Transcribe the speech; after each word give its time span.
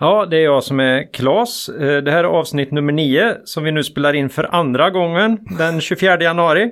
Ja, 0.00 0.26
det 0.26 0.36
är 0.36 0.44
jag 0.44 0.64
som 0.64 0.80
är 0.80 1.12
Klas. 1.12 1.68
Eh, 1.68 1.96
Det 2.02 2.10
här 2.10 2.18
är 2.24 2.28
avsnitt 2.28 2.72
nummer 2.72 2.92
9 2.92 3.34
som 3.44 3.64
vi 3.64 3.72
nu 3.72 3.84
spelar 3.84 4.14
in 4.14 4.28
för 4.28 4.54
andra 4.54 4.90
gången 4.90 5.38
den 5.58 5.80
24 5.80 6.20
januari. 6.22 6.62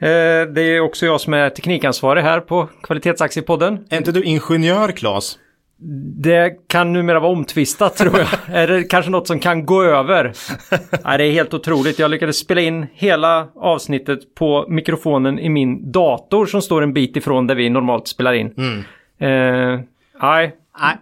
Eh, 0.00 0.52
Det 0.54 0.62
är 0.62 0.80
också 0.80 1.06
jag 1.06 1.20
som 1.20 1.34
är 1.34 1.50
teknikansvarig 1.50 2.22
här 2.22 2.40
på 2.40 2.68
Kvalitetsaktiepodden. 2.82 3.78
Är 3.90 3.96
inte 3.96 4.12
du 4.12 4.22
ingenjör, 4.22 4.88
Claes? 4.92 5.38
Det 6.22 6.52
kan 6.68 6.92
numera 6.92 7.20
vara 7.20 7.32
omtvistat 7.32 7.96
tror 7.96 8.18
jag. 8.18 8.28
är 8.62 8.66
det 8.66 8.82
kanske 8.84 9.10
något 9.10 9.26
som 9.26 9.38
kan 9.40 9.66
gå 9.66 9.82
över? 9.82 10.32
Nej, 11.04 11.18
det 11.18 11.24
är 11.24 11.32
helt 11.32 11.54
otroligt. 11.54 11.98
Jag 11.98 12.10
lyckades 12.10 12.38
spela 12.38 12.60
in 12.60 12.86
hela 12.92 13.48
avsnittet 13.56 14.34
på 14.34 14.64
mikrofonen 14.68 15.38
i 15.38 15.48
min 15.48 15.92
dator 15.92 16.46
som 16.46 16.62
står 16.62 16.82
en 16.82 16.92
bit 16.92 17.16
ifrån 17.16 17.46
där 17.46 17.54
vi 17.54 17.70
normalt 17.70 18.08
spelar 18.08 18.32
in. 18.32 18.46
Eh, 19.20 19.28
nej, 20.22 20.56
Nej. 20.80 20.96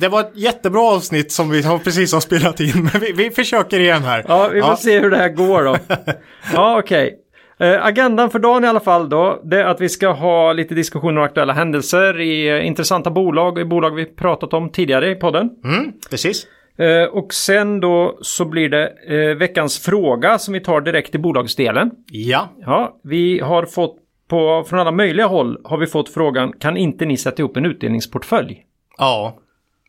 Det 0.00 0.08
var 0.08 0.20
ett 0.20 0.32
jättebra 0.34 0.82
avsnitt 0.82 1.32
som 1.32 1.50
vi 1.50 1.62
har 1.62 1.78
precis 1.78 2.12
har 2.12 2.20
spelat 2.20 2.60
in, 2.60 2.72
men 2.92 3.00
vi, 3.00 3.12
vi 3.12 3.30
försöker 3.30 3.80
igen 3.80 4.02
här. 4.02 4.24
Ja, 4.28 4.48
vi 4.52 4.62
får 4.62 4.76
se 4.76 5.00
hur 5.00 5.10
det 5.10 5.16
här 5.16 5.28
går 5.28 5.64
då. 5.64 5.76
ja, 6.52 6.78
okej. 6.78 7.18
Eh, 7.60 7.86
agendan 7.86 8.30
för 8.30 8.38
dagen 8.38 8.64
i 8.64 8.68
alla 8.68 8.80
fall 8.80 9.08
då, 9.08 9.40
det 9.44 9.60
är 9.60 9.64
att 9.64 9.80
vi 9.80 9.88
ska 9.88 10.08
ha 10.08 10.52
lite 10.52 10.74
diskussioner 10.74 11.20
om 11.20 11.24
aktuella 11.24 11.52
händelser 11.52 12.20
i 12.20 12.48
eh, 12.48 12.66
intressanta 12.66 13.10
bolag, 13.10 13.58
i 13.58 13.64
bolag 13.64 13.90
vi 13.90 14.04
pratat 14.04 14.52
om 14.52 14.70
tidigare 14.70 15.10
i 15.10 15.14
podden. 15.14 15.50
Mm, 15.64 15.92
precis. 16.10 16.46
Eh, 16.78 17.04
och 17.04 17.34
sen 17.34 17.80
då 17.80 18.18
så 18.20 18.44
blir 18.44 18.68
det 18.68 18.92
eh, 19.08 19.36
veckans 19.36 19.78
fråga 19.78 20.38
som 20.38 20.54
vi 20.54 20.60
tar 20.60 20.80
direkt 20.80 21.14
i 21.14 21.18
bolagsdelen. 21.18 21.90
Ja. 22.06 22.48
Ja, 22.66 23.00
vi 23.02 23.40
har 23.40 23.66
fått 23.66 23.96
på, 24.28 24.64
från 24.68 24.78
alla 24.78 24.92
möjliga 24.92 25.26
håll 25.26 25.58
har 25.64 25.78
vi 25.78 25.86
fått 25.86 26.08
frågan, 26.08 26.52
kan 26.52 26.76
inte 26.76 27.04
ni 27.06 27.16
sätta 27.16 27.42
ihop 27.42 27.56
en 27.56 27.66
utdelningsportfölj? 27.66 28.62
Ja. 28.98 29.38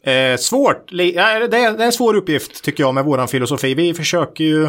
Eh, 0.04 0.38
svårt. 0.38 0.92
Ja, 0.92 1.48
det, 1.48 1.58
är, 1.58 1.82
en 1.82 1.92
svår 1.92 2.16
uppgift 2.16 2.64
tycker 2.64 2.84
jag 2.84 2.94
med 2.94 3.06
våran 3.06 3.28
filosofi. 3.28 3.74
Vi 3.74 3.94
försöker 3.94 4.44
ju 4.44 4.68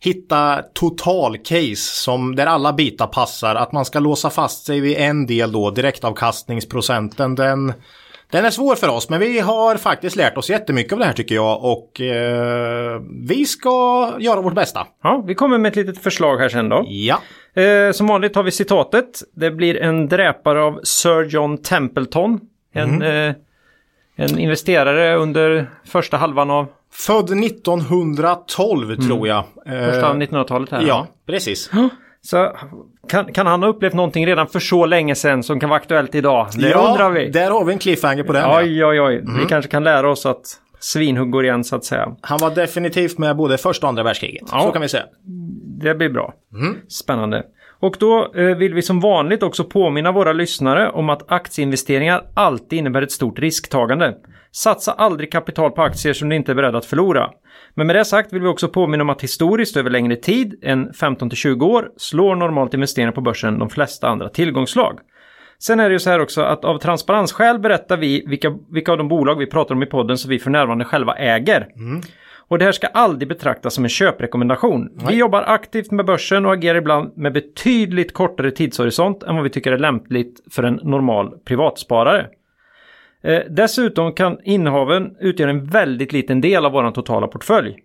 hitta 0.00 0.62
totalcase 0.74 1.76
som 1.76 2.36
där 2.36 2.46
alla 2.46 2.72
bitar 2.72 3.06
passar. 3.06 3.54
Att 3.54 3.72
man 3.72 3.84
ska 3.84 3.98
låsa 3.98 4.30
fast 4.30 4.66
sig 4.66 4.80
vid 4.80 4.96
en 4.96 5.26
del 5.26 5.52
då, 5.52 5.70
direktavkastningsprocenten. 5.70 7.34
Den, 7.34 7.72
den 8.30 8.44
är 8.44 8.50
svår 8.50 8.74
för 8.74 8.88
oss, 8.88 9.08
men 9.08 9.20
vi 9.20 9.40
har 9.40 9.76
faktiskt 9.76 10.16
lärt 10.16 10.36
oss 10.36 10.50
jättemycket 10.50 10.92
av 10.92 10.98
det 10.98 11.04
här 11.04 11.12
tycker 11.12 11.34
jag. 11.34 11.64
Och 11.64 12.00
eh, 12.00 13.00
vi 13.28 13.44
ska 13.44 14.12
göra 14.18 14.40
vårt 14.40 14.54
bästa. 14.54 14.86
Ja, 15.02 15.24
vi 15.26 15.34
kommer 15.34 15.58
med 15.58 15.68
ett 15.70 15.76
litet 15.76 16.02
förslag 16.02 16.38
här 16.38 16.48
sen 16.48 16.68
då. 16.68 16.84
Ja. 16.88 17.20
Eh, 17.62 17.92
som 17.92 18.06
vanligt 18.06 18.36
har 18.36 18.42
vi 18.42 18.50
citatet. 18.50 19.22
Det 19.34 19.50
blir 19.50 19.76
en 19.76 20.08
dräpare 20.08 20.62
av 20.62 20.80
Sir 20.82 21.24
John 21.24 21.58
Templeton. 21.58 22.40
En, 22.72 23.02
eh, 23.02 23.34
en 24.16 24.38
investerare 24.38 25.16
under 25.16 25.70
första 25.84 26.16
halvan 26.16 26.50
av 26.50 26.66
Född 26.92 27.30
1912 27.44 28.96
tror 29.06 29.28
jag. 29.28 29.44
första 29.64 30.10
Eh, 30.10 30.14
1900-talet 30.14 30.70
här. 30.70 30.82
ja, 30.82 31.06
precis. 31.26 31.70
Så 32.22 32.52
kan, 33.08 33.32
kan 33.32 33.46
han 33.46 33.62
ha 33.62 33.68
upplevt 33.68 33.94
någonting 33.94 34.26
redan 34.26 34.46
för 34.46 34.60
så 34.60 34.86
länge 34.86 35.14
sedan 35.14 35.42
som 35.42 35.60
kan 35.60 35.68
vara 35.68 35.80
aktuellt 35.80 36.14
idag? 36.14 36.46
Det 36.58 36.68
ja, 36.68 36.88
undrar 36.90 37.10
vi. 37.10 37.28
Där 37.30 37.50
har 37.50 37.64
vi 37.64 37.72
en 37.72 37.78
cliffhanger 37.78 38.22
på 38.22 38.32
den. 38.32 38.42
ja. 38.42 38.58
Oj, 38.58 38.84
oj, 38.84 39.00
oj. 39.00 39.24
Vi 39.40 39.46
kanske 39.48 39.70
kan 39.70 39.84
lära 39.84 40.10
oss 40.10 40.26
att 40.26 40.42
svinhugg 40.80 41.30
går 41.30 41.44
igen 41.44 41.64
så 41.64 41.76
att 41.76 41.84
säga. 41.84 42.16
Han 42.20 42.38
var 42.38 42.50
definitivt 42.50 43.18
med 43.18 43.36
både 43.36 43.58
första 43.58 43.86
och 43.86 43.88
andra 43.88 44.02
världskriget. 44.02 44.48
Ja. 44.52 44.62
Så 44.62 44.70
kan 44.70 44.82
vi 44.82 44.88
säga. 44.88 45.04
Det 45.80 45.94
blir 45.94 46.08
bra. 46.08 46.34
Spännande. 46.88 47.42
Och 47.80 47.96
då 48.00 48.32
eh, 48.34 48.56
vill 48.56 48.74
vi 48.74 48.82
som 48.82 49.00
vanligt 49.00 49.42
också 49.42 49.64
påminna 49.64 50.12
våra 50.12 50.32
lyssnare 50.32 50.90
om 50.90 51.10
att 51.10 51.32
aktieinvesteringar 51.32 52.24
alltid 52.34 52.78
innebär 52.78 53.02
ett 53.02 53.12
stort 53.12 53.38
risktagande. 53.38 54.14
Satsa 54.52 54.92
aldrig 54.92 55.32
kapital 55.32 55.70
på 55.70 55.82
aktier 55.82 56.12
som 56.12 56.28
du 56.28 56.36
inte 56.36 56.52
är 56.52 56.56
beredd 56.56 56.76
att 56.76 56.84
förlora. 56.84 57.30
Men 57.74 57.86
med 57.86 57.96
det 57.96 58.04
sagt 58.04 58.32
vill 58.32 58.42
vi 58.42 58.48
också 58.48 58.68
påminna 58.68 59.02
om 59.02 59.10
att 59.10 59.22
historiskt 59.22 59.76
över 59.76 59.90
längre 59.90 60.16
tid 60.16 60.58
än 60.62 60.90
15-20 60.90 61.62
år 61.62 61.88
slår 61.96 62.36
normalt 62.36 62.74
investeringar 62.74 63.12
på 63.12 63.20
börsen 63.20 63.58
de 63.58 63.70
flesta 63.70 64.08
andra 64.08 64.28
tillgångslag. 64.28 64.98
Sen 65.58 65.80
är 65.80 65.88
det 65.88 65.92
ju 65.92 65.98
så 65.98 66.10
här 66.10 66.20
också 66.20 66.42
att 66.42 66.64
av 66.64 66.78
transparensskäl 66.78 67.58
berättar 67.58 67.96
vi 67.96 68.24
vilka, 68.26 68.58
vilka 68.70 68.92
av 68.92 68.98
de 68.98 69.08
bolag 69.08 69.38
vi 69.38 69.46
pratar 69.46 69.74
om 69.74 69.82
i 69.82 69.86
podden 69.86 70.18
som 70.18 70.30
vi 70.30 70.38
för 70.38 70.50
närvarande 70.50 70.84
själva 70.84 71.14
äger. 71.14 71.68
Mm. 71.76 72.00
Och 72.48 72.58
det 72.58 72.64
här 72.64 72.72
ska 72.72 72.86
aldrig 72.86 73.28
betraktas 73.28 73.74
som 73.74 73.84
en 73.84 73.90
köprekommendation. 73.90 74.90
Vi 75.08 75.16
jobbar 75.16 75.42
aktivt 75.46 75.90
med 75.90 76.06
börsen 76.06 76.46
och 76.46 76.52
agerar 76.52 76.78
ibland 76.78 77.16
med 77.16 77.32
betydligt 77.32 78.12
kortare 78.12 78.50
tidshorisont 78.50 79.22
än 79.22 79.34
vad 79.34 79.44
vi 79.44 79.50
tycker 79.50 79.72
är 79.72 79.78
lämpligt 79.78 80.40
för 80.50 80.62
en 80.62 80.80
normal 80.82 81.38
privatsparare. 81.44 82.26
Eh, 83.22 83.40
dessutom 83.50 84.12
kan 84.12 84.38
innehaven 84.44 85.16
utgöra 85.20 85.50
en 85.50 85.64
väldigt 85.64 86.12
liten 86.12 86.40
del 86.40 86.64
av 86.64 86.72
vår 86.72 86.90
totala 86.90 87.26
portfölj. 87.26 87.76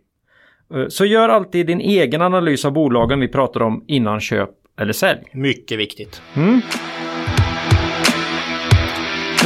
Eh, 0.73 0.87
så 0.87 1.05
gör 1.05 1.29
alltid 1.29 1.67
din 1.67 1.81
egen 1.81 2.21
analys 2.21 2.65
av 2.65 2.71
bolagen 2.71 3.19
vi 3.19 3.27
pratar 3.27 3.61
om 3.61 3.83
innan 3.87 4.19
köp 4.19 4.49
eller 4.79 4.93
sälj. 4.93 5.19
Mycket 5.31 5.79
viktigt. 5.79 6.21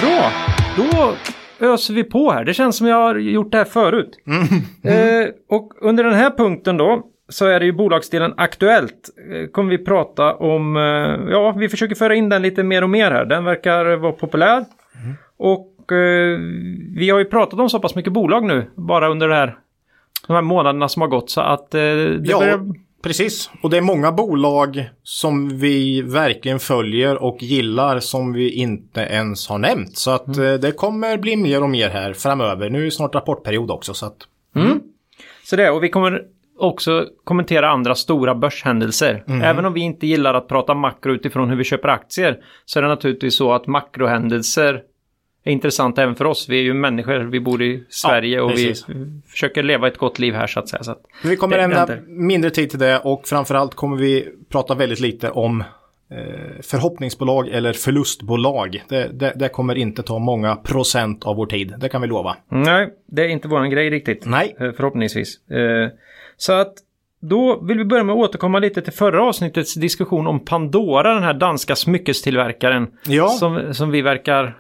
Bra, 0.02 0.32
då 0.78 1.14
öser 1.60 1.94
vi 1.94 2.04
på 2.04 2.32
här. 2.32 2.46
Det 2.46 2.54
känns 2.54 2.78
som 2.78 2.88
jag 2.88 2.96
har 2.96 3.16
gjort 3.16 3.52
det 3.52 3.58
här 3.58 3.66
förut. 3.66 4.10
Eh, 4.84 5.30
och 5.50 5.74
under 5.82 6.04
den 6.04 6.14
här 6.14 6.30
punkten 6.30 6.78
då 6.78 7.04
så 7.30 7.46
är 7.46 7.60
det 7.60 7.66
ju 7.66 7.72
bolagsdelen 7.72 8.34
Aktuellt. 8.38 9.10
Eh, 9.32 9.48
kommer 9.48 9.70
vi 9.70 9.78
prata 9.78 10.34
om, 10.36 10.78
eh, 10.78 11.32
ja 11.32 11.52
vi 11.58 11.70
försöker 11.70 11.96
föra 11.96 12.16
in 12.16 12.30
den 12.30 12.42
lite 12.42 12.64
mer 12.64 12.82
och 12.82 12.90
mer 12.90 13.12
här. 13.12 13.26
Den 13.26 13.44
verkar 13.44 13.96
vara 13.96 14.12
populär. 14.12 14.66
Och 15.38 15.92
eh, 15.92 16.40
vi 16.96 17.10
har 17.10 17.20
ju 17.20 17.26
pratat 17.26 17.60
om 17.60 17.70
så 17.70 17.80
pass 17.80 17.96
mycket 17.96 18.14
bolag 18.14 18.44
nu 18.44 18.66
bara 18.76 19.10
under 19.10 19.28
det 19.28 19.36
här, 19.36 19.58
de 20.28 20.34
här 20.34 20.42
månaderna 20.42 20.90
som 20.90 21.02
har 21.02 21.10
gått 21.10 21.30
så 21.30 21.42
att 21.42 21.74
eh, 21.74 21.80
det 21.80 22.20
Ja, 22.24 22.40
börjar... 22.40 22.60
precis. 23.06 23.50
Och 23.62 23.70
det 23.70 23.78
är 23.78 23.82
många 23.82 24.12
bolag 24.12 24.90
som 25.04 25.58
vi 25.60 26.02
verkligen 26.02 26.60
följer 26.60 27.24
och 27.24 27.38
gillar 27.44 28.00
som 28.00 28.34
vi 28.34 28.50
inte 28.52 29.02
ens 29.02 29.48
har 29.48 29.58
nämnt. 29.58 29.98
Så 29.98 30.12
att 30.12 30.28
Mm. 30.38 30.54
eh, 30.54 30.60
det 30.60 30.72
kommer 30.72 31.18
bli 31.18 31.36
mer 31.36 31.64
och 31.64 31.70
mer 31.70 31.90
här 31.90 32.14
framöver. 32.14 32.70
Nu 32.70 32.82
är 32.82 32.86
det 32.86 32.92
snart 32.92 33.16
rapportperiod 33.16 33.72
också. 33.72 33.94
Så 33.94 34.06
att, 34.06 34.18
Så 35.44 35.56
det, 35.56 35.70
och 35.70 35.84
vi 35.84 35.90
kommer 35.90 36.22
också 36.60 37.06
kommentera 37.24 37.70
andra 37.70 37.96
stora 37.96 38.36
börshändelser. 38.36 39.24
Även 39.44 39.66
om 39.66 39.74
vi 39.74 39.82
inte 39.82 40.08
gillar 40.08 40.34
att 40.34 40.48
prata 40.48 40.74
makro 40.74 41.14
utifrån 41.14 41.50
hur 41.50 41.56
vi 41.58 41.64
köper 41.64 41.88
aktier 41.90 42.38
så 42.66 42.80
är 42.80 42.84
det 42.84 42.90
naturligtvis 42.90 43.36
så 43.36 43.54
att 43.54 43.68
makrohändelser 43.68 44.82
är 45.50 45.54
intressant 45.54 45.98
även 45.98 46.16
för 46.16 46.26
oss. 46.26 46.50
Vi 46.50 46.60
är 46.60 46.64
ju 46.64 46.74
människor, 46.74 47.20
vi 47.20 47.40
bor 47.40 47.62
i 47.64 47.84
Sverige 47.90 48.42
och 48.42 48.52
vi 48.52 48.74
försöker 49.28 49.64
leva 49.64 49.88
ett 49.88 49.98
gott 49.98 50.20
liv 50.20 50.34
här 50.34 50.48
så 50.48 50.60
att 50.60 50.70
säga. 50.70 50.84
Så 50.84 50.92
att 50.92 51.02
vi 51.24 51.36
kommer 51.38 51.58
ägna 51.58 51.88
mindre 52.08 52.50
tid 52.50 52.70
till 52.70 52.80
det 52.80 53.00
och 53.00 53.28
framförallt 53.28 53.76
kommer 53.76 53.98
vi 53.98 54.28
prata 54.50 54.76
väldigt 54.76 55.00
lite 55.00 55.30
om 55.30 55.62
eh, 56.12 56.62
förhoppningsbolag 56.62 57.48
eller 57.48 57.74
förlustbolag. 57.74 58.84
Det, 58.90 59.08
det, 59.20 59.34
det 59.36 59.50
kommer 59.50 59.76
inte 59.76 60.04
ta 60.04 60.20
många 60.20 60.56
procent 60.56 61.24
av 61.24 61.36
vår 61.36 61.46
tid, 61.46 61.74
det 61.78 61.90
kan 61.90 62.02
vi 62.02 62.08
lova. 62.08 62.38
Nej, 62.50 62.90
det 63.08 63.22
är 63.22 63.28
inte 63.28 63.48
våran 63.48 63.70
grej 63.70 63.90
riktigt. 63.90 64.26
Nej. 64.26 64.56
Eh, 64.60 64.72
Förhoppningsvis. 64.72 65.50
Eh, 65.50 65.90
Så 66.38 66.54
att 66.54 66.74
då 67.30 67.60
vill 67.62 67.78
vi 67.78 67.86
börja 67.86 68.04
med 68.04 68.14
att 68.14 68.20
återkomma 68.20 68.60
lite 68.60 68.82
till 68.82 68.94
förra 68.94 69.24
avsnittets 69.24 69.74
diskussion 69.74 70.28
om 70.28 70.46
Pandora, 70.46 71.14
den 71.14 71.24
här 71.24 71.34
danska 71.34 71.76
smyckestillverkaren. 71.76 72.88
Ja. 73.08 73.28
Som, 73.28 73.74
som 73.74 73.92
vi 73.92 74.02
verkar 74.02 74.58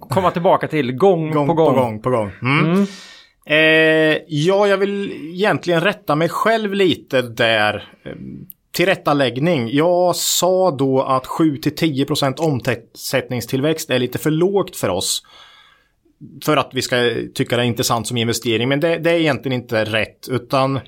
komma 0.00 0.30
tillbaka 0.30 0.68
till 0.68 0.92
gång, 0.92 1.30
gång 1.30 1.46
på 1.46 1.54
gång. 1.54 1.74
på 1.74 1.80
gång. 1.80 2.02
På 2.02 2.10
gång. 2.10 2.30
Mm. 2.42 2.86
Eh, 3.46 4.18
ja, 4.28 4.66
jag 4.66 4.76
vill 4.76 5.12
egentligen 5.34 5.80
rätta 5.80 6.14
mig 6.14 6.28
själv 6.28 6.74
lite 6.74 7.22
där. 7.22 7.88
Eh, 8.04 8.12
Tillrättaläggning. 8.72 9.68
Jag 9.72 10.16
sa 10.16 10.70
då 10.70 11.02
att 11.02 11.26
7-10% 11.26 12.40
omsättningstillväxt 12.40 13.90
är 13.90 13.98
lite 13.98 14.18
för 14.18 14.30
lågt 14.30 14.76
för 14.76 14.88
oss. 14.88 15.22
För 16.44 16.56
att 16.56 16.70
vi 16.72 16.82
ska 16.82 16.96
tycka 17.34 17.56
det 17.56 17.62
är 17.62 17.66
intressant 17.66 18.06
som 18.06 18.16
investering. 18.16 18.68
Men 18.68 18.80
det, 18.80 18.98
det 18.98 19.10
är 19.10 19.14
egentligen 19.14 19.60
inte 19.60 19.84
rätt. 19.84 20.28
Utan 20.30 20.80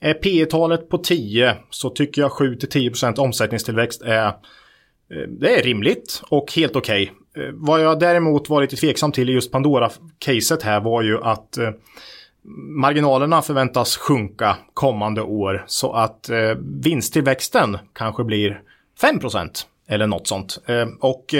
är 0.00 0.14
P 0.14 0.46
talet 0.46 0.88
på 0.88 0.98
10 0.98 1.56
så 1.70 1.90
tycker 1.90 2.22
jag 2.22 2.30
7-10% 2.30 3.18
omsättningstillväxt 3.18 4.02
är 4.02 4.26
eh, 4.26 4.32
det 5.28 5.58
är 5.58 5.62
rimligt 5.62 6.22
och 6.28 6.52
helt 6.52 6.76
okej. 6.76 7.02
Okay. 7.02 7.50
Vad 7.54 7.82
jag 7.82 8.00
däremot 8.00 8.48
var 8.48 8.60
lite 8.60 8.76
tveksam 8.76 9.12
till 9.12 9.30
i 9.30 9.32
just 9.32 9.52
Pandora-caset 9.52 10.62
här 10.62 10.80
var 10.80 11.02
ju 11.02 11.22
att 11.22 11.58
eh, 11.58 11.70
marginalerna 12.76 13.42
förväntas 13.42 13.96
sjunka 13.96 14.56
kommande 14.74 15.22
år 15.22 15.64
så 15.66 15.92
att 15.92 16.30
vinsttillväxten 16.82 17.78
kanske 17.92 18.24
blir 18.24 18.62
5% 19.02 19.48
eller 19.88 20.06
något 20.06 20.26
sånt. 20.26 20.60
Och 21.00 21.34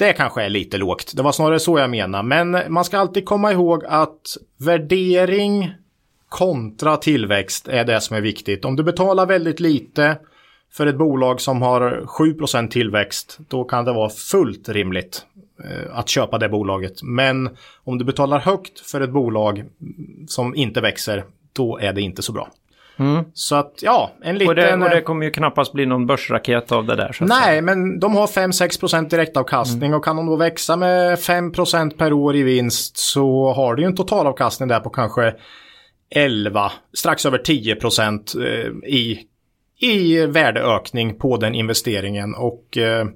det 0.00 0.12
kanske 0.12 0.42
är 0.42 0.48
lite 0.48 0.78
lågt. 0.78 1.12
Det 1.16 1.22
var 1.22 1.32
snarare 1.32 1.60
så 1.60 1.78
jag 1.78 1.90
menar. 1.90 2.22
Men 2.22 2.72
man 2.72 2.84
ska 2.84 2.98
alltid 2.98 3.24
komma 3.24 3.52
ihåg 3.52 3.84
att 3.84 4.36
värdering 4.56 5.74
kontra 6.30 6.96
tillväxt 6.96 7.68
är 7.68 7.84
det 7.84 8.00
som 8.00 8.16
är 8.16 8.20
viktigt. 8.20 8.64
Om 8.64 8.76
du 8.76 8.82
betalar 8.82 9.26
väldigt 9.26 9.60
lite 9.60 10.16
för 10.72 10.86
ett 10.86 10.96
bolag 10.96 11.40
som 11.40 11.62
har 11.62 12.02
7% 12.06 12.68
tillväxt, 12.68 13.38
då 13.48 13.64
kan 13.64 13.84
det 13.84 13.92
vara 13.92 14.10
fullt 14.10 14.68
rimligt 14.68 15.22
eh, 15.64 15.98
att 15.98 16.08
köpa 16.08 16.38
det 16.38 16.48
bolaget. 16.48 17.02
Men 17.02 17.56
om 17.84 17.98
du 17.98 18.04
betalar 18.04 18.38
högt 18.38 18.80
för 18.80 19.00
ett 19.00 19.10
bolag 19.10 19.64
som 20.28 20.54
inte 20.54 20.80
växer, 20.80 21.24
då 21.52 21.78
är 21.78 21.92
det 21.92 22.00
inte 22.00 22.22
så 22.22 22.32
bra. 22.32 22.48
Mm. 22.96 23.24
Så 23.34 23.56
att 23.56 23.74
ja, 23.80 24.10
en 24.22 24.38
liten... 24.38 24.48
Och 24.48 24.54
det, 24.54 24.74
och 24.74 24.90
det 24.90 25.00
kommer 25.00 25.24
ju 25.24 25.30
knappast 25.30 25.72
bli 25.72 25.86
någon 25.86 26.06
börsraket 26.06 26.72
av 26.72 26.86
det 26.86 26.96
där. 26.96 27.16
Nej, 27.20 27.42
säga. 27.42 27.62
men 27.62 28.00
de 28.00 28.14
har 28.14 28.26
5-6% 28.26 29.08
direktavkastning 29.08 29.86
mm. 29.86 29.98
och 29.98 30.04
kan 30.04 30.16
de 30.16 30.26
då 30.26 30.36
växa 30.36 30.76
med 30.76 31.18
5% 31.18 31.96
per 31.96 32.12
år 32.12 32.36
i 32.36 32.42
vinst 32.42 32.96
så 32.96 33.52
har 33.52 33.74
du 33.74 33.82
ju 33.82 33.86
en 33.86 33.96
totalavkastning 33.96 34.68
där 34.68 34.80
på 34.80 34.90
kanske 34.90 35.34
11, 36.10 36.72
strax 36.92 37.26
över 37.26 37.38
10% 37.38 38.40
eh, 38.40 38.90
i, 38.90 39.20
i 39.80 40.26
värdeökning 40.26 41.18
på 41.18 41.36
den 41.36 41.54
investeringen. 41.54 42.34
Och 42.34 42.78
eh, 42.78 43.06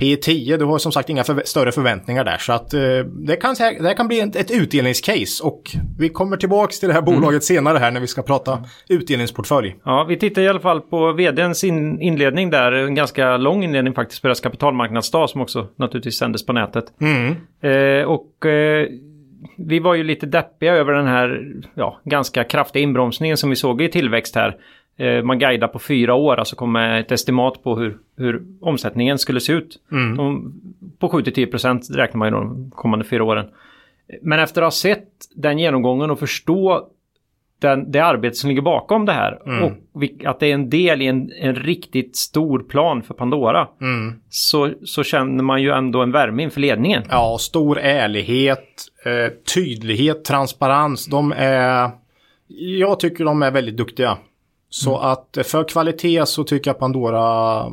P10, 0.00 0.56
du 0.58 0.64
har 0.64 0.78
som 0.78 0.92
sagt 0.92 1.08
inga 1.08 1.24
för, 1.24 1.42
större 1.44 1.72
förväntningar 1.72 2.24
där. 2.24 2.38
Så 2.38 2.52
att 2.52 2.74
eh, 2.74 2.80
det, 3.26 3.36
kan, 3.36 3.54
det 3.80 3.94
kan 3.94 4.08
bli 4.08 4.20
ett, 4.20 4.36
ett 4.36 4.50
utdelningscase. 4.50 5.44
Och 5.44 5.62
vi 5.98 6.08
kommer 6.08 6.36
tillbaka 6.36 6.72
till 6.72 6.88
det 6.88 6.94
här 6.94 7.02
bolaget 7.02 7.30
mm. 7.30 7.40
senare 7.40 7.78
här 7.78 7.90
när 7.90 8.00
vi 8.00 8.06
ska 8.06 8.22
prata 8.22 8.64
utdelningsportfölj. 8.88 9.76
Ja, 9.84 10.04
vi 10.08 10.18
tittar 10.18 10.42
i 10.42 10.48
alla 10.48 10.60
fall 10.60 10.80
på 10.80 11.12
vdns 11.12 11.64
in, 11.64 12.00
inledning 12.00 12.50
där. 12.50 12.72
En 12.72 12.94
ganska 12.94 13.36
lång 13.36 13.64
inledning 13.64 13.94
faktiskt 13.94 14.22
på 14.22 14.28
deras 14.28 14.40
kapitalmarknadsdag 14.40 15.30
som 15.30 15.40
också 15.40 15.68
naturligtvis 15.76 16.18
sändes 16.18 16.46
på 16.46 16.52
nätet. 16.52 16.84
Mm. 17.00 17.36
Eh, 17.62 18.04
och 18.04 18.46
eh, 18.46 18.88
vi 19.56 19.78
var 19.78 19.94
ju 19.94 20.04
lite 20.04 20.26
deppiga 20.26 20.74
över 20.74 20.92
den 20.92 21.06
här 21.06 21.52
ja, 21.74 22.00
ganska 22.04 22.44
kraftiga 22.44 22.82
inbromsningen 22.82 23.36
som 23.36 23.50
vi 23.50 23.56
såg 23.56 23.82
i 23.82 23.88
tillväxt 23.88 24.34
här. 24.34 24.56
Eh, 24.96 25.22
man 25.22 25.38
guidar 25.38 25.68
på 25.68 25.78
fyra 25.78 26.14
år, 26.14 26.36
alltså 26.36 26.56
kommer 26.56 27.00
ett 27.00 27.12
estimat 27.12 27.62
på 27.62 27.76
hur, 27.76 27.98
hur 28.16 28.42
omsättningen 28.60 29.18
skulle 29.18 29.40
se 29.40 29.52
ut. 29.52 29.76
Mm. 29.92 30.16
De, 30.16 30.54
på 30.98 31.08
7-10% 31.08 31.92
räknar 31.92 32.18
man 32.18 32.28
ju 32.28 32.34
de 32.34 32.70
kommande 32.70 33.04
fyra 33.04 33.24
åren. 33.24 33.46
Men 34.22 34.38
efter 34.38 34.62
att 34.62 34.66
ha 34.66 34.70
sett 34.70 35.08
den 35.34 35.58
genomgången 35.58 36.10
och 36.10 36.18
förstå 36.18 36.88
den, 37.60 37.92
det 37.92 38.00
arbete 38.00 38.36
som 38.36 38.48
ligger 38.48 38.62
bakom 38.62 39.06
det 39.06 39.12
här 39.12 39.38
mm. 39.46 39.64
och 39.64 40.02
att 40.24 40.40
det 40.40 40.46
är 40.46 40.54
en 40.54 40.70
del 40.70 41.02
i 41.02 41.06
en, 41.06 41.32
en 41.40 41.54
riktigt 41.54 42.16
stor 42.16 42.58
plan 42.58 43.02
för 43.02 43.14
Pandora. 43.14 43.68
Mm. 43.80 44.20
Så, 44.28 44.72
så 44.84 45.02
känner 45.02 45.44
man 45.44 45.62
ju 45.62 45.70
ändå 45.70 46.02
en 46.02 46.12
värme 46.12 46.42
inför 46.42 46.60
ledningen. 46.60 47.02
Ja, 47.10 47.36
stor 47.40 47.78
ärlighet, 47.78 48.66
eh, 49.04 49.32
tydlighet, 49.54 50.24
transparens. 50.24 51.06
De 51.06 51.32
är... 51.36 51.90
Jag 52.78 53.00
tycker 53.00 53.24
de 53.24 53.42
är 53.42 53.50
väldigt 53.50 53.76
duktiga. 53.76 54.18
Så 54.70 54.98
mm. 54.98 55.10
att 55.10 55.38
för 55.46 55.64
kvalitet 55.64 56.26
så 56.26 56.44
tycker 56.44 56.70
jag 56.70 56.78
Pandora 56.78 57.64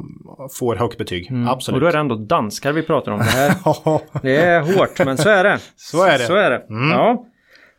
får 0.59 0.75
högt 0.75 0.97
betyg. 0.97 1.31
Mm. 1.31 1.47
Absolut. 1.47 1.75
Och 1.75 1.81
då 1.81 1.87
är 1.87 1.91
det 1.91 1.99
ändå 1.99 2.15
danskar 2.15 2.71
vi 2.71 2.83
pratar 2.83 3.11
om. 3.11 3.19
Det, 3.19 3.25
här, 3.25 3.51
det 4.21 4.35
är 4.35 4.61
hårt, 4.61 5.05
men 5.05 5.17
så 5.17 5.29
är 5.29 5.43
det. 5.43 5.59
Så 5.75 6.03
är 6.03 6.17
det. 6.17 6.25
Så 6.25 6.35
är 6.35 6.49
det. 6.49 6.65
Mm. 6.69 6.89
Ja. 6.89 7.25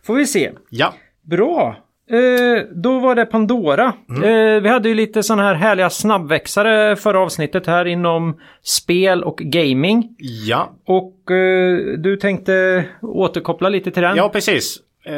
Får 0.02 0.14
vi 0.14 0.26
se. 0.26 0.52
Ja. 0.70 0.94
Bra. 1.22 1.76
Eh, 2.10 2.64
då 2.75 2.99
var 2.99 3.14
det 3.14 3.26
Pandora. 3.26 3.93
Mm. 4.08 4.22
Eh, 4.22 4.62
vi 4.62 4.69
hade 4.69 4.88
ju 4.88 4.94
lite 4.94 5.22
sådana 5.22 5.43
här 5.43 5.55
härliga 5.55 5.90
snabbväxare 5.90 6.96
förra 6.96 7.20
avsnittet 7.20 7.66
här 7.66 7.84
inom 7.84 8.40
spel 8.62 9.25
och 9.25 9.37
gaming. 9.37 10.16
Ja. 10.46 10.72
Och 10.87 11.31
eh, 11.31 11.78
du 11.99 12.16
tänkte 12.16 12.84
återkoppla 13.02 13.69
lite 13.69 13.90
till 13.90 14.02
den. 14.02 14.16
Ja, 14.16 14.28
precis. 14.28 14.78
Eh, 15.05 15.14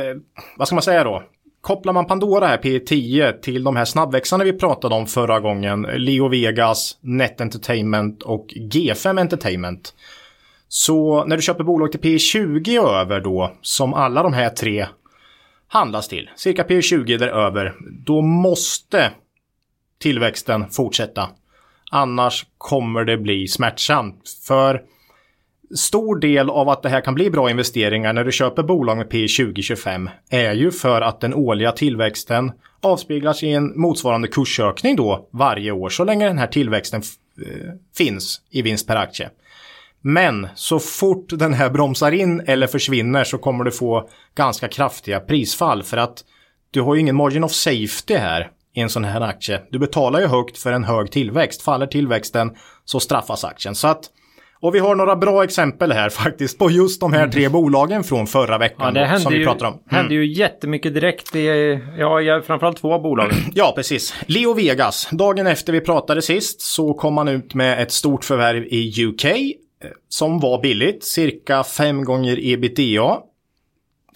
vad 0.56 0.66
ska 0.68 0.74
man 0.74 0.82
säga 0.82 1.04
då? 1.04 1.22
Kopplar 1.60 1.92
man 1.92 2.06
Pandora 2.06 2.46
här 2.46 2.58
P10 2.58 3.40
till 3.40 3.64
de 3.64 3.76
här 3.76 3.84
snabbväxarna 3.84 4.44
vi 4.44 4.52
pratade 4.52 4.94
om 4.94 5.06
förra 5.06 5.40
gången, 5.40 5.82
Leo 5.82 6.28
Vegas, 6.28 6.96
Net 7.00 7.40
Entertainment 7.40 8.22
och 8.22 8.46
G5 8.48 9.20
Entertainment. 9.20 9.94
Så 10.68 11.24
när 11.24 11.36
du 11.36 11.42
köper 11.42 11.64
bolag 11.64 11.92
till 11.92 12.00
P20 12.00 12.78
och 12.78 12.94
över 12.94 13.20
då, 13.20 13.52
som 13.62 13.94
alla 13.94 14.22
de 14.22 14.32
här 14.32 14.50
tre 14.50 14.86
handlas 15.72 16.08
till, 16.08 16.30
cirka 16.36 16.62
P20 16.62 17.18
däröver, 17.18 17.74
då 18.06 18.22
måste 18.22 19.10
tillväxten 19.98 20.70
fortsätta. 20.70 21.28
Annars 21.90 22.46
kommer 22.58 23.04
det 23.04 23.18
bli 23.18 23.48
smärtsamt. 23.48 24.38
För 24.46 24.82
stor 25.76 26.18
del 26.18 26.50
av 26.50 26.68
att 26.68 26.82
det 26.82 26.88
här 26.88 27.00
kan 27.00 27.14
bli 27.14 27.30
bra 27.30 27.50
investeringar 27.50 28.12
när 28.12 28.24
du 28.24 28.32
köper 28.32 28.62
bolag 28.62 28.96
med 28.96 29.10
P 29.10 29.26
2025 29.28 30.10
är 30.30 30.52
ju 30.52 30.70
för 30.70 31.00
att 31.00 31.20
den 31.20 31.34
årliga 31.34 31.72
tillväxten 31.72 32.52
avspeglas 32.80 33.42
i 33.42 33.52
en 33.52 33.80
motsvarande 33.80 34.28
kursökning 34.28 34.96
då 34.96 35.28
varje 35.30 35.70
år 35.70 35.88
så 35.88 36.04
länge 36.04 36.26
den 36.26 36.38
här 36.38 36.46
tillväxten 36.46 37.02
eh, 37.46 37.72
finns 37.96 38.40
i 38.50 38.62
vinst 38.62 38.86
per 38.86 38.96
aktie. 38.96 39.30
Men 40.02 40.48
så 40.54 40.78
fort 40.78 41.26
den 41.28 41.54
här 41.54 41.70
bromsar 41.70 42.12
in 42.12 42.40
eller 42.40 42.66
försvinner 42.66 43.24
så 43.24 43.38
kommer 43.38 43.64
du 43.64 43.70
få 43.70 44.08
ganska 44.36 44.68
kraftiga 44.68 45.20
prisfall 45.20 45.82
för 45.82 45.96
att 45.96 46.24
du 46.70 46.80
har 46.80 46.94
ju 46.94 47.00
ingen 47.00 47.16
margin 47.16 47.44
of 47.44 47.52
safety 47.52 48.14
här 48.14 48.50
i 48.74 48.80
en 48.80 48.90
sån 48.90 49.04
här 49.04 49.20
aktie. 49.20 49.60
Du 49.70 49.78
betalar 49.78 50.20
ju 50.20 50.26
högt 50.26 50.58
för 50.58 50.72
en 50.72 50.84
hög 50.84 51.10
tillväxt. 51.10 51.62
Faller 51.62 51.86
tillväxten 51.86 52.50
så 52.84 53.00
straffas 53.00 53.44
aktien. 53.44 53.74
Så 53.74 53.88
att 53.88 54.00
och 54.62 54.74
vi 54.74 54.78
har 54.78 54.94
några 54.94 55.16
bra 55.16 55.44
exempel 55.44 55.92
här 55.92 56.08
faktiskt 56.10 56.58
på 56.58 56.70
just 56.70 57.00
de 57.00 57.12
här 57.12 57.28
tre 57.28 57.48
bolagen 57.48 58.04
från 58.04 58.26
förra 58.26 58.58
veckan 58.58 58.94
ja, 58.94 59.18
som 59.18 59.32
vi 59.32 59.44
pratar 59.44 59.66
om. 59.66 59.72
Det 59.72 59.90
mm. 59.90 60.02
hände 60.02 60.14
ju 60.14 60.32
jättemycket 60.32 60.94
direkt 60.94 61.36
i, 61.36 61.80
ja, 61.98 62.42
framförallt 62.46 62.76
två 62.76 62.94
av 62.94 63.02
bolagen. 63.02 63.36
Ja, 63.54 63.72
precis. 63.76 64.14
Leo 64.26 64.54
Vegas, 64.54 65.08
dagen 65.12 65.46
efter 65.46 65.72
vi 65.72 65.80
pratade 65.80 66.22
sist 66.22 66.60
så 66.60 66.94
kom 66.94 67.14
man 67.14 67.28
ut 67.28 67.54
med 67.54 67.82
ett 67.82 67.92
stort 67.92 68.24
förvärv 68.24 68.64
i 68.64 69.04
UK 69.04 69.24
som 70.08 70.40
var 70.40 70.62
billigt, 70.62 71.04
cirka 71.04 71.64
fem 71.64 72.04
gånger 72.04 72.38
ebitda. 72.40 73.20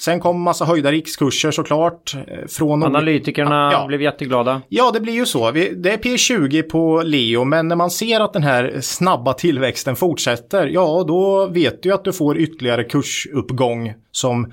Sen 0.01 0.21
kom 0.21 0.41
massa 0.41 0.65
höjda 0.65 0.93
rikskurser 0.93 1.51
såklart. 1.51 2.15
Eh, 2.15 2.47
från 2.49 2.83
Analytikerna 2.83 3.71
ja. 3.73 3.87
blev 3.87 4.03
jätteglada. 4.03 4.63
Ja, 4.69 4.91
det 4.91 5.01
blir 5.01 5.13
ju 5.13 5.27
så. 5.27 5.51
Det 5.51 5.93
är 5.93 5.97
P20 5.97 6.63
på 6.63 7.03
Leo, 7.03 7.45
men 7.45 7.69
när 7.69 7.77
man 7.77 7.91
ser 7.91 8.21
att 8.21 8.33
den 8.33 8.43
här 8.43 8.81
snabba 8.81 9.33
tillväxten 9.33 9.97
fortsätter, 9.97 10.67
ja 10.67 11.05
då 11.09 11.47
vet 11.47 11.83
du 11.83 11.95
att 11.95 12.05
du 12.05 12.13
får 12.13 12.39
ytterligare 12.39 12.85
kursuppgång 12.85 13.95
som 14.11 14.53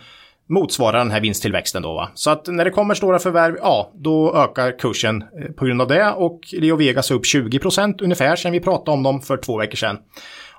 motsvarar 0.50 0.98
den 0.98 1.12
här 1.12 1.22
vinsttillväxten 1.22 1.82
då. 1.82 1.94
Va? 1.94 2.10
Så 2.14 2.30
att 2.30 2.48
när 2.48 2.66
det 2.66 2.72
kommer 2.72 2.94
stora 2.94 3.20
förvärv, 3.20 3.56
ja, 3.62 3.92
då 3.96 4.36
ökar 4.36 4.80
kursen 4.80 5.22
eh, 5.22 5.52
på 5.52 5.66
grund 5.66 5.82
av 5.82 5.88
det 5.88 6.12
och 6.12 6.40
Leo 6.52 6.76
Vegas 6.76 7.12
är 7.12 7.16
upp 7.16 7.26
20% 7.26 8.04
ungefär 8.04 8.36
sen 8.36 8.52
vi 8.52 8.60
pratade 8.60 8.98
om 8.98 9.04
dem 9.04 9.22
för 9.22 9.38
två 9.38 9.58
veckor 9.58 9.76
sedan. 9.76 9.98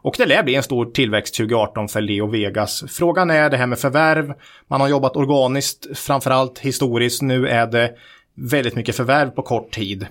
Och 0.02 0.14
det 0.18 0.26
lär 0.26 0.42
bli 0.42 0.54
en 0.54 0.62
stor 0.62 0.84
tillväxt 0.84 1.34
2018 1.34 1.88
för 1.88 2.00
Leo 2.00 2.26
Vegas. 2.26 2.84
Frågan 2.88 3.30
är 3.30 3.50
det 3.50 3.56
här 3.56 3.66
med 3.66 3.78
förvärv. 3.78 4.32
Man 4.68 4.80
har 4.80 4.88
jobbat 4.88 5.16
organiskt, 5.16 5.98
framförallt 5.98 6.58
historiskt. 6.58 7.22
Nu 7.22 7.48
är 7.48 7.66
det 7.66 7.90
väldigt 8.34 8.76
mycket 8.76 8.96
förvärv 8.96 9.30
på 9.30 9.42
kort 9.42 9.70
tid. 9.70 10.06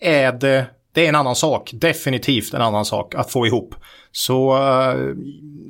Är 0.00 0.32
det, 0.32 0.66
det 0.92 1.04
är 1.04 1.08
en 1.08 1.14
annan 1.14 1.36
sak, 1.36 1.70
definitivt 1.74 2.54
en 2.54 2.62
annan 2.62 2.84
sak 2.84 3.14
att 3.14 3.32
få 3.32 3.46
ihop. 3.46 3.74
Så 4.12 4.56
uh, 4.56 5.14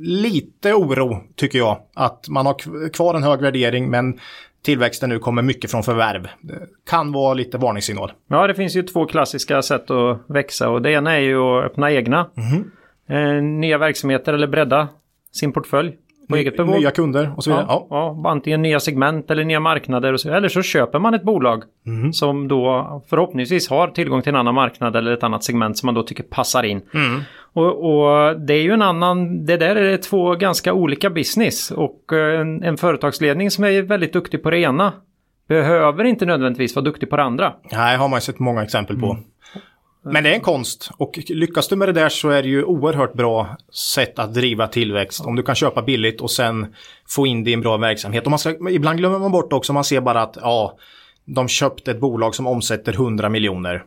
lite 0.00 0.74
oro 0.74 1.22
tycker 1.36 1.58
jag 1.58 1.78
att 1.94 2.28
man 2.28 2.46
har 2.46 2.88
kvar 2.92 3.14
en 3.14 3.22
hög 3.22 3.40
värdering 3.40 3.90
men 3.90 4.20
tillväxten 4.62 5.08
nu 5.08 5.18
kommer 5.18 5.42
mycket 5.42 5.70
från 5.70 5.82
förvärv. 5.82 6.28
Det 6.40 6.66
kan 6.90 7.12
vara 7.12 7.34
lite 7.34 7.58
varningssignal. 7.58 8.12
Ja, 8.28 8.46
det 8.46 8.54
finns 8.54 8.76
ju 8.76 8.82
två 8.82 9.06
klassiska 9.06 9.62
sätt 9.62 9.90
att 9.90 10.20
växa 10.28 10.68
och 10.68 10.82
det 10.82 10.92
ena 10.92 11.12
är 11.12 11.20
ju 11.20 11.38
att 11.38 11.64
öppna 11.64 11.92
egna. 11.92 12.30
Mm 12.36 12.70
eh, 13.10 13.42
nya 13.42 13.78
verksamheter 13.78 14.32
eller 14.32 14.46
bredda 14.46 14.88
sin 15.32 15.52
portfölj. 15.52 15.96
På 16.30 16.36
eget 16.36 16.56
bevåg. 16.56 16.80
Nya 16.80 16.90
kunder 16.90 17.32
och 17.36 17.44
så 17.44 17.50
vidare. 17.50 17.66
Ja, 17.68 17.86
ja. 17.90 18.20
ja, 18.24 18.30
antingen 18.30 18.62
nya 18.62 18.80
segment 18.80 19.30
eller 19.30 19.44
nya 19.44 19.60
marknader. 19.60 20.12
Och 20.12 20.20
så, 20.20 20.32
eller 20.32 20.48
så 20.48 20.62
köper 20.62 20.98
man 20.98 21.14
ett 21.14 21.22
bolag 21.22 21.62
mm. 21.86 22.12
som 22.12 22.48
då 22.48 23.02
förhoppningsvis 23.10 23.68
har 23.68 23.88
tillgång 23.88 24.22
till 24.22 24.30
en 24.30 24.36
annan 24.36 24.54
marknad 24.54 24.96
eller 24.96 25.12
ett 25.12 25.22
annat 25.22 25.44
segment 25.44 25.78
som 25.78 25.86
man 25.86 25.94
då 25.94 26.02
tycker 26.02 26.22
passar 26.22 26.62
in. 26.62 26.82
Mm. 26.94 27.20
Och, 27.52 27.64
och, 27.64 28.40
det 28.40 28.54
är 28.54 28.62
ju 28.62 28.72
en 28.72 28.82
annan, 28.82 29.46
det 29.46 29.56
där 29.56 29.76
är 29.76 29.96
två 29.96 30.34
ganska 30.34 30.72
olika 30.72 31.10
business. 31.10 31.70
Och 31.70 32.12
eh, 32.12 32.40
en, 32.40 32.62
en 32.62 32.76
företagsledning 32.76 33.50
som 33.50 33.64
är 33.64 33.82
väldigt 33.82 34.12
duktig 34.12 34.42
på 34.42 34.50
det 34.50 34.58
ena 34.58 34.92
behöver 35.48 36.04
inte 36.04 36.26
nödvändigtvis 36.26 36.76
vara 36.76 36.84
duktig 36.84 37.10
på 37.10 37.16
det 37.16 37.22
andra. 37.22 37.52
Nej, 37.72 37.96
har 37.96 38.08
man 38.08 38.20
sett 38.20 38.38
många 38.38 38.62
exempel 38.62 39.00
på. 39.00 39.10
Mm. 39.10 39.24
Men 40.02 40.24
det 40.24 40.30
är 40.30 40.34
en 40.34 40.40
konst 40.40 40.90
och 40.96 41.18
lyckas 41.28 41.68
du 41.68 41.76
med 41.76 41.88
det 41.88 41.92
där 41.92 42.08
så 42.08 42.28
är 42.28 42.42
det 42.42 42.48
ju 42.48 42.64
oerhört 42.64 43.12
bra 43.12 43.56
sätt 43.94 44.18
att 44.18 44.34
driva 44.34 44.66
tillväxt. 44.66 45.20
Om 45.20 45.36
du 45.36 45.42
kan 45.42 45.54
köpa 45.54 45.82
billigt 45.82 46.20
och 46.20 46.30
sen 46.30 46.74
få 47.08 47.26
in 47.26 47.44
det 47.44 47.50
i 47.50 47.54
en 47.54 47.60
bra 47.60 47.76
verksamhet. 47.76 48.24
Och 48.24 48.30
man 48.30 48.38
ska, 48.38 48.70
ibland 48.70 48.98
glömmer 48.98 49.18
man 49.18 49.32
bort 49.32 49.52
också, 49.52 49.72
man 49.72 49.84
ser 49.84 50.00
bara 50.00 50.22
att 50.22 50.38
ja, 50.40 50.78
de 51.24 51.48
köpte 51.48 51.90
ett 51.90 52.00
bolag 52.00 52.34
som 52.34 52.46
omsätter 52.46 52.92
100 52.92 53.28
miljoner. 53.28 53.84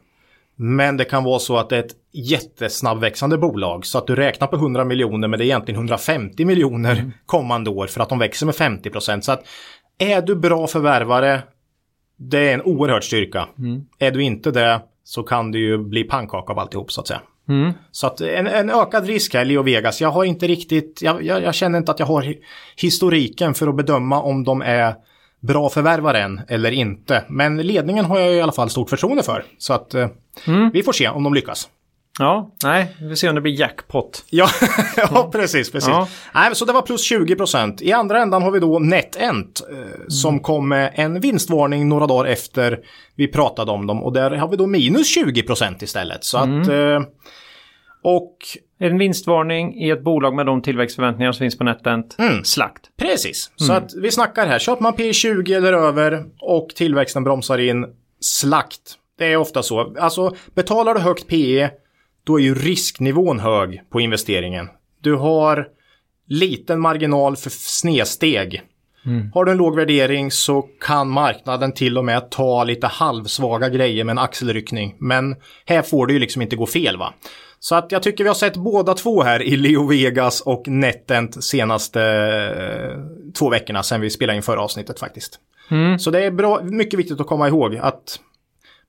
Men 0.55 0.97
det 0.97 1.05
kan 1.05 1.23
vara 1.23 1.39
så 1.39 1.57
att 1.57 1.69
det 1.69 1.75
är 1.75 1.83
ett 1.83 1.95
jättesnabbväxande 2.11 3.37
bolag 3.37 3.85
så 3.85 3.97
att 3.97 4.07
du 4.07 4.15
räknar 4.15 4.47
på 4.47 4.55
100 4.55 4.85
miljoner 4.85 5.27
men 5.27 5.37
det 5.37 5.43
är 5.43 5.45
egentligen 5.45 5.79
150 5.79 6.45
miljoner 6.45 6.91
mm. 6.91 7.11
kommande 7.25 7.69
år 7.69 7.87
för 7.87 8.01
att 8.01 8.09
de 8.09 8.19
växer 8.19 8.45
med 8.45 8.55
50 8.55 8.89
procent. 8.89 9.25
Så 9.25 9.31
att 9.31 9.45
är 9.97 10.21
du 10.21 10.35
bra 10.35 10.67
förvärvare, 10.67 11.41
det 12.17 12.49
är 12.49 12.53
en 12.53 12.61
oerhörd 12.61 13.03
styrka. 13.03 13.47
Mm. 13.57 13.85
Är 13.99 14.11
du 14.11 14.23
inte 14.23 14.51
det 14.51 14.81
så 15.03 15.23
kan 15.23 15.51
det 15.51 15.57
ju 15.57 15.77
bli 15.77 16.03
pannkaka 16.03 16.53
av 16.53 16.59
alltihop 16.59 16.91
så 16.91 17.01
att 17.01 17.07
säga. 17.07 17.21
Mm. 17.49 17.73
Så 17.91 18.07
att 18.07 18.21
en, 18.21 18.47
en, 18.47 18.69
ökad 18.69 19.05
risk 19.05 19.33
här, 19.33 19.45
Leo 19.45 19.63
Vegas. 19.63 20.01
Jag 20.01 20.09
har 20.09 20.23
inte 20.23 20.47
riktigt, 20.47 21.01
jag, 21.01 21.23
jag, 21.23 21.43
jag, 21.43 21.55
känner 21.55 21.77
inte 21.77 21.91
att 21.91 21.99
jag 21.99 22.05
har 22.05 22.35
historiken 22.75 23.53
för 23.53 23.67
att 23.67 23.75
bedöma 23.75 24.21
om 24.21 24.43
de 24.43 24.61
är 24.61 24.95
bra 25.39 25.69
förvärvare 25.69 26.21
än 26.21 26.41
eller 26.47 26.71
inte. 26.71 27.23
Men 27.29 27.57
ledningen 27.57 28.05
har 28.05 28.19
jag 28.19 28.33
i 28.33 28.41
alla 28.41 28.51
fall 28.51 28.69
stort 28.69 28.89
förtroende 28.89 29.23
för. 29.23 29.45
Så 29.57 29.73
att 29.73 29.93
eh, 29.93 30.07
mm. 30.47 30.69
vi 30.73 30.83
får 30.83 30.93
se 30.93 31.09
om 31.09 31.23
de 31.23 31.33
lyckas. 31.33 31.69
Ja, 32.19 32.55
nej, 32.63 32.95
vi 33.01 33.09
får 33.09 33.15
se 33.15 33.29
om 33.29 33.35
det 33.35 33.41
blir 33.41 33.59
jackpot. 33.59 34.25
ja, 34.29 34.49
ja, 34.97 35.29
precis, 35.31 35.71
precis. 35.71 35.89
Ja. 35.89 36.07
Nej, 36.33 36.55
så 36.55 36.65
det 36.65 36.73
var 36.73 36.81
plus 36.81 37.03
20 37.03 37.35
procent. 37.35 37.81
I 37.81 37.91
andra 37.91 38.21
ändan 38.21 38.41
har 38.41 38.51
vi 38.51 38.59
då 38.59 38.79
NetEnt 38.79 39.61
eh, 39.71 39.77
mm. 39.77 40.09
som 40.09 40.39
kom 40.39 40.69
med 40.69 40.91
en 40.95 41.19
vinstvarning 41.19 41.89
några 41.89 42.07
dagar 42.07 42.31
efter 42.31 42.79
vi 43.15 43.27
pratade 43.27 43.71
om 43.71 43.87
dem 43.87 44.03
och 44.03 44.13
där 44.13 44.31
har 44.31 44.47
vi 44.47 44.57
då 44.57 44.67
minus 44.67 45.15
20 45.15 45.43
procent 45.43 45.81
istället. 45.81 46.23
Så 46.23 46.37
mm. 46.37 46.61
att 46.61 46.67
eh, 46.67 47.09
och... 48.03 48.37
En 48.79 48.97
vinstvarning 48.97 49.83
i 49.83 49.89
ett 49.89 50.03
bolag 50.03 50.35
med 50.35 50.45
de 50.45 50.61
tillväxtförväntningar 50.61 51.31
som 51.31 51.39
finns 51.39 51.57
på 51.57 51.63
NetEnt. 51.63 52.15
Mm. 52.19 52.43
Slakt. 52.43 52.89
Precis. 52.97 53.51
Mm. 53.59 53.67
Så 53.67 53.73
att 53.73 53.91
vi 54.01 54.11
snackar 54.11 54.47
här. 54.47 54.59
Köper 54.59 54.83
man 54.83 54.93
P20 54.93 55.57
eller 55.57 55.73
över 55.73 56.25
och 56.39 56.69
tillväxten 56.69 57.23
bromsar 57.23 57.57
in. 57.57 57.85
Slakt. 58.19 58.97
Det 59.17 59.33
är 59.33 59.37
ofta 59.37 59.63
så. 59.63 59.95
Alltså 59.99 60.35
betalar 60.55 60.93
du 60.93 60.99
högt 60.99 61.27
PE 61.27 61.69
då 62.23 62.39
är 62.39 62.43
ju 62.43 62.55
risknivån 62.55 63.39
hög 63.39 63.81
på 63.89 64.01
investeringen. 64.01 64.69
Du 65.01 65.15
har 65.15 65.67
liten 66.27 66.79
marginal 66.79 67.35
för 67.35 67.49
snedsteg. 67.49 68.61
Mm. 69.05 69.31
Har 69.33 69.45
du 69.45 69.51
en 69.51 69.57
låg 69.57 69.75
värdering 69.75 70.31
så 70.31 70.61
kan 70.61 71.09
marknaden 71.09 71.73
till 71.73 71.97
och 71.97 72.05
med 72.05 72.29
ta 72.31 72.63
lite 72.63 72.87
halvsvaga 72.87 73.69
grejer 73.69 74.03
med 74.03 74.13
en 74.13 74.19
axelryckning. 74.19 74.95
Men 74.99 75.35
här 75.65 75.81
får 75.81 76.07
det 76.07 76.13
ju 76.13 76.19
liksom 76.19 76.41
inte 76.41 76.55
gå 76.55 76.65
fel 76.65 76.97
va. 76.97 77.13
Så 77.59 77.75
att 77.75 77.91
jag 77.91 78.03
tycker 78.03 78.23
vi 78.23 78.27
har 78.27 78.35
sett 78.35 78.55
båda 78.55 78.93
två 78.93 79.23
här 79.23 79.43
i 79.43 79.55
Leo 79.55 79.87
Vegas 79.87 80.41
och 80.41 80.67
Netent 80.67 81.43
senaste 81.43 82.01
eh, 82.01 82.97
två 83.39 83.49
veckorna 83.49 83.83
sedan 83.83 84.01
vi 84.01 84.09
spelade 84.09 84.37
in 84.37 84.43
förra 84.43 84.61
avsnittet 84.61 84.99
faktiskt. 84.99 85.39
Mm. 85.71 85.99
Så 85.99 86.11
det 86.11 86.23
är 86.23 86.31
bra, 86.31 86.61
mycket 86.63 86.99
viktigt 86.99 87.21
att 87.21 87.27
komma 87.27 87.47
ihåg 87.47 87.75
att 87.75 88.19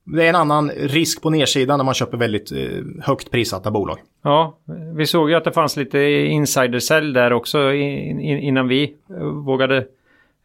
det 0.05 0.25
är 0.25 0.29
en 0.29 0.35
annan 0.35 0.71
risk 0.71 1.23
på 1.23 1.31
nedsidan 1.31 1.79
när 1.79 1.85
man 1.85 1.95
köper 1.95 2.17
väldigt 2.17 2.53
eh, 2.53 2.59
högt 3.03 3.31
prissatta 3.31 3.71
bolag. 3.71 3.99
Ja, 4.23 4.59
vi 4.97 5.07
såg 5.07 5.31
ju 5.31 5.37
att 5.37 5.45
det 5.45 5.53
fanns 5.53 5.77
lite 5.77 5.99
insider 6.09 7.13
där 7.13 7.33
också 7.33 7.73
innan 7.73 8.69
vi 8.69 8.95
eh, 9.11 9.25
vågade 9.25 9.87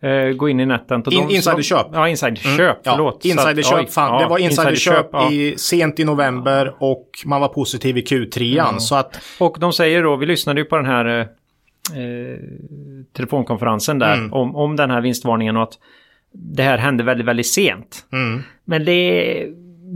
eh, 0.02 0.36
gå 0.36 0.50
in 0.50 0.60
i 0.60 0.66
netten. 0.66 1.04
In, 1.12 1.30
insiderköp. 1.30 1.88
Ja, 1.94 2.08
insiderköp. 2.08 2.58
Mm, 2.58 2.78
förlåt. 2.84 3.20
Ja, 3.24 3.32
insiderköp. 3.32 3.80
Att, 3.80 3.94
fan, 3.94 4.14
ja, 4.14 4.20
det 4.20 4.30
var 4.30 4.38
insiderköp 4.38 5.10
ja. 5.12 5.32
i, 5.32 5.58
sent 5.58 6.00
i 6.00 6.04
november 6.04 6.76
och 6.80 7.10
man 7.26 7.42
var 7.42 7.48
positiv 7.48 7.98
i 7.98 8.02
Q3. 8.02 8.68
Mm. 8.68 8.80
Så 8.80 8.96
att... 8.96 9.20
Och 9.40 9.58
de 9.60 9.74
säger 9.74 10.04
då, 10.04 10.16
vi 10.16 10.26
lyssnade 10.26 10.60
ju 10.60 10.66
på 10.66 10.76
den 10.76 10.86
här 10.86 11.20
eh, 11.20 11.26
telefonkonferensen 13.14 14.00
där 14.00 14.14
mm. 14.14 14.34
om, 14.34 14.56
om 14.56 14.76
den 14.76 14.92
här 14.92 15.02
vinstvarningen 15.02 15.58
och 15.58 15.64
att 15.64 15.80
det 16.34 16.64
här 16.64 16.78
hände 16.78 17.04
väldigt, 17.04 17.28
väldigt 17.28 17.48
sent. 17.48 18.06
Mm. 18.12 18.42
Men 18.66 18.86
det, 18.86 19.48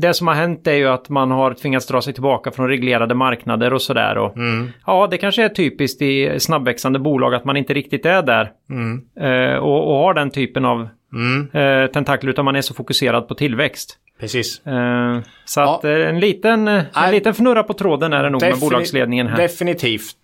det 0.01 0.13
som 0.13 0.27
har 0.27 0.33
hänt 0.33 0.67
är 0.67 0.73
ju 0.73 0.87
att 0.87 1.09
man 1.09 1.31
har 1.31 1.53
tvingats 1.53 1.87
dra 1.87 2.01
sig 2.01 2.13
tillbaka 2.13 2.51
från 2.51 2.67
reglerade 2.67 3.15
marknader 3.15 3.73
och 3.73 3.81
sådär. 3.81 4.31
mm. 4.35 4.71
Ja, 4.85 5.07
det 5.11 5.17
kanske 5.17 5.43
är 5.43 5.49
typiskt 5.49 6.01
i 6.01 6.39
snabbväxande 6.39 6.99
bolag 6.99 7.33
att 7.33 7.45
man 7.45 7.57
inte 7.57 7.73
riktigt 7.73 8.05
är 8.05 8.21
där. 8.21 8.51
Mm. 8.69 9.01
Eh, 9.19 9.57
och, 9.57 9.91
och, 9.91 9.97
har 9.97 10.13
den 10.13 10.29
typen 10.29 10.65
av 10.65 10.89
mm. 11.13 11.49
eh, 11.53 11.91
tentakler 11.91 12.29
utan 12.29 12.45
man 12.45 12.55
är 12.55 12.61
så 12.61 12.73
fokuserad 12.73 13.27
på 13.27 13.35
tillväxt. 13.35 13.97
Precis. 14.19 14.67
Eh, 14.67 15.19
så 15.45 15.59
ja. 15.59 15.75
att 15.75 15.83
eh, 15.83 15.91
en 15.91 16.19
liten, 16.19 16.67
en 16.67 17.11
liten 17.11 17.33
fnurra 17.33 17.63
på 17.63 17.73
tråden 17.73 18.13
är 18.13 18.23
det 18.23 18.29
nog 18.29 18.41
Defini 18.41 18.59
med 18.59 18.69
bolagsledningen 18.69 19.27
här. 19.27 19.37
Definitivt. 19.37 20.15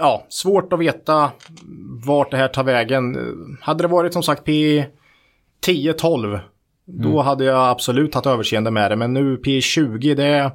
Ja, 0.00 0.26
svårt 0.28 0.72
att 0.72 0.78
veta 0.78 1.30
vart 2.06 2.30
det 2.30 2.36
här 2.36 2.48
tar 2.48 2.64
vägen. 2.64 3.16
Hade 3.60 3.84
det 3.84 3.88
varit 3.88 4.12
som 4.12 4.22
sagt 4.22 4.44
P 4.44 4.84
10-12. 5.66 6.26
Mm. 6.26 6.42
Då 6.86 7.20
hade 7.20 7.44
jag 7.44 7.68
absolut 7.68 8.12
tagit 8.12 8.26
överseende 8.26 8.70
med 8.70 8.90
det. 8.90 8.96
Men 8.96 9.12
nu 9.12 9.36
P20 9.36 10.14
det, 10.14 10.52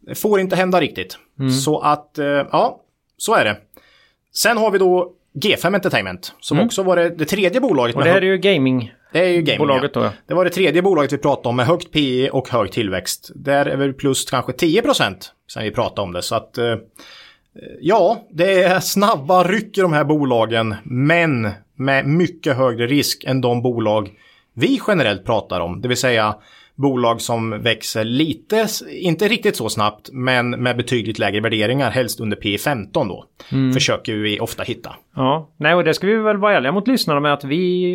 det 0.00 0.14
får 0.14 0.40
inte 0.40 0.56
hända 0.56 0.80
riktigt. 0.80 1.18
Mm. 1.38 1.52
Så 1.52 1.78
att, 1.78 2.18
eh, 2.18 2.26
ja, 2.26 2.80
så 3.16 3.34
är 3.34 3.44
det. 3.44 3.56
Sen 4.34 4.56
har 4.56 4.70
vi 4.70 4.78
då 4.78 5.12
G5 5.34 5.74
Entertainment 5.74 6.32
som 6.40 6.56
mm. 6.56 6.66
också 6.66 6.82
var 6.82 6.96
det, 6.96 7.08
det 7.08 7.24
tredje 7.24 7.60
bolaget. 7.60 7.96
Och 7.96 8.04
det 8.04 8.10
här 8.10 8.22
är 8.22 8.26
ju 8.26 8.38
gaming. 8.38 8.92
Det 9.12 9.18
är 9.18 9.28
ju 9.28 9.42
gaming, 9.42 9.58
bolaget 9.58 9.94
då, 9.94 10.00
ja. 10.00 10.12
Det 10.26 10.34
var 10.34 10.44
det 10.44 10.50
tredje 10.50 10.82
bolaget 10.82 11.12
vi 11.12 11.18
pratade 11.18 11.48
om 11.48 11.56
med 11.56 11.66
högt 11.66 11.92
PE 11.92 12.30
och 12.30 12.48
hög 12.48 12.72
tillväxt. 12.72 13.30
Där 13.34 13.66
är 13.66 13.76
väl 13.76 13.92
plus 13.92 14.30
kanske 14.30 14.52
10 14.52 14.82
procent 14.82 15.32
sen 15.52 15.62
vi 15.62 15.70
pratade 15.70 16.00
om 16.00 16.12
det. 16.12 16.22
Så 16.22 16.34
att 16.34 16.58
eh, 16.58 16.76
ja, 17.80 18.26
det 18.30 18.62
är 18.62 18.80
snabba 18.80 19.44
ryck 19.44 19.78
i 19.78 19.80
de 19.80 19.92
här 19.92 20.04
bolagen. 20.04 20.74
Men 20.84 21.50
med 21.76 22.06
mycket 22.06 22.56
högre 22.56 22.86
risk 22.86 23.24
än 23.24 23.40
de 23.40 23.62
bolag 23.62 24.10
vi 24.54 24.80
generellt 24.88 25.24
pratar 25.24 25.60
om. 25.60 25.80
Det 25.80 25.88
vill 25.88 25.96
säga 25.96 26.34
bolag 26.74 27.20
som 27.20 27.62
växer 27.62 28.04
lite, 28.04 28.66
inte 28.90 29.28
riktigt 29.28 29.56
så 29.56 29.68
snabbt, 29.68 30.10
men 30.12 30.50
med 30.50 30.76
betydligt 30.76 31.18
lägre 31.18 31.40
värderingar, 31.40 31.90
helst 31.90 32.20
under 32.20 32.36
P15 32.36 32.88
då. 32.92 33.24
Mm. 33.52 33.72
Försöker 33.72 34.14
vi 34.14 34.40
ofta 34.40 34.62
hitta. 34.62 34.94
Ja, 35.16 35.50
nej 35.56 35.74
och 35.74 35.84
det 35.84 35.94
ska 35.94 36.06
vi 36.06 36.16
väl 36.16 36.36
vara 36.36 36.56
ärliga 36.56 36.72
mot 36.72 36.88
lyssnarna 36.88 37.20
med 37.20 37.32
att 37.32 37.44
vi... 37.44 37.94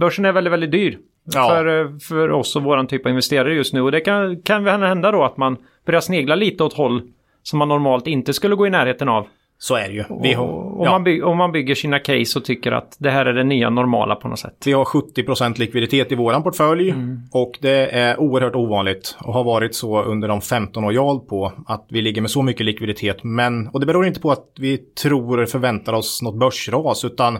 Börsen 0.00 0.24
är 0.24 0.32
väldigt, 0.32 0.52
väldigt 0.52 0.70
dyr. 0.70 0.98
Ja. 1.34 1.48
För, 1.48 1.98
för 1.98 2.30
oss 2.30 2.56
och 2.56 2.62
våran 2.62 2.86
typ 2.86 3.06
av 3.06 3.10
investerare 3.10 3.54
just 3.54 3.74
nu. 3.74 3.80
Och 3.80 3.92
det 3.92 4.00
kan, 4.00 4.42
kan 4.42 4.66
hända 4.66 5.10
då 5.10 5.24
att 5.24 5.36
man 5.36 5.56
börjar 5.86 6.00
snegla 6.00 6.34
lite 6.34 6.64
åt 6.64 6.72
håll 6.72 7.02
som 7.42 7.58
man 7.58 7.68
normalt 7.68 8.06
inte 8.06 8.34
skulle 8.34 8.54
gå 8.54 8.66
i 8.66 8.70
närheten 8.70 9.08
av. 9.08 9.26
Så 9.60 9.74
är 9.74 9.88
det 9.88 9.94
ju. 9.94 10.04
Vi 10.22 10.32
har, 10.32 10.44
om, 10.44 10.84
ja. 10.84 10.90
man 10.90 11.04
bygger, 11.04 11.34
man 11.34 11.52
bygger 11.52 11.74
sina 11.74 11.98
case 11.98 12.38
och 12.38 12.44
tycker 12.44 12.72
att 12.72 12.96
det 12.98 13.10
här 13.10 13.26
är 13.26 13.32
det 13.32 13.44
nya 13.44 13.70
normala 13.70 14.14
på 14.14 14.28
något 14.28 14.38
sätt. 14.38 14.62
Vi 14.64 14.72
har 14.72 14.84
70% 14.84 15.58
likviditet 15.58 16.12
i 16.12 16.14
våran 16.14 16.42
portfölj 16.42 16.90
mm. 16.90 17.20
och 17.32 17.58
det 17.60 17.86
är 17.86 18.20
oerhört 18.20 18.54
ovanligt 18.54 19.16
och 19.20 19.34
har 19.34 19.44
varit 19.44 19.74
så 19.74 20.02
under 20.02 20.28
de 20.28 20.40
15 20.40 20.84
år 20.84 20.92
jag 20.92 21.04
hållit 21.04 21.28
på 21.28 21.52
att 21.66 21.86
vi 21.88 22.02
ligger 22.02 22.20
med 22.20 22.30
så 22.30 22.42
mycket 22.42 22.66
likviditet. 22.66 23.24
Men, 23.24 23.68
och 23.68 23.80
det 23.80 23.86
beror 23.86 24.06
inte 24.06 24.20
på 24.20 24.30
att 24.30 24.46
vi 24.58 24.78
tror 24.78 25.40
och 25.40 25.48
förväntar 25.48 25.92
oss 25.92 26.22
något 26.22 26.38
börsras 26.38 27.04
utan 27.04 27.38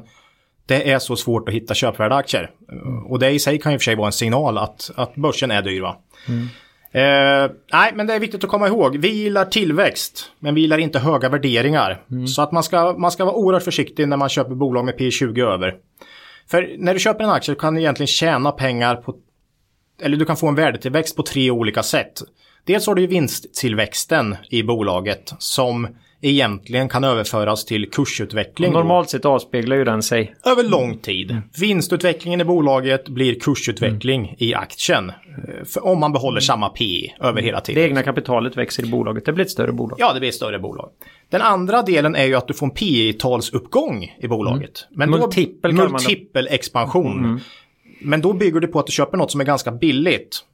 det 0.66 0.90
är 0.90 0.98
så 0.98 1.16
svårt 1.16 1.48
att 1.48 1.54
hitta 1.54 1.74
köpvärda 1.74 2.16
aktier. 2.16 2.50
Mm. 2.72 3.06
Och 3.06 3.18
det 3.18 3.30
i 3.30 3.38
sig 3.38 3.58
kan 3.58 3.72
ju 3.72 3.78
för 3.78 3.84
sig 3.84 3.96
vara 3.96 4.06
en 4.06 4.12
signal 4.12 4.58
att, 4.58 4.90
att 4.96 5.14
börsen 5.14 5.50
är 5.50 5.62
dyr. 5.62 5.80
Va? 5.80 5.96
Mm. 6.28 6.46
Eh, 6.92 7.50
nej, 7.72 7.92
men 7.94 8.06
det 8.06 8.14
är 8.14 8.20
viktigt 8.20 8.44
att 8.44 8.50
komma 8.50 8.68
ihåg. 8.68 8.96
Vi 8.96 9.08
gillar 9.08 9.44
tillväxt, 9.44 10.30
men 10.38 10.54
vi 10.54 10.60
gillar 10.60 10.78
inte 10.78 10.98
höga 10.98 11.28
värderingar. 11.28 12.02
Mm. 12.10 12.26
Så 12.26 12.42
att 12.42 12.52
man 12.52 12.62
ska, 12.62 12.92
man 12.98 13.10
ska 13.10 13.24
vara 13.24 13.34
oerhört 13.34 13.62
försiktig 13.62 14.08
när 14.08 14.16
man 14.16 14.28
köper 14.28 14.54
bolag 14.54 14.84
med 14.84 14.94
P20 14.94 15.52
över. 15.52 15.74
För 16.50 16.74
när 16.78 16.94
du 16.94 17.00
köper 17.00 17.24
en 17.24 17.30
aktie 17.30 17.54
kan 17.54 17.74
du 17.74 17.80
egentligen 17.80 18.06
tjäna 18.08 18.52
pengar 18.52 18.96
på, 18.96 19.16
eller 20.02 20.16
du 20.16 20.24
kan 20.24 20.36
få 20.36 20.48
en 20.48 20.54
värdetillväxt 20.54 21.16
på 21.16 21.22
tre 21.22 21.50
olika 21.50 21.82
sätt. 21.82 22.22
Dels 22.64 22.86
har 22.86 22.94
du 22.94 23.06
vinsttillväxten 23.06 24.36
i 24.50 24.62
bolaget 24.62 25.32
som 25.38 25.88
egentligen 26.20 26.88
kan 26.88 27.04
överföras 27.04 27.64
till 27.64 27.90
kursutveckling. 27.90 28.72
Normalt 28.72 29.10
sett 29.10 29.24
avspeglar 29.24 29.76
ju 29.76 29.84
den 29.84 30.02
sig. 30.02 30.34
Över 30.44 30.62
lång 30.62 30.98
tid. 30.98 31.30
Mm. 31.30 31.42
Vinstutvecklingen 31.60 32.40
i 32.40 32.44
bolaget 32.44 33.08
blir 33.08 33.40
kursutveckling 33.40 34.24
mm. 34.24 34.36
i 34.38 34.54
aktien. 34.54 35.12
För 35.64 35.86
om 35.86 36.00
man 36.00 36.12
behåller 36.12 36.40
samma 36.40 36.68
P 36.68 36.84
över 37.20 37.42
hela 37.42 37.60
tiden. 37.60 37.82
Det 37.82 37.88
egna 37.88 38.02
kapitalet 38.02 38.56
växer 38.56 38.84
i 38.84 38.90
bolaget. 38.90 39.24
Det 39.24 39.32
blir 39.32 39.44
ett 39.44 39.50
större 39.50 39.72
bolag. 39.72 39.98
Ja, 40.00 40.12
det 40.12 40.20
blir 40.20 40.28
ett 40.28 40.34
större 40.34 40.58
bolag. 40.58 40.90
Den 41.30 41.42
andra 41.42 41.82
delen 41.82 42.14
är 42.14 42.24
ju 42.24 42.34
att 42.34 42.48
du 42.48 42.54
får 42.54 42.66
en 42.66 42.74
P-talsuppgång 42.74 44.16
i 44.20 44.28
bolaget. 44.28 44.86
Mm. 44.86 45.10
Men 45.10 45.20
multipel, 45.20 45.76
då, 45.76 45.88
multipel 45.88 46.48
expansion. 46.50 47.18
Mm. 47.18 47.40
Men 48.00 48.20
då 48.20 48.32
bygger 48.32 48.60
du 48.60 48.66
på 48.66 48.78
att 48.78 48.86
du 48.86 48.92
köper 48.92 49.18
något 49.18 49.30
som 49.30 49.40
är 49.40 49.44
ganska 49.44 49.72
billigt. 49.72 50.44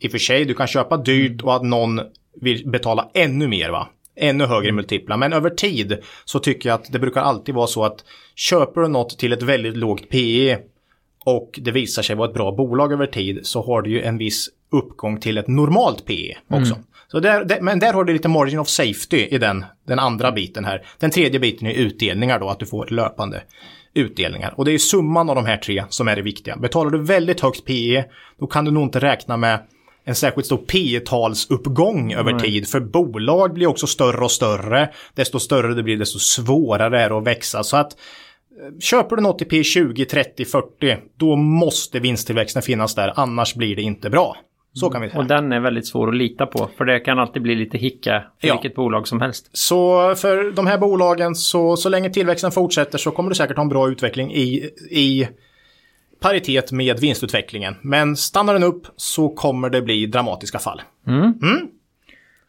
I 0.00 0.06
och 0.06 0.10
för 0.10 0.18
sig, 0.18 0.44
du 0.44 0.54
kan 0.54 0.66
köpa 0.66 0.96
dyrt 0.96 1.42
och 1.42 1.56
att 1.56 1.62
någon 1.62 2.00
vill 2.40 2.70
betala 2.70 3.10
ännu 3.14 3.48
mer 3.48 3.70
va 3.70 3.88
ännu 4.16 4.46
högre 4.46 4.72
multiplar. 4.72 5.16
Men 5.16 5.32
över 5.32 5.50
tid 5.50 5.98
så 6.24 6.38
tycker 6.38 6.68
jag 6.68 6.74
att 6.74 6.92
det 6.92 6.98
brukar 6.98 7.20
alltid 7.20 7.54
vara 7.54 7.66
så 7.66 7.84
att 7.84 8.04
köper 8.34 8.80
du 8.80 8.88
något 8.88 9.18
till 9.18 9.32
ett 9.32 9.42
väldigt 9.42 9.76
lågt 9.76 10.08
PE 10.08 10.58
och 11.24 11.60
det 11.62 11.70
visar 11.70 12.02
sig 12.02 12.16
vara 12.16 12.28
ett 12.28 12.34
bra 12.34 12.52
bolag 12.52 12.92
över 12.92 13.06
tid 13.06 13.40
så 13.42 13.62
har 13.62 13.82
du 13.82 13.90
ju 13.90 14.02
en 14.02 14.18
viss 14.18 14.48
uppgång 14.72 15.20
till 15.20 15.38
ett 15.38 15.48
normalt 15.48 16.06
PE 16.06 16.36
också. 16.48 16.74
Så 17.08 17.20
där, 17.20 17.44
där, 17.44 17.60
men 17.60 17.78
där 17.78 17.92
har 17.92 18.04
du 18.04 18.12
lite 18.12 18.28
margin 18.28 18.58
of 18.58 18.68
safety 18.68 19.16
i 19.16 19.38
den, 19.38 19.64
den 19.86 19.98
andra 19.98 20.32
biten 20.32 20.64
här. 20.64 20.86
Den 20.98 21.10
tredje 21.10 21.40
biten 21.40 21.66
är 21.66 21.72
utdelningar 21.72 22.40
då, 22.40 22.48
att 22.48 22.58
du 22.58 22.66
får 22.66 22.86
löpande 22.86 23.42
utdelningar. 23.94 24.54
Och 24.56 24.64
det 24.64 24.72
är 24.72 24.78
summan 24.78 25.30
av 25.30 25.36
de 25.36 25.46
här 25.46 25.56
tre 25.56 25.84
som 25.88 26.08
är 26.08 26.16
det 26.16 26.22
viktiga. 26.22 26.56
Betalar 26.56 26.90
du 26.90 27.02
väldigt 27.02 27.40
högt 27.40 27.64
PE, 27.64 28.04
då 28.38 28.46
kan 28.46 28.64
du 28.64 28.70
nog 28.70 28.82
inte 28.82 29.00
räkna 29.00 29.36
med 29.36 29.60
en 30.04 30.14
särskilt 30.14 30.46
stor 30.46 30.56
P 30.56 31.00
talsuppgång 31.06 32.12
över 32.12 32.38
tid. 32.38 32.68
För 32.68 32.80
bolag 32.80 33.54
blir 33.54 33.66
också 33.66 33.86
större 33.86 34.24
och 34.24 34.30
större. 34.30 34.90
Desto 35.14 35.38
större 35.38 35.74
det 35.74 35.82
blir, 35.82 35.96
desto 35.96 36.18
svårare 36.18 37.00
är 37.02 37.08
det 37.08 37.16
att 37.16 37.26
växa. 37.26 37.62
Så 37.62 37.76
att 37.76 37.92
eh, 37.92 38.78
köper 38.80 39.16
du 39.16 39.22
något 39.22 39.42
i 39.42 39.44
P 39.44 39.62
20, 39.64 40.04
30, 40.04 40.44
40, 40.44 40.96
då 41.16 41.36
måste 41.36 42.00
vinsttillväxten 42.00 42.62
finnas 42.62 42.94
där. 42.94 43.12
Annars 43.16 43.54
blir 43.54 43.76
det 43.76 43.82
inte 43.82 44.10
bra. 44.10 44.36
Så 44.76 44.90
kan 44.90 45.02
vi 45.02 45.08
säga. 45.10 45.20
Och 45.20 45.26
den 45.26 45.52
är 45.52 45.60
väldigt 45.60 45.86
svår 45.86 46.08
att 46.08 46.16
lita 46.16 46.46
på. 46.46 46.68
För 46.76 46.84
det 46.84 47.00
kan 47.00 47.18
alltid 47.18 47.42
bli 47.42 47.54
lite 47.54 47.78
hicka 47.78 48.24
för 48.40 48.48
Ja. 48.48 48.54
vilket 48.54 48.74
bolag 48.76 49.08
som 49.08 49.20
helst. 49.20 49.50
Så 49.52 50.14
för 50.14 50.52
de 50.52 50.66
här 50.66 50.78
bolagen, 50.78 51.34
så, 51.34 51.76
så 51.76 51.88
länge 51.88 52.10
tillväxten 52.10 52.52
fortsätter 52.52 52.98
så 52.98 53.10
kommer 53.10 53.28
du 53.28 53.34
säkert 53.34 53.56
ha 53.56 53.62
en 53.62 53.68
bra 53.68 53.88
utveckling 53.88 54.34
i, 54.34 54.70
i 54.90 55.28
paritet 56.28 56.72
med 56.72 57.00
vinstutvecklingen. 57.00 57.74
Men 57.82 58.16
stannar 58.16 58.52
den 58.54 58.62
upp 58.62 58.86
så 58.96 59.28
kommer 59.28 59.70
det 59.70 59.82
bli 59.82 60.06
dramatiska 60.06 60.58
fall. 60.58 60.82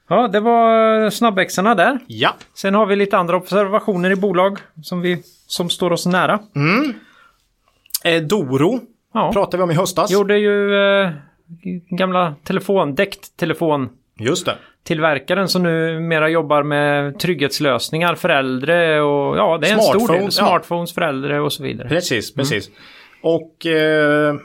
Ja, 0.10 0.28
det 0.28 0.40
var 0.40 1.10
snabbväxarna 1.10 1.76
där. 1.76 2.00
Ja, 2.08 2.36
Sen 2.54 2.74
har 2.74 2.86
vi 2.86 2.96
lite 2.96 3.18
andra 3.18 3.38
observationer 3.38 4.12
i 4.12 4.16
bolag 4.16 4.60
som, 4.84 5.02
vi, 5.02 5.24
som 5.48 5.70
står 5.70 5.92
oss 5.92 6.06
nära. 6.06 6.40
eh, 8.04 8.22
Doro 8.22 8.80
Ja. 9.14 9.32
pratade 9.34 9.58
vi 9.58 9.64
om 9.64 9.72
i 9.72 9.74
höstas. 9.74 10.12
Gjorde 10.12 10.38
ju 10.38 10.76
eh, 10.76 11.10
gamla 11.90 12.36
telefon, 12.44 12.96
däcktelefontillverkaren 12.96 13.90
Just 14.20 14.46
det. 15.28 15.48
som 15.48 15.64
numera 15.64 16.30
jobbar 16.30 16.64
med 16.64 17.20
trygghetslösningar 17.20 18.16
för 18.16 18.30
äldre 18.30 19.02
och 19.02 19.38
ja, 19.38 19.58
det 19.58 19.68
är 19.70 19.74
en 19.74 19.82
stor 19.82 20.14
del. 20.14 20.32
Smartphones, 20.32 20.90
ja. 20.92 20.94
För 20.94 21.02
äldre 21.02 21.40
och 21.42 21.54
så 21.54 21.64
vidare. 21.64 21.88
Precis, 21.90 22.34
precis. 22.34 22.70
Och 23.26 23.66
eh, 23.66 24.36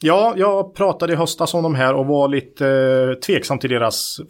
ja, 0.00 0.34
jag 0.36 0.74
pratade 0.74 1.12
i 1.12 1.16
höstas 1.16 1.54
om 1.54 1.62
de 1.62 1.74
här 1.74 1.94
och 1.94 2.06
var 2.06 2.28
lite 2.28 2.68
eh, 2.68 3.14
tveksam 3.14 3.58
till 3.58 3.70
deras 3.70 4.20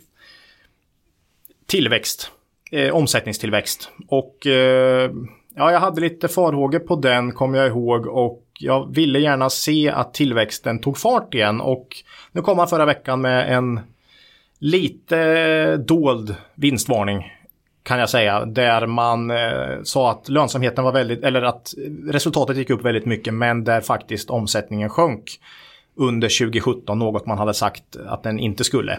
tillväxt. 1.66 2.30
Eh, 2.70 2.94
omsättningstillväxt. 2.94 3.90
Och 4.08 4.46
eh, 4.46 5.10
ja, 5.54 5.72
jag 5.72 5.80
hade 5.80 6.00
lite 6.00 6.28
farhågor 6.28 6.78
på 6.78 6.96
den 6.96 7.32
kommer 7.32 7.58
jag 7.58 7.68
ihåg 7.68 8.06
och 8.06 8.42
jag 8.60 8.94
ville 8.94 9.18
gärna 9.18 9.50
se 9.50 9.90
att 9.90 10.14
tillväxten 10.14 10.78
tog 10.78 10.98
fart 10.98 11.34
igen 11.34 11.60
och 11.60 11.88
nu 12.32 12.42
kom 12.42 12.58
han 12.58 12.68
förra 12.68 12.86
veckan 12.86 13.20
med 13.20 13.56
en 13.56 13.80
lite 14.58 15.76
dold 15.76 16.34
vinstvarning 16.54 17.33
kan 17.84 17.98
jag 17.98 18.10
säga, 18.10 18.44
där 18.44 18.86
man 18.86 19.30
eh, 19.30 19.82
sa 19.82 20.10
att 20.10 20.28
lönsamheten 20.28 20.84
var 20.84 20.92
väldigt, 20.92 21.24
eller 21.24 21.42
att 21.42 21.74
resultatet 22.06 22.56
gick 22.56 22.70
upp 22.70 22.84
väldigt 22.84 23.06
mycket, 23.06 23.34
men 23.34 23.64
där 23.64 23.80
faktiskt 23.80 24.30
omsättningen 24.30 24.88
sjönk 24.88 25.40
under 25.96 26.38
2017, 26.38 26.98
något 26.98 27.26
man 27.26 27.38
hade 27.38 27.54
sagt 27.54 27.96
att 28.06 28.22
den 28.22 28.38
inte 28.38 28.64
skulle. 28.64 28.98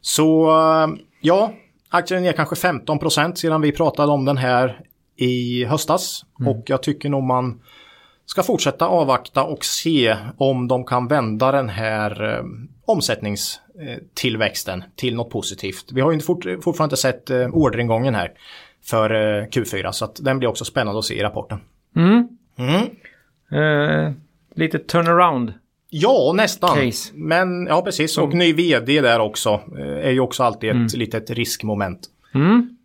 Så 0.00 0.48
eh, 0.48 0.88
ja, 1.20 1.52
aktien 1.90 2.24
är 2.24 2.32
kanske 2.32 2.54
15% 2.54 3.34
sedan 3.34 3.60
vi 3.60 3.72
pratade 3.72 4.12
om 4.12 4.24
den 4.24 4.36
här 4.36 4.80
i 5.16 5.64
höstas 5.64 6.24
och 6.46 6.62
jag 6.66 6.82
tycker 6.82 7.08
nog 7.08 7.22
man 7.22 7.60
ska 8.26 8.42
fortsätta 8.42 8.86
avvakta 8.86 9.44
och 9.44 9.64
se 9.64 10.16
om 10.36 10.68
de 10.68 10.84
kan 10.84 11.08
vända 11.08 11.52
den 11.52 11.68
här 11.68 12.34
eh, 12.34 12.44
omsättningstillväxten 12.84 14.84
till 14.94 15.16
något 15.16 15.30
positivt. 15.30 15.92
Vi 15.92 16.00
har 16.00 16.12
ju 16.12 16.20
fort, 16.20 16.44
fortfarande 16.44 16.84
inte 16.84 16.96
sett 16.96 17.30
eh, 17.30 17.48
orderingången 17.52 18.14
här 18.14 18.32
för 18.84 19.10
eh, 19.10 19.46
Q4 19.46 19.92
så 19.92 20.04
att 20.04 20.24
den 20.24 20.38
blir 20.38 20.48
också 20.48 20.64
spännande 20.64 20.98
att 20.98 21.04
se 21.04 21.14
i 21.14 21.22
rapporten. 21.22 21.58
Mm. 21.96 22.28
Mm. 22.58 22.82
Eh, 23.52 24.12
lite 24.54 24.78
turnaround. 24.78 25.52
Ja, 25.90 26.32
nästan. 26.34 26.76
Case. 26.76 27.12
Men 27.14 27.66
ja, 27.66 27.82
precis. 27.82 28.18
Och 28.18 28.34
ny 28.34 28.52
vd 28.52 29.00
där 29.00 29.20
också 29.20 29.60
eh, 29.78 30.06
är 30.06 30.10
ju 30.10 30.20
också 30.20 30.42
alltid 30.42 30.70
ett 30.70 30.96
litet 30.96 31.30
riskmoment. 31.30 32.00
Mm. 32.34 32.75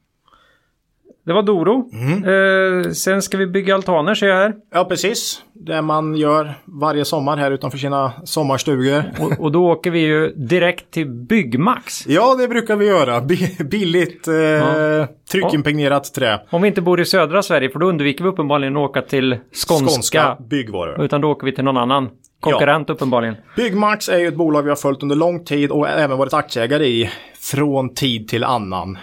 Det 1.25 1.33
var 1.33 1.43
Doro. 1.43 1.89
Mm. 1.93 2.83
Eh, 2.83 2.91
sen 2.91 3.21
ska 3.21 3.37
vi 3.37 3.47
bygga 3.47 3.75
altaner 3.75 4.15
ser 4.15 4.27
jag 4.27 4.35
här. 4.35 4.53
Ja, 4.73 4.85
precis. 4.85 5.41
Det 5.53 5.81
man 5.81 6.15
gör 6.15 6.53
varje 6.65 7.05
sommar 7.05 7.37
här 7.37 7.51
utanför 7.51 7.77
sina 7.77 8.11
sommarstugor. 8.23 9.03
Och, 9.19 9.39
och 9.39 9.51
då 9.51 9.71
åker 9.71 9.91
vi 9.91 9.99
ju 9.99 10.33
direkt 10.35 10.91
till 10.91 11.07
Byggmax. 11.07 12.07
Ja, 12.07 12.35
det 12.35 12.47
brukar 12.47 12.75
vi 12.75 12.85
göra. 12.85 13.21
Bi- 13.21 13.63
billigt 13.71 14.27
eh, 14.27 15.05
tryckimpregnerat 15.31 16.13
trä. 16.13 16.39
Om 16.49 16.61
vi 16.61 16.67
inte 16.67 16.81
bor 16.81 17.01
i 17.01 17.05
södra 17.05 17.43
Sverige 17.43 17.69
för 17.69 17.79
då 17.79 17.85
undviker 17.85 18.23
vi 18.23 18.29
uppenbarligen 18.29 18.77
att 18.77 18.89
åka 18.89 19.01
till 19.01 19.37
skånska. 19.67 19.85
Skånska 19.85 20.37
byggvaror. 20.49 21.03
Utan 21.05 21.21
då 21.21 21.31
åker 21.31 21.45
vi 21.45 21.55
till 21.55 21.63
någon 21.63 21.77
annan 21.77 22.09
konkurrent 22.39 22.89
uppenbarligen. 22.89 23.35
Byggmax 23.55 24.09
är 24.09 24.17
ju 24.19 24.27
ett 24.27 24.35
bolag 24.35 24.63
vi 24.63 24.69
har 24.69 24.75
följt 24.75 25.03
under 25.03 25.15
lång 25.15 25.45
tid 25.45 25.71
och 25.71 25.89
även 25.89 26.17
varit 26.17 26.33
aktieägare 26.33 26.85
i 26.85 27.09
från 27.39 27.93
tid 27.93 28.27
till 28.27 28.43
annan. 28.43 28.97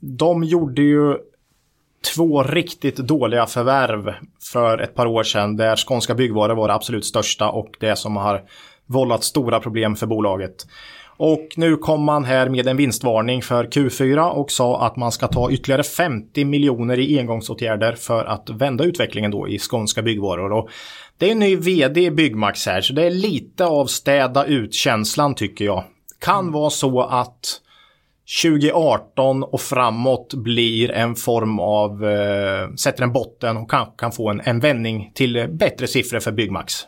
De 0.00 0.44
gjorde 0.44 0.82
ju 0.82 1.14
två 2.14 2.42
riktigt 2.42 2.96
dåliga 2.96 3.46
förvärv 3.46 4.14
för 4.52 4.78
ett 4.78 4.94
par 4.94 5.06
år 5.06 5.22
sedan 5.22 5.56
där 5.56 5.76
Skånska 5.76 6.14
Byggvaror 6.14 6.54
var 6.54 6.68
det 6.68 6.74
absolut 6.74 7.04
största 7.04 7.50
och 7.50 7.76
det 7.80 7.96
som 7.96 8.16
har 8.16 8.42
vållat 8.86 9.24
stora 9.24 9.60
problem 9.60 9.96
för 9.96 10.06
bolaget. 10.06 10.66
Och 11.18 11.48
nu 11.56 11.76
kom 11.76 12.04
man 12.04 12.24
här 12.24 12.48
med 12.48 12.66
en 12.66 12.76
vinstvarning 12.76 13.42
för 13.42 13.64
Q4 13.64 14.30
och 14.30 14.50
sa 14.50 14.86
att 14.86 14.96
man 14.96 15.12
ska 15.12 15.28
ta 15.28 15.50
ytterligare 15.50 15.82
50 15.82 16.44
miljoner 16.44 16.98
i 16.98 17.18
engångsåtgärder 17.18 17.92
för 17.92 18.24
att 18.24 18.50
vända 18.50 18.84
utvecklingen 18.84 19.30
då 19.30 19.48
i 19.48 19.58
Skånska 19.58 20.02
Byggvaror. 20.02 20.52
Och 20.52 20.68
det 21.18 21.26
är 21.26 21.32
en 21.32 21.38
ny 21.38 21.56
vd 21.56 22.00
i 22.00 22.10
Byggmax 22.10 22.66
här 22.66 22.80
så 22.80 22.92
det 22.92 23.06
är 23.06 23.10
lite 23.10 23.66
av 23.66 23.86
städa 23.86 24.44
ut-känslan 24.44 25.34
tycker 25.34 25.64
jag. 25.64 25.84
Kan 26.18 26.52
vara 26.52 26.70
så 26.70 27.00
att 27.00 27.60
2018 28.42 29.42
och 29.42 29.60
framåt 29.60 30.34
blir 30.34 30.90
en 30.90 31.14
form 31.14 31.58
av, 31.58 32.04
eh, 32.04 32.74
sätter 32.74 33.02
en 33.02 33.12
botten 33.12 33.56
och 33.56 33.70
kanske 33.70 33.94
kan 33.96 34.12
få 34.12 34.30
en, 34.30 34.40
en 34.44 34.60
vändning 34.60 35.12
till 35.14 35.48
bättre 35.50 35.86
siffror 35.86 36.20
för 36.20 36.32
Byggmax. 36.32 36.86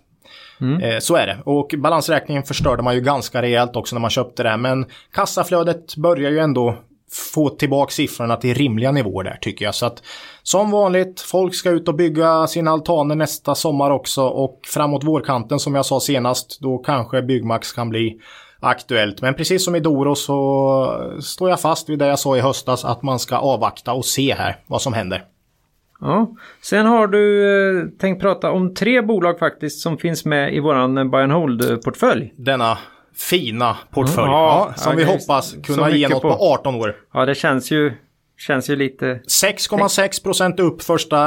Eh, 0.83 0.98
så 0.98 1.16
är 1.16 1.26
det. 1.26 1.38
Och 1.44 1.74
balansräkningen 1.79 2.42
förstörde 2.42 2.83
man 2.83 2.94
ju 2.94 3.00
ganska 3.00 3.42
rejält 3.42 3.76
också 3.76 3.96
när 3.96 4.00
man 4.00 4.11
köpte 4.11 4.42
det. 4.42 4.57
Men 4.57 4.87
kassaflödet 5.12 5.96
börjar 5.96 6.31
ju 6.31 6.38
ändå 6.38 6.79
få 7.35 7.48
tillbaka 7.48 7.90
siffrorna 7.90 8.37
till 8.37 8.55
rimliga 8.55 8.92
nivåer 8.92 9.24
där 9.24 9.38
tycker 9.40 9.64
jag. 9.64 9.74
Så 9.74 9.87
att 9.87 10.03
som 10.42 10.70
vanligt, 10.70 11.20
folk 11.20 11.55
ska 11.55 11.70
ut 11.70 11.88
och 11.88 11.94
bygga 11.94 12.46
sina 12.46 12.70
altaner 12.70 13.14
nästa 13.14 13.55
sommar 13.55 13.90
också 13.90 14.22
och 14.22 14.61
framåt 14.66 15.05
vårkanten 15.05 15.59
som 15.59 15.74
jag 15.74 15.87
sa 15.87 16.00
senast, 16.00 16.59
då 16.61 16.79
kanske 16.79 17.22
Byggmax 17.22 17.72
kan 17.72 17.88
bli 17.88 18.20
aktuellt. 18.61 19.23
Men 19.23 19.35
precis 19.35 19.64
som 19.64 19.77
i 19.77 19.81
Doro 19.81 20.14
så 20.14 21.16
står 21.23 21.51
jag 21.51 21.61
fast 21.61 21.88
vid 21.88 21.99
det 21.99 22.07
jag 22.07 22.18
sa 22.18 22.37
i 22.37 22.40
höstas 22.40 22.85
att 22.85 23.03
man 23.03 23.18
ska 23.18 23.37
avvakta 23.37 23.92
och 23.92 24.05
se 24.05 24.35
här 24.35 24.57
vad 24.66 24.83
som 24.83 24.92
händer. 24.92 25.25
Ja. 26.01 26.31
Sen 26.62 26.87
har 26.87 27.07
du 27.07 27.44
eh, 27.81 27.87
tänkt 27.99 28.20
prata 28.20 28.51
om 28.51 28.75
tre 28.75 29.03
bolag 29.03 29.38
faktiskt 29.38 29.81
som 29.81 29.99
finns 29.99 30.25
med 30.25 30.55
i 30.55 30.61
våran 30.61 30.99
eh, 30.99 31.05
buy 31.05 31.23
and 31.23 31.33
hold-portfölj. 31.33 32.33
Denna 32.37 32.79
fina 33.16 33.77
portfölj 33.90 34.27
Ja, 34.27 34.66
ja, 34.68 34.83
som 34.83 34.92
ja, 34.92 34.96
vi 34.96 35.05
hoppas 35.05 35.55
kunna 35.64 35.90
ge 35.90 36.09
något 36.09 36.23
på. 36.23 36.31
på. 36.31 36.53
18 36.55 36.75
år. 36.75 36.96
Ja, 37.12 37.27
det 37.27 37.35
känns 37.35 37.70
ju, 37.70 37.92
känns 38.40 38.70
ju 38.70 38.76
lite... 38.76 39.05
6,6 39.05 40.22
procent 40.22 40.61
upp 40.61 40.83
första 40.83 41.18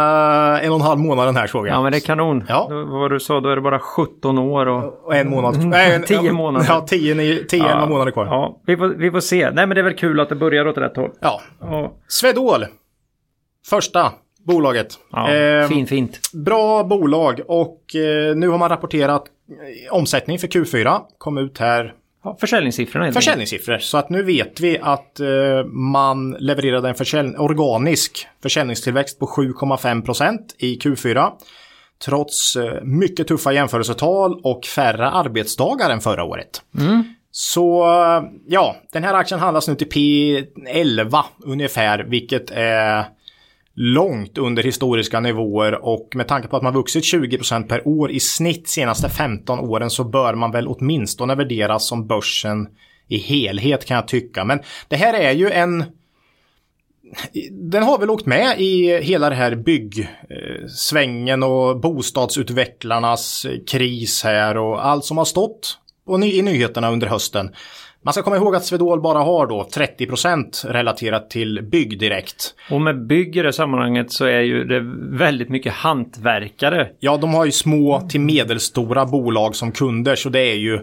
en 0.59 0.69
och 0.69 0.75
en 0.75 0.81
halv 0.81 0.99
månaden 0.99 1.35
här 1.35 1.47
såg 1.47 1.67
jag. 1.67 1.73
Ja, 1.75 1.81
men 1.83 1.91
det 1.91 1.97
är 1.97 1.99
kanon. 1.99 2.43
Ja. 2.47 2.67
Då, 2.69 2.85
vad 2.85 3.11
du 3.11 3.19
sa, 3.19 3.39
då 3.39 3.49
är 3.49 3.55
det 3.55 3.61
bara 3.61 3.79
17 3.79 4.37
år 4.37 4.65
och... 4.65 5.05
Och 5.05 5.15
en 5.15 5.29
månad 5.29 5.65
Nej, 5.65 5.87
en- 5.95 6.03
Mm. 6.03 6.07
Tio 6.21 6.31
månader. 6.31 6.65
Ja, 6.69 6.85
10 6.87 7.15
10 7.15 7.43
10 7.43 7.63
11 7.69 7.85
månader 7.85 8.11
kvar. 8.11 8.25
Ja. 8.25 8.31
Ja, 8.31 8.61
vi 8.65 8.77
får, 8.77 8.87
vi 8.87 9.11
får 9.11 9.19
se. 9.19 9.51
Nej, 9.51 9.67
men 9.67 9.75
det 9.75 9.81
är 9.81 9.83
väl 9.83 9.93
kul 9.95 10.19
att 10.19 10.29
det 10.29 10.35
börjar 10.35 10.67
åt 10.67 10.77
rätt 10.77 10.95
håll. 10.95 11.09
ja. 11.19 11.41
Ja, 11.61 11.93
Swedol. 12.07 12.65
Första 13.69 14.11
bolaget. 14.45 14.87
ja 15.11 15.31
Eh, 15.31 15.67
fint, 15.67 15.89
fint. 15.89 16.19
Bra 16.33 16.83
bolag 16.83 17.41
och 17.47 17.95
eh, 17.95 18.35
nu 18.35 18.47
har 18.49 18.57
man 18.57 18.69
rapporterat 18.69 19.23
omsättning 19.91 20.39
för 20.39 20.47
Q4. 20.47 20.99
Kom 21.17 21.37
ut 21.37 21.57
här 21.59 21.93
Ja, 22.23 22.37
försäljningssiffrorna 22.39 23.11
försäljningssiffror. 23.11 23.77
Så 23.77 23.97
att 23.97 24.09
nu 24.09 24.23
vet 24.23 24.59
vi 24.59 24.79
att 24.81 25.19
eh, 25.19 25.65
man 25.65 26.31
levererade 26.31 26.89
en 26.89 26.95
försäljning, 26.95 27.39
organisk 27.39 28.27
försäljningstillväxt 28.41 29.19
på 29.19 29.25
7,5% 29.25 30.37
i 30.57 30.77
Q4. 30.77 31.31
Trots 32.05 32.55
eh, 32.55 32.83
mycket 32.83 33.27
tuffa 33.27 33.53
jämförelsetal 33.53 34.41
och 34.43 34.65
färre 34.65 35.09
arbetsdagar 35.09 35.89
än 35.89 36.01
förra 36.01 36.23
året. 36.23 36.61
Så 37.31 37.83
eh, 37.83 38.23
ja, 38.47 38.75
den 38.91 39.03
här 39.03 39.13
aktien 39.13 39.39
handlas 39.39 39.67
nu 39.67 39.75
till 39.75 39.87
P11 39.87 41.23
ungefär, 41.39 42.03
vilket 42.03 42.51
är 42.51 43.05
långt 43.75 44.37
under 44.37 44.63
historiska 44.63 45.19
nivåer 45.19 45.85
och 45.85 46.09
med 46.15 46.27
tanke 46.27 46.47
på 46.47 46.57
att 46.57 46.63
man 46.63 46.73
vuxit 46.73 47.03
20% 47.03 47.67
per 47.67 47.87
år 47.87 48.11
i 48.11 48.19
snitt 48.19 48.69
senaste 48.69 49.09
15 49.09 49.59
åren 49.59 49.89
så 49.89 50.03
bör 50.03 50.33
man 50.33 50.51
väl 50.51 50.67
åtminstone 50.67 51.35
värderas 51.35 51.87
som 51.87 52.07
börsen 52.07 52.67
i 53.07 53.17
helhet 53.17 53.85
kan 53.85 53.95
jag 53.95 54.07
tycka. 54.07 54.43
Men 54.43 54.59
det 54.87 54.95
här 54.95 55.13
är 55.13 55.31
ju 55.31 55.49
en 55.49 55.85
den 57.51 57.83
har 57.83 57.97
väl 57.99 58.09
åkt 58.09 58.25
med 58.25 58.61
i 58.61 59.01
hela 59.01 59.29
det 59.29 59.35
här 59.35 59.55
byggsvängen 59.55 61.43
och 61.43 61.79
bostadsutvecklarnas 61.79 63.45
kris 63.67 64.23
här 64.23 64.57
och 64.57 64.85
allt 64.85 65.05
som 65.05 65.17
har 65.17 65.25
stått 65.25 65.77
i 66.23 66.41
nyheterna 66.41 66.91
under 66.91 67.07
hösten. 67.07 67.49
Man 68.05 68.13
ska 68.13 68.23
komma 68.23 68.35
ihåg 68.35 68.55
att 68.55 68.65
Swedol 68.65 69.01
bara 69.01 69.19
har 69.19 69.47
då 69.47 69.67
30% 69.75 70.67
relaterat 70.67 71.29
till 71.29 71.59
bygg 71.71 71.99
direkt. 71.99 72.55
Och 72.71 72.81
med 72.81 73.07
bygg 73.07 73.37
i 73.37 73.41
det 73.41 73.53
sammanhanget 73.53 74.11
så 74.11 74.25
är 74.25 74.41
ju 74.41 74.63
det 74.63 74.79
väldigt 75.17 75.49
mycket 75.49 75.73
hantverkare. 75.73 76.89
Ja, 76.99 77.17
de 77.17 77.33
har 77.33 77.45
ju 77.45 77.51
små 77.51 78.07
till 78.09 78.21
medelstora 78.21 79.05
bolag 79.05 79.55
som 79.55 79.71
kunder 79.71 80.15
så 80.15 80.29
det 80.29 80.39
är 80.39 80.55
ju 80.55 80.79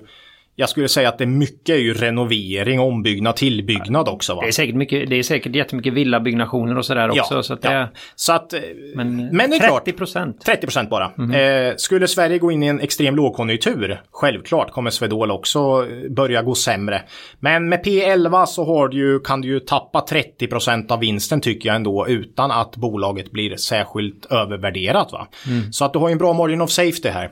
jag 0.60 0.68
skulle 0.68 0.88
säga 0.88 1.08
att 1.08 1.18
det 1.18 1.24
är 1.24 1.26
mycket 1.26 1.68
är 1.68 1.78
ju 1.78 1.94
renovering, 1.94 2.80
ombyggnad, 2.80 3.36
tillbyggnad 3.36 4.08
också. 4.08 4.34
Va? 4.34 4.40
Det 4.42 4.48
är 4.48 4.52
säkert, 4.52 4.74
mycket, 4.74 5.10
det 5.10 5.16
är 5.16 5.22
säkert 5.22 5.54
jättemycket 5.54 5.92
villabyggnationer 5.92 6.78
och 6.78 6.84
sådär 6.84 7.08
också. 7.08 7.34
Ja, 7.34 7.42
så 7.42 7.54
att 7.54 7.64
ja. 7.64 7.70
det, 7.70 7.88
så 8.14 8.32
att, 8.32 8.54
men, 8.94 9.16
men 9.16 9.50
det 9.50 9.56
är 9.56 9.60
30 9.60 9.66
klart, 9.66 9.96
procent. 9.96 10.40
30 10.44 10.66
procent 10.66 10.90
bara. 10.90 11.04
Eh, 11.34 11.74
skulle 11.76 12.08
Sverige 12.08 12.38
gå 12.38 12.50
in 12.50 12.62
i 12.62 12.66
en 12.66 12.80
extrem 12.80 13.16
lågkonjunktur, 13.16 14.00
självklart 14.10 14.72
kommer 14.72 14.90
Swedol 14.90 15.30
också 15.30 15.86
börja 16.10 16.42
gå 16.42 16.54
sämre. 16.54 17.02
Men 17.38 17.68
med 17.68 17.84
P11 17.84 18.46
så 18.46 18.64
har 18.64 18.88
du 18.88 18.96
ju, 18.96 19.20
kan 19.20 19.40
du 19.40 19.48
ju 19.48 19.60
tappa 19.60 20.00
30 20.00 20.46
procent 20.46 20.90
av 20.90 21.00
vinsten 21.00 21.40
tycker 21.40 21.68
jag 21.68 21.76
ändå 21.76 22.08
utan 22.08 22.50
att 22.50 22.76
bolaget 22.76 23.30
blir 23.32 23.56
särskilt 23.56 24.26
övervärderat. 24.26 25.12
Va? 25.12 25.28
Så 25.70 25.84
att 25.84 25.92
du 25.92 25.98
har 25.98 26.08
ju 26.08 26.12
en 26.12 26.18
bra 26.18 26.32
margin 26.32 26.60
of 26.60 26.70
safety 26.70 27.08
här. 27.08 27.24
Eh, 27.24 27.30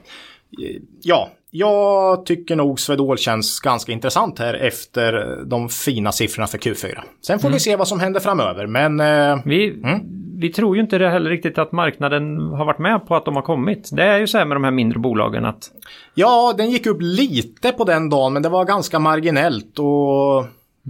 Ja, 1.02 1.30
jag 1.50 2.26
tycker 2.26 2.56
nog 2.56 2.80
Swedol 2.80 3.18
känns 3.18 3.60
ganska 3.60 3.92
intressant 3.92 4.38
här 4.38 4.54
efter 4.54 5.36
de 5.44 5.68
fina 5.68 6.12
siffrorna 6.12 6.46
för 6.46 6.58
Q4. 6.58 6.98
Sen 7.26 7.38
får 7.38 7.50
vi 7.50 7.60
se 7.60 7.76
vad 7.76 7.88
som 7.88 8.00
händer 8.00 8.20
framöver, 8.20 8.66
men 8.66 9.00
eh, 9.00 9.38
Vi, 9.44 9.80
Mm. 9.84 10.00
vi 10.40 10.48
tror 10.52 10.76
ju 10.76 10.82
inte 10.82 10.98
det 10.98 11.08
heller 11.10 11.30
riktigt 11.30 11.58
att 11.58 11.72
marknaden 11.72 12.38
har 12.38 12.64
varit 12.64 12.78
med 12.78 13.06
på 13.06 13.16
att 13.16 13.24
de 13.24 13.36
har 13.36 13.42
kommit. 13.42 13.88
Det 13.92 14.02
är 14.02 14.18
ju 14.18 14.26
så 14.26 14.38
här 14.38 14.44
med 14.44 14.56
de 14.56 14.64
här 14.64 14.70
mindre 14.70 14.98
bolagen 14.98 15.44
att 15.44 15.70
ja, 16.14 16.54
den 16.56 16.70
gick 16.70 16.86
upp 16.86 16.98
lite 17.00 17.72
på 17.72 17.84
den 17.84 18.08
dagen, 18.10 18.32
men 18.32 18.42
det 18.42 18.48
var 18.48 18.64
ganska 18.64 18.98
marginellt 18.98 19.78
och 19.78 20.46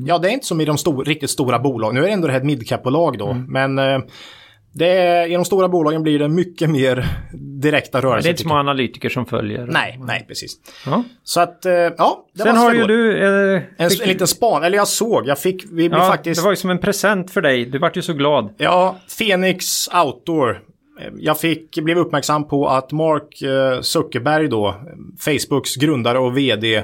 ja, 0.06 0.18
det 0.18 0.28
är 0.28 0.32
inte 0.32 0.46
som 0.46 0.60
i 0.60 0.64
de 0.64 0.78
stor, 0.78 1.04
riktigt 1.04 1.30
stora 1.30 1.58
bolagen. 1.58 1.94
Nu 1.94 2.00
är 2.02 2.06
det 2.06 2.12
ändå 2.12 2.26
det 2.26 2.32
här 2.32 2.40
ett 2.40 2.46
midcap-bolag 2.46 3.18
då, 3.18 3.34
men 3.48 3.78
eh, 3.78 3.98
det 4.72 4.86
är, 4.88 5.26
i 5.26 5.32
de 5.34 5.44
stora 5.44 5.68
bolagen 5.68 6.02
blir 6.02 6.18
det 6.18 6.28
mycket 6.28 6.70
mer 6.70 7.08
direkta 7.60 8.00
det 8.00 8.06
rörelser. 8.06 8.28
är 8.28 8.32
inte 8.32 8.42
små 8.42 8.54
analytiker 8.54 9.08
som 9.08 9.26
följer. 9.26 9.66
Nej, 9.66 9.98
nej, 10.02 10.24
precis. 10.28 10.52
Ja. 10.86 11.04
Så 11.24 11.40
att, 11.40 11.66
eh, 11.66 11.72
ja, 11.72 12.26
det 12.34 12.42
Sen 12.42 12.56
har 12.56 12.74
ju 12.74 12.84
du... 12.86 13.18
Eh, 13.56 13.62
En, 13.78 13.90
fick- 13.90 14.02
en 14.02 14.08
liten 14.08 14.26
span, 14.26 14.62
eller 14.64 14.76
jag 14.76 14.88
såg, 14.88 15.26
jag 15.26 15.38
fick, 15.38 15.64
vi 15.64 15.88
blev 15.88 15.92
ja, 16.02 16.08
faktiskt... 16.08 16.40
Det 16.40 16.44
var 16.44 16.52
ju 16.52 16.56
som 16.56 16.70
en 16.70 16.78
present 16.78 17.30
för 17.30 17.40
dig. 17.40 17.64
Du 17.64 17.78
vart 17.78 17.96
ju 17.96 18.02
så 18.02 18.12
glad. 18.12 18.54
Ja, 18.56 18.96
Phoenix 19.18 19.88
Outdoor. 20.04 20.60
Jag 21.18 21.40
fick, 21.40 21.78
blev 21.78 21.98
uppmärksam 21.98 22.48
på 22.48 22.68
att 22.68 22.92
Mark 22.92 23.42
eh, 23.42 23.80
Zuckerberg 23.80 24.48
då, 24.48 24.74
Facebooks 25.20 25.76
grundare 25.76 26.18
och 26.18 26.38
vd, 26.38 26.82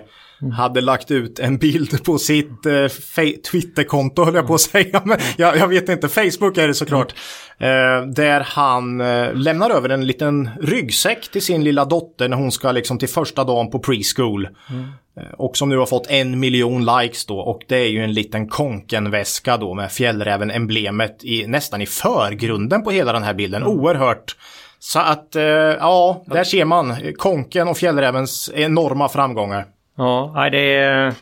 hade 0.52 0.80
lagt 0.80 1.10
ut 1.10 1.38
en 1.38 1.56
bild 1.58 2.04
på 2.04 2.18
sitt 2.18 2.66
eh, 2.66 3.28
Twitterkonto 3.50 4.24
höll 4.24 4.34
jag 4.34 4.46
på 4.46 4.54
att 4.54 4.60
säga. 4.60 5.02
Men 5.04 5.18
jag, 5.36 5.56
jag 5.56 5.68
vet 5.68 5.88
inte, 5.88 6.08
Facebook 6.08 6.58
är 6.58 6.68
det 6.68 6.74
såklart. 6.74 7.14
Eh, 7.58 8.06
där 8.06 8.40
han 8.40 9.00
eh, 9.00 9.34
lämnar 9.34 9.70
över 9.70 9.88
en 9.88 10.06
liten 10.06 10.50
ryggsäck 10.60 11.28
till 11.30 11.42
sin 11.42 11.64
lilla 11.64 11.84
dotter 11.84 12.28
när 12.28 12.36
hon 12.36 12.52
ska 12.52 12.72
liksom 12.72 12.98
till 12.98 13.08
första 13.08 13.44
dagen 13.44 13.70
på 13.70 13.78
preschool. 13.78 14.44
Eh, 14.44 15.22
Och 15.38 15.56
som 15.56 15.68
nu 15.68 15.76
har 15.76 15.86
fått 15.86 16.06
en 16.10 16.40
miljon 16.40 16.84
likes 16.84 17.26
då 17.26 17.38
och 17.38 17.62
det 17.68 17.76
är 17.76 17.88
ju 17.88 18.04
en 18.04 18.12
liten 18.12 18.48
konkenväska 18.48 19.56
då 19.56 19.74
med 19.74 19.92
fjällräven-emblemet 19.92 21.24
i, 21.24 21.46
nästan 21.46 21.82
i 21.82 21.86
förgrunden 21.86 22.82
på 22.82 22.90
hela 22.90 23.12
den 23.12 23.22
här 23.22 23.34
bilden. 23.34 23.64
Oerhört. 23.64 24.36
Så 24.78 24.98
att, 24.98 25.36
eh, 25.36 25.42
ja, 25.44 26.24
där 26.26 26.44
ser 26.44 26.64
man 26.64 26.96
konken 27.18 27.68
och 27.68 27.76
fjällrävens 27.76 28.50
enorma 28.54 29.08
framgångar. 29.08 29.64
Ja, 29.96 30.48
det 30.52 30.74
är... 30.74 31.14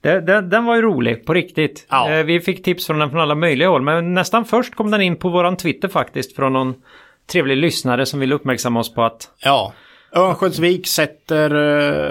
Det, 0.00 0.20
den 0.40 0.64
var 0.64 0.76
ju 0.76 0.82
rolig, 0.82 1.26
på 1.26 1.34
riktigt. 1.34 1.86
Ja. 1.90 2.10
Eh, 2.10 2.24
vi 2.24 2.40
fick 2.40 2.62
tips 2.62 2.86
från 2.86 2.98
den 2.98 3.10
från 3.10 3.20
alla 3.20 3.34
möjliga 3.34 3.68
håll, 3.68 3.82
men 3.82 4.14
nästan 4.14 4.44
först 4.44 4.74
kom 4.74 4.90
den 4.90 5.00
in 5.00 5.16
på 5.16 5.28
våran 5.28 5.56
Twitter 5.56 5.88
faktiskt, 5.88 6.36
från 6.36 6.52
någon 6.52 6.74
trevlig 7.32 7.56
lyssnare 7.56 8.06
som 8.06 8.20
ville 8.20 8.34
uppmärksamma 8.34 8.80
oss 8.80 8.94
på 8.94 9.02
att 9.02 9.30
Ja. 9.38 9.72
Örnsköldsvik 10.14 10.86
sätter 10.86 11.50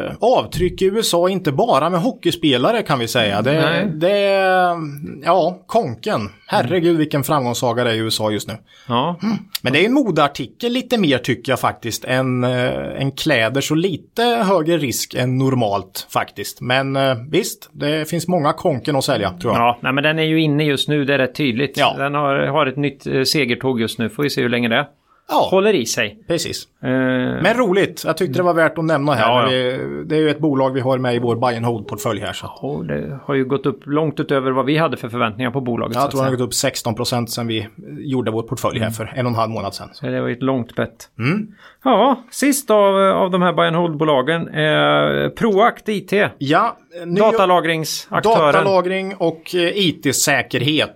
eh, 0.08 0.14
avtryck 0.20 0.82
i 0.82 0.86
USA, 0.86 1.30
inte 1.30 1.52
bara 1.52 1.90
med 1.90 2.00
hockeyspelare 2.00 2.82
kan 2.84 3.00
vi 3.00 3.08
säga. 3.08 3.42
Det, 3.42 3.54
Nej. 3.54 3.88
det 3.94 4.18
är, 4.18 4.76
ja, 5.24 5.60
konken. 5.68 6.30
Herregud 6.48 6.98
vilken 6.98 7.24
framgångssaga 7.24 7.84
det 7.84 7.90
är 7.90 7.94
i 7.94 7.98
USA 7.98 8.32
just 8.32 8.48
nu. 8.48 8.54
ja, 8.88 9.20
Men 9.62 9.74
det 9.74 9.80
är 9.82 9.86
en 9.86 9.94
modeartikel 9.94 10.72
lite 10.72 10.98
mer 10.98 11.18
tycker 11.18 11.52
jag 11.52 11.60
faktiskt 11.60 12.06
än, 12.06 12.44
eh, 12.44 13.02
än 13.02 13.12
kläder. 13.12 13.62
Så 13.62 13.76
lite 13.76 14.24
högre 14.24 14.78
risk 14.78 15.14
än 15.14 15.38
normalt 15.38 16.08
faktiskt. 16.10 16.62
Men 16.62 16.96
eh, 16.96 17.16
visst, 17.30 17.70
det 17.72 18.10
finns 18.10 18.28
många 18.28 18.54
konken 18.54 18.96
att 18.96 19.04
sälja 19.04 19.30
tror 19.42 19.54
jag. 19.54 19.62
ja 19.62 19.78
nej, 19.82 19.94
men 19.94 20.04
den 20.04 20.20
är 20.20 20.24
ju 20.24 20.42
inne 20.42 20.64
just 20.64 20.88
nu, 20.90 21.06
det 21.06 21.14
är 21.14 21.18
rätt 21.18 21.36
tydligt. 21.36 21.78
Ja. 21.78 21.96
Den 21.98 22.16
har, 22.16 22.36
har 22.36 22.66
ett 22.66 22.78
nytt 22.78 23.08
eh, 23.08 23.24
segertåg 23.24 23.82
just 23.82 24.00
nu, 24.00 24.10
får 24.10 24.24
vi 24.24 24.30
se 24.30 24.42
hur 24.42 24.50
länge 24.50 24.70
det 24.70 24.88
Ja, 25.32 25.48
håller 25.52 25.74
i 25.74 25.86
sig. 25.86 26.18
precis. 26.28 26.68
Eh, 26.84 26.90
Men 26.90 27.54
roligt, 27.54 28.04
jag 28.06 28.18
tyckte 28.18 28.40
det 28.40 28.44
var 28.44 28.54
värt 28.54 28.78
att 28.78 28.86
nämna 28.86 29.14
här. 29.14 29.28
Ja, 29.30 29.42
ja. 29.44 29.50
Vi, 29.50 30.04
det 30.06 30.16
är 30.16 30.20
ju 30.20 30.30
ett 30.30 30.40
bolag 30.40 30.70
vi 30.74 30.80
har 30.82 30.98
med 30.98 31.16
i 31.16 31.20
vår 31.20 31.36
buy 31.36 31.56
and 31.58 31.66
hold-portfölj 31.66 32.20
här. 32.22 32.34
Så. 32.34 32.48
och 32.48 32.86
det 32.86 33.20
har 33.26 33.36
ju 33.36 33.46
gått 33.46 33.66
upp 33.66 33.82
långt 33.86 34.20
utöver 34.20 34.52
vad 34.52 34.66
vi 34.66 34.78
hade 34.78 34.98
för 34.98 35.10
förväntningar 35.10 35.52
på 35.52 35.62
bolaget. 35.62 35.96
Jag 35.96 36.12
tror 36.12 36.22
den 36.22 36.30
har 36.32 36.38
gått 36.38 36.48
upp 36.48 36.54
16 36.54 36.96
procent 36.96 37.32
sedan 37.32 37.48
vi 37.48 37.68
gjorde 38.00 38.32
vår 38.32 38.44
portfölj 38.44 38.80
här 38.80 38.90
för 38.90 39.14
en 39.16 39.26
och 39.26 39.30
en 39.30 39.36
halv 39.36 39.52
månad 39.52 39.74
sedan. 39.76 39.90
Så 39.94 40.06
det 40.06 40.22
var 40.22 40.28
ju 40.28 40.34
ett 40.34 40.44
långt 40.44 40.76
bett. 40.76 41.10
Mm. 41.20 41.48
Ja, 41.84 42.24
sist 42.32 42.72
av, 42.72 42.96
av 42.98 43.32
de 43.32 43.42
här 43.42 43.54
buy 43.54 43.68
and 43.68 43.76
hold-bolagen. 43.76 44.48
Eh, 44.48 45.30
Proact 45.30 45.90
IT. 45.90 46.12
Ja, 46.38 46.78
ny 47.06 47.20
Datalagringsaktören. 47.20 48.54
datalagring 48.54 49.16
och 49.16 49.56
eh, 49.56 49.78
IT-säkerhet. 49.78 50.96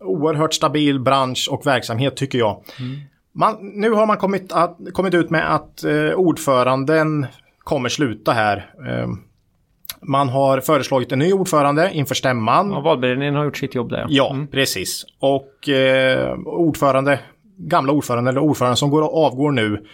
Oerhört 0.00 0.54
stabil 0.54 1.00
bransch 1.00 1.48
och 1.50 1.66
verksamhet 1.66 2.16
tycker 2.16 2.38
jag. 2.38 2.62
Man, 3.34 3.56
nu 3.60 3.90
har 3.90 4.06
man 4.06 4.16
kommit, 4.16 4.52
att, 4.52 4.78
kommit 4.92 5.14
ut 5.14 5.30
med 5.30 5.54
att 5.54 5.84
eh, 5.84 6.12
ordföranden 6.14 7.26
kommer 7.58 7.88
sluta 7.88 8.32
här. 8.32 8.70
Eh, 8.88 9.08
man 10.02 10.28
har 10.28 10.60
föreslagit 10.60 11.12
en 11.12 11.18
ny 11.18 11.32
ordförande 11.32 11.90
inför 11.92 12.14
stämman. 12.14 12.70
Ja, 12.70 12.80
valberedningen 12.80 13.34
har 13.34 13.44
gjort 13.44 13.56
sitt 13.56 13.74
jobb 13.74 13.90
där. 13.90 14.06
Ja, 14.08 14.36
precis. 14.50 15.04
Och 15.18 15.68
eh, 15.68 16.38
ordförande, 16.46 17.20
gamla 17.56 17.92
ordförande 17.92 18.30
eller 18.30 18.40
ordförande 18.40 18.76
som 18.76 18.90
går 18.90 19.26
avgår 19.26 19.52
nu 19.52 19.84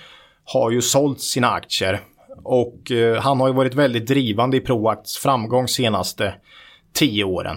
har 0.44 0.70
ju 0.70 0.82
sålt 0.82 1.20
sina 1.20 1.50
aktier. 1.50 2.00
Och 2.44 2.90
eh, 2.90 3.20
han 3.20 3.40
har 3.40 3.48
ju 3.48 3.54
varit 3.54 3.74
väldigt 3.74 4.06
drivande 4.06 4.56
i 4.56 4.60
Proacts 4.60 5.18
framgång 5.18 5.68
senaste 5.68 6.34
tio 6.92 7.24
åren. 7.24 7.56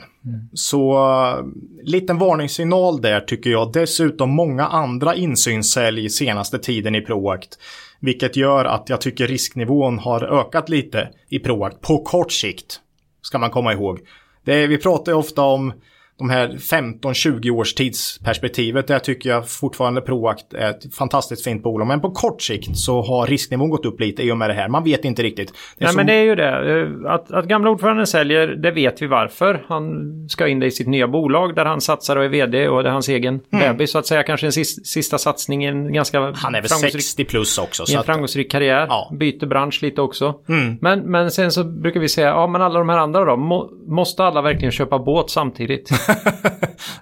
Så 0.54 0.94
eh, 0.94 1.46
liten 1.84 2.18
varningssignal 2.18 3.02
där 3.02 3.20
tycker 3.20 3.50
jag. 3.50 3.74
Dessutom 3.74 4.30
många 4.30 4.68
andra 4.68 5.16
insynssälj 5.16 6.10
senaste 6.10 6.60
tiden 6.60 6.96
i 6.96 7.02
Proact. 7.02 7.60
Vilket 8.00 8.36
gör 8.36 8.66
att 8.66 8.90
jag 8.90 9.02
tycker 9.02 9.28
risknivån 9.28 10.00
har 10.00 10.40
ökat 10.40 10.70
lite 10.70 11.10
i 11.30 11.40
Proact 11.40 11.82
på 11.82 11.98
kort 11.98 12.32
sikt. 12.32 12.80
Ska 13.22 13.38
man 13.38 13.50
komma 13.50 13.74
ihåg. 13.74 14.00
Det 14.44 14.68
vi 14.68 14.78
pratar 14.78 15.12
ju 15.12 15.18
ofta 15.18 15.42
om 15.42 15.74
de 16.22 16.30
här 16.30 16.48
15-20 16.50 17.50
års 17.52 17.74
tidsperspektivet. 17.74 18.88
Där 18.88 19.00
tycker 19.00 19.30
jag 19.30 19.50
fortfarande 19.50 20.02
Proact 20.02 20.54
är 20.54 20.70
ett 20.70 20.96
fantastiskt 20.96 21.44
fint 21.44 21.64
bolag. 21.64 21.88
Men 21.88 22.02
på 22.02 22.12
kort 22.12 22.42
sikt 22.42 22.78
så 22.78 23.02
har 23.02 23.28
risknivån 23.28 23.70
gått 23.70 23.86
upp 23.86 24.00
lite 24.00 24.24
i 24.24 24.32
och 24.32 24.38
med 24.38 24.50
det 24.50 24.54
här. 24.54 24.70
Man 24.70 24.84
vet 24.84 25.06
inte 25.06 25.24
riktigt. 25.24 25.54
Nej 25.78 25.90
som- 25.90 25.98
men 25.98 26.06
det 26.08 26.14
är 26.14 26.24
ju 26.24 26.36
det. 26.36 26.82
Eh, 26.82 27.12
Att, 27.12 27.32
att 27.32 27.46
gamla 27.46 27.70
ordföranden 27.70 28.08
säljer, 28.08 28.48
det 28.48 28.72
vet 28.72 29.02
vi 29.02 29.08
varför. 29.08 29.66
Han 29.68 29.94
ska 30.30 30.48
in 30.48 30.60
det 30.60 30.66
i 30.66 30.72
sitt 30.72 30.88
nya 30.88 31.08
bolag 31.08 31.56
där 31.56 31.66
han 31.66 31.82
satsar 31.82 32.16
och 32.16 32.26
är 32.26 32.30
vd 32.30 32.68
och 32.68 32.84
det 32.84 32.90
är 32.90 32.94
hans 32.94 33.10
egen 33.10 33.40
bebis 33.50 33.92
så 33.92 34.00
att 34.00 34.06
säga. 34.08 34.24
Kanske 34.24 34.46
en 34.46 34.52
sis, 34.52 34.86
sista 34.86 35.18
satsning 35.18 35.64
i 35.66 35.68
en 35.68 35.94
ganska 35.94 36.18
Mm. 36.22 36.34
Han 36.38 36.56
är 36.56 36.62
väl 36.62 36.70
framgångsrik 36.70 37.04
60 37.04 37.26
plus 37.26 37.58
också. 37.58 37.84
i 37.90 37.94
en 37.94 38.00
att, 38.00 38.06
framgångsrik 38.06 38.52
karriär. 38.52 38.86
Ja. 38.90 39.08
Mm. 39.10 39.20
Byter 39.20 39.46
bransch 39.46 39.80
lite 39.84 40.02
också. 40.02 40.36
Men, 40.82 41.00
men 41.00 41.32
sen 41.32 41.52
så 41.52 41.64
brukar 41.64 42.00
vi 42.00 42.10
säga, 42.10 42.28
ja 42.28 42.48
men 42.48 42.62
alla 42.62 42.80
de 42.80 42.90
här 42.90 42.98
andra 42.98 43.26
då, 43.26 43.38
må, 43.38 43.70
måste 43.88 44.24
alla 44.24 44.42
verkligen 44.42 44.72
köpa 44.72 45.00
båt 45.00 45.30
samtidigt? 45.30 45.90
ja, 46.26 46.30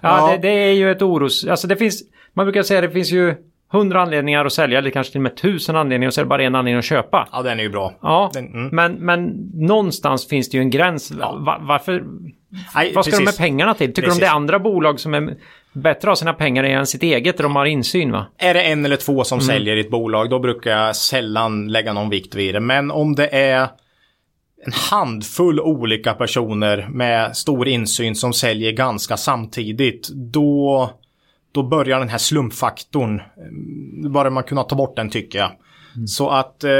Ja. 0.02 0.30
Det, 0.32 0.38
det 0.38 0.48
är 0.48 0.72
ju 0.72 0.90
ett 0.90 1.02
oros... 1.02 1.46
Alltså 1.46 1.66
det 1.66 1.76
finns, 1.76 2.02
man 2.34 2.46
brukar 2.46 2.62
säga 2.62 2.80
det 2.80 2.90
finns 2.90 3.12
ju 3.12 3.34
hundra 3.72 4.02
anledningar 4.02 4.44
att 4.44 4.52
sälja, 4.52 4.78
eller 4.78 4.90
kanske 4.90 5.10
till 5.12 5.18
och 5.18 5.22
med 5.22 5.36
tusen 5.36 5.76
anledningar 5.76 6.08
och 6.08 6.14
så 6.14 6.20
är 6.20 6.24
det 6.24 6.28
bara 6.28 6.42
en 6.42 6.54
anledning 6.54 6.78
att 6.78 6.84
köpa. 6.84 7.28
ja, 7.32 7.42
den 7.42 7.58
är 7.58 7.62
ju 7.62 7.68
bra. 7.70 7.94
Ja, 8.02 8.30
Den- 8.34 8.46
mm. 8.54 8.68
men, 8.72 8.92
men 8.92 9.30
någonstans 9.54 10.28
finns 10.28 10.48
det 10.50 10.56
ju 10.56 10.60
en 10.60 10.70
gräns. 10.70 11.10
Va, 11.10 11.58
varför, 11.60 12.04
Nej, 12.74 12.92
vad 12.94 13.04
ska 13.04 13.10
de 13.16 13.16
med 13.18 13.26
precis. 13.26 13.38
pengarna 13.40 13.74
till? 13.74 13.88
Tycker 13.88 14.02
Precis. 14.02 14.20
de 14.20 14.24
det 14.26 14.30
är 14.30 14.34
andra 14.34 14.58
bolag 14.58 15.00
som 15.00 15.14
är 15.14 15.34
Bättre 15.72 15.98
att 15.98 16.04
ha 16.04 16.16
sina 16.16 16.32
pengar 16.32 16.64
än 16.64 16.86
sitt 16.86 17.02
eget 17.02 17.36
där 17.36 17.42
de 17.42 17.56
har 17.56 17.66
insyn 17.66 18.12
va? 18.12 18.26
Är 18.38 18.54
det 18.54 18.62
en 18.62 18.84
eller 18.84 18.96
två 18.96 19.12
Mm. 19.12 19.24
som 19.24 19.40
säljer 19.40 19.76
i 19.76 19.80
ett 19.80 19.90
bolag, 19.90 20.30
då 20.30 20.38
brukar 20.38 20.70
jag 20.70 20.96
sällan 20.96 21.68
lägga 21.68 21.92
någon 21.92 22.10
vikt 22.10 22.34
vid 22.34 22.54
det. 22.54 22.60
Men 22.60 22.90
om 22.90 23.14
det 23.14 23.26
är 23.36 23.68
en 24.66 24.72
handfull 24.72 25.60
olika 25.60 26.14
personer 26.14 26.88
med 26.90 27.36
stor 27.36 27.68
insyn 27.68 28.14
som 28.14 28.32
säljer 28.32 28.72
ganska 28.72 29.16
samtidigt, 29.16 30.08
då, 30.08 30.90
då 31.52 31.62
börjar 31.62 31.98
den 31.98 32.08
här 32.08 32.18
slumpfaktorn, 32.18 33.18
eh, 33.18 34.10
bara 34.10 34.30
man 34.30 34.42
kunna 34.42 34.62
ta 34.62 34.76
bort 34.76 34.96
den 34.96 35.10
tycker 35.10 35.38
jag. 35.38 35.50
Så 36.06 36.28
att, 36.28 36.64
eh, 36.64 36.70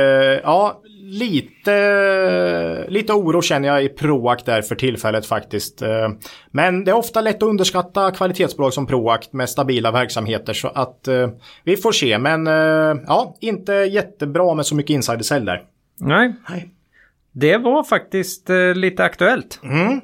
ja, 0.43 0.81
lite, 1.03 2.87
lite 2.89 3.13
oro 3.13 3.43
känner 3.43 3.69
jag 3.69 3.85
i 3.85 3.89
Proact 3.89 4.47
där 4.47 4.63
för 4.63 4.75
tillfället 4.75 5.27
faktiskt. 5.27 5.83
Eh, 5.83 6.09
Men 6.51 6.85
det 6.85 6.91
är 6.91 6.95
ofta 6.97 7.21
lätt 7.21 7.37
att 7.37 7.49
underskatta 7.49 8.11
kvalitetsbolag 8.11 8.73
som 8.73 8.87
Proact 8.87 9.33
med 9.33 9.49
stabila 9.51 9.91
verksamheter 9.91 10.53
så 10.53 10.69
att 10.69 11.09
eh, 11.09 11.29
vi 11.65 11.77
får 11.77 11.93
se. 11.93 12.19
Men 12.19 12.47
eh, 12.47 13.03
ja, 13.07 13.37
inte 13.41 13.73
jättebra 13.73 14.55
med 14.55 14.67
så 14.67 14.75
mycket 14.75 14.95
insider 14.95 15.23
sell 15.23 15.45
där. 15.45 15.63
Nej, 16.01 16.35
Nej. 16.49 16.71
Det 17.33 17.57
var 17.57 17.85
faktiskt 17.85 18.51
eh, 18.51 18.75
lite 18.75 19.05
aktuellt. 19.05 19.61
Mm. 19.63 20.01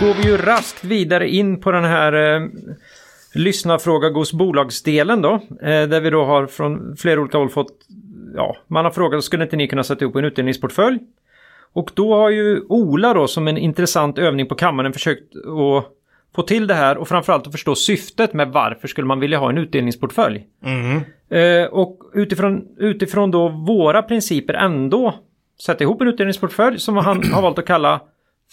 Går 0.00 0.14
vi 0.14 0.28
ju 0.28 0.36
raskt 0.36 0.84
vidare 0.84 1.28
in 1.28 1.60
på 1.60 1.72
den 1.72 1.84
här 1.84 2.12
eh, 2.12 2.48
lyssnarfråga 3.34 4.08
hos 4.08 4.32
bolagsdelen 4.32 5.22
då. 5.22 5.32
Eh, 5.62 5.88
där 5.88 6.00
vi 6.00 6.10
då 6.10 6.24
har 6.24 6.46
från 6.46 6.96
flera 6.96 7.20
olika 7.20 7.38
håll 7.38 7.50
fått, 7.50 7.72
ja, 8.34 8.56
man 8.66 8.84
har 8.84 8.92
frågat 8.92 9.24
skulle 9.24 9.44
inte 9.44 9.56
ni 9.56 9.68
kunna 9.68 9.84
sätta 9.84 10.04
ihop 10.04 10.16
en 10.16 10.24
utdelningsportfölj? 10.24 10.98
Och 11.72 11.90
då 11.94 12.14
har 12.14 12.30
ju 12.30 12.60
Ola 12.68 13.14
då 13.14 13.26
som 13.26 13.48
en 13.48 13.58
intressant 13.58 14.18
övning 14.18 14.46
på 14.46 14.54
kammaren 14.54 14.92
försökt 14.92 15.36
att 15.36 15.92
få 16.34 16.42
till 16.42 16.66
det 16.66 16.74
här 16.74 16.98
och 16.98 17.08
framförallt 17.08 17.46
att 17.46 17.52
förstå 17.52 17.74
syftet 17.74 18.32
med 18.32 18.48
varför 18.48 18.88
skulle 18.88 19.06
man 19.06 19.20
vilja 19.20 19.38
ha 19.38 19.50
en 19.50 19.58
utdelningsportfölj. 19.58 20.46
Mm. 20.64 21.00
Eh, 21.30 21.68
och 21.68 21.98
utifrån, 22.14 22.64
utifrån 22.78 23.30
då 23.30 23.48
våra 23.48 24.02
principer 24.02 24.54
ändå 24.54 25.14
sätta 25.64 25.84
ihop 25.84 26.00
en 26.00 26.08
utdelningsportfölj 26.08 26.78
som 26.78 26.96
han 26.96 27.32
har 27.32 27.42
valt 27.42 27.58
att 27.58 27.66
kalla 27.66 28.00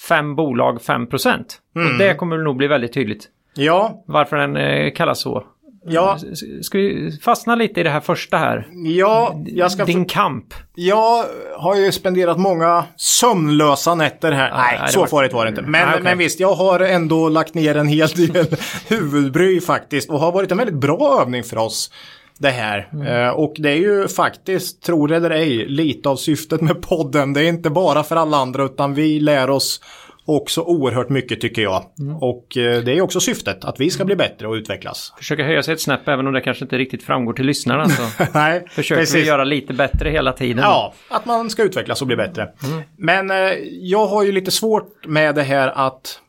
fem 0.08 0.36
bolag 0.36 0.82
5 0.82 1.08
procent. 1.08 1.62
Och 1.76 1.98
det 1.98 2.14
kommer 2.14 2.38
nog 2.38 2.56
bli 2.56 2.68
väldigt 2.68 2.94
tydligt 2.94 3.30
Ja, 3.56 4.04
varför 4.06 4.38
den 4.38 4.58
eh, 4.58 4.92
kallas 4.94 5.22
så. 5.22 5.44
Ja, 5.86 6.18
S- 6.32 6.66
Ska 6.66 6.78
vi 6.78 7.20
fastna 7.24 7.56
lite 7.56 7.80
i 7.80 7.84
det 7.84 7.90
här 7.90 8.00
första 8.00 8.38
här? 8.38 8.68
ja, 8.86 9.42
jag 9.46 9.72
ska... 9.72 9.86
Din 9.86 10.06
kamp. 10.06 10.54
Jag 10.76 11.26
har 11.58 11.76
ju 11.76 11.92
spenderat 11.92 12.40
många 12.40 12.86
sömnlösa 12.96 13.96
nätter 13.96 14.32
här. 14.32 14.52
nej, 14.52 14.78
nej, 14.82 14.92
så 14.92 15.00
var- 15.00 15.08
farligt 15.08 15.34
var 15.34 15.46
det 15.46 15.50
inte. 15.50 15.62
Men, 15.62 15.72
Nej, 15.72 15.86
okej. 15.90 16.04
men 16.04 16.18
visst, 16.18 16.40
jag 16.40 16.54
har 16.54 16.80
ändå 16.80 17.30
lagt 17.30 17.54
ner 17.54 17.78
en 17.78 17.88
hel 17.88 18.08
del 18.08 18.46
huvudbry 18.88 19.62
faktiskt. 19.62 20.10
Och 20.10 20.20
har 20.20 20.32
varit 20.32 20.52
en 20.52 20.58
väldigt 20.58 20.76
bra 20.76 21.20
övning 21.22 21.44
för 21.44 21.58
oss. 21.58 21.92
Det 22.38 22.50
här. 22.50 22.88
Mm. 22.94 23.08
Eh, 23.08 23.30
och 23.30 23.54
det 23.58 23.70
är 23.70 23.76
ju 23.76 24.08
faktiskt, 24.08 24.84
tror 24.84 25.08
det 25.08 25.16
eller 25.16 25.30
ej, 25.30 25.66
lite 25.68 26.10
av 26.10 26.16
syftet 26.16 26.62
med 26.62 26.82
podden. 26.82 27.34
Det 27.34 27.42
är 27.42 27.48
inte 27.48 27.70
bara 27.70 28.04
för 28.04 28.16
alla 28.16 28.38
andra 28.38 28.64
utan 28.66 28.94
vi 28.94 29.20
lär 29.20 29.50
oss 29.50 29.82
också 30.26 30.62
oerhört 30.62 31.10
mycket 31.10 31.42
tycker 31.42 31.62
jag. 31.62 31.86
Mm. 32.00 32.16
Och 32.16 32.58
eh, 32.58 32.84
det 32.84 32.98
är 32.98 33.02
också 33.02 33.20
syftet, 33.20 33.66
att 33.66 33.80
vi 33.80 33.90
ska 33.90 34.06
bli 34.06 34.16
bättre 34.16 34.48
och 34.48 34.54
utvecklas. 34.54 35.14
Försöka 35.18 35.44
höja 35.44 35.64
sig 35.64 35.74
ett 35.74 35.82
snäpp 35.82 36.08
även 36.08 36.28
om 36.28 36.34
det 36.34 36.42
kanske 36.42 36.66
inte 36.66 36.78
riktigt 36.78 37.04
framgår 37.04 37.34
till 37.34 37.46
lyssnarna. 37.46 37.90
Så 37.90 38.04
Nej, 38.34 38.66
försöker 38.70 39.14
vi 39.14 39.26
göra 39.26 39.44
lite 39.44 39.74
bättre 39.74 40.10
hela 40.10 40.34
tiden. 40.34 40.64
Ja, 40.64 40.94
att 41.10 41.26
man 41.26 41.50
ska 41.50 41.64
utvecklas 41.64 42.02
och 42.02 42.08
bli 42.08 42.16
bättre. 42.16 42.50
Men 42.98 43.32
eh, 43.32 43.38
jag 43.66 44.08
har 44.08 44.24
ju 44.24 44.32
lite 44.32 44.52
svårt 44.52 45.06
med 45.06 45.36
det 45.36 45.44
här 45.44 45.68
att 45.68 46.20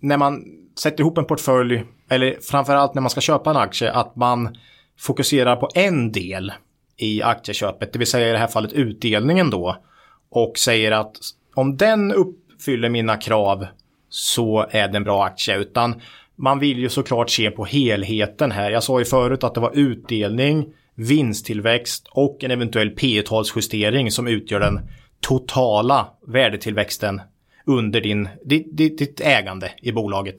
när 0.00 0.16
man 0.16 0.44
sätter 0.78 1.00
ihop 1.00 1.18
en 1.18 1.24
portfölj, 1.24 1.84
eller 2.10 2.36
framförallt 2.42 2.94
när 2.94 3.02
man 3.02 3.10
ska 3.10 3.20
köpa 3.20 3.50
en 3.50 3.56
aktie, 3.56 3.92
att 3.92 4.16
man 4.16 4.56
fokuserar 4.98 5.56
på 5.56 5.68
en 5.74 6.12
del 6.12 6.52
i 6.96 7.22
aktieköpet, 7.22 7.92
det 7.92 7.98
vill 7.98 8.08
säga 8.08 8.28
i 8.28 8.32
det 8.32 8.38
här 8.38 8.46
fallet 8.46 8.72
utdelningen 8.72 9.50
då, 9.50 9.76
och 10.30 10.58
säger 10.58 10.92
att 10.92 11.16
om 11.54 11.76
den 11.76 12.12
Fyller 12.64 12.88
mina 12.88 13.16
krav 13.16 13.66
så 14.08 14.66
är 14.70 14.88
det 14.88 14.96
en 14.96 15.04
bra 15.04 15.24
aktie, 15.24 15.56
utan 15.56 16.00
man 16.36 16.58
vill 16.58 16.78
ju 16.78 16.88
såklart 16.88 17.30
se 17.30 17.50
på 17.50 17.64
helheten 17.64 18.50
här. 18.50 18.70
Jag 18.70 18.82
sa 18.82 18.98
ju 18.98 19.04
förut 19.04 19.44
att 19.44 19.54
det 19.54 19.60
var 19.60 19.72
utdelning, 19.74 20.66
vinsttillväxt 20.94 22.08
och 22.10 22.44
en 22.44 22.50
eventuell 22.50 22.90
P 22.90 23.22
talsjustering 23.22 24.10
som 24.10 24.26
utgör 24.26 24.60
den 24.60 24.80
totala 25.20 26.06
värdetillväxten 26.26 27.20
under 27.66 28.00
din, 28.00 28.28
ditt, 28.44 28.76
ditt, 28.76 28.98
ditt 28.98 29.20
ägande 29.20 29.70
i 29.82 29.92
bolaget. 29.92 30.36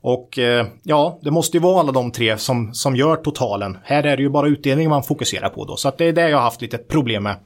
Och 0.00 0.38
eh, 0.38 0.66
ja, 0.82 1.18
det 1.22 1.30
måste 1.30 1.56
ju 1.56 1.62
vara 1.62 1.80
alla 1.80 1.92
de 1.92 2.12
tre 2.12 2.38
som, 2.38 2.74
som 2.74 2.96
gör 2.96 3.16
totalen. 3.16 3.78
Här 3.84 4.02
är 4.06 4.16
det 4.16 4.22
ju 4.22 4.28
bara 4.30 4.48
utdelning 4.48 4.88
man 4.88 5.02
fokuserar 5.02 5.48
på 5.48 5.64
då. 5.64 5.76
Så 5.76 5.88
att 5.88 5.98
det 5.98 6.04
är 6.04 6.12
det 6.12 6.28
jag 6.28 6.36
har 6.36 6.44
haft 6.44 6.62
lite 6.62 6.78
problem 6.78 7.22
med. 7.22 7.36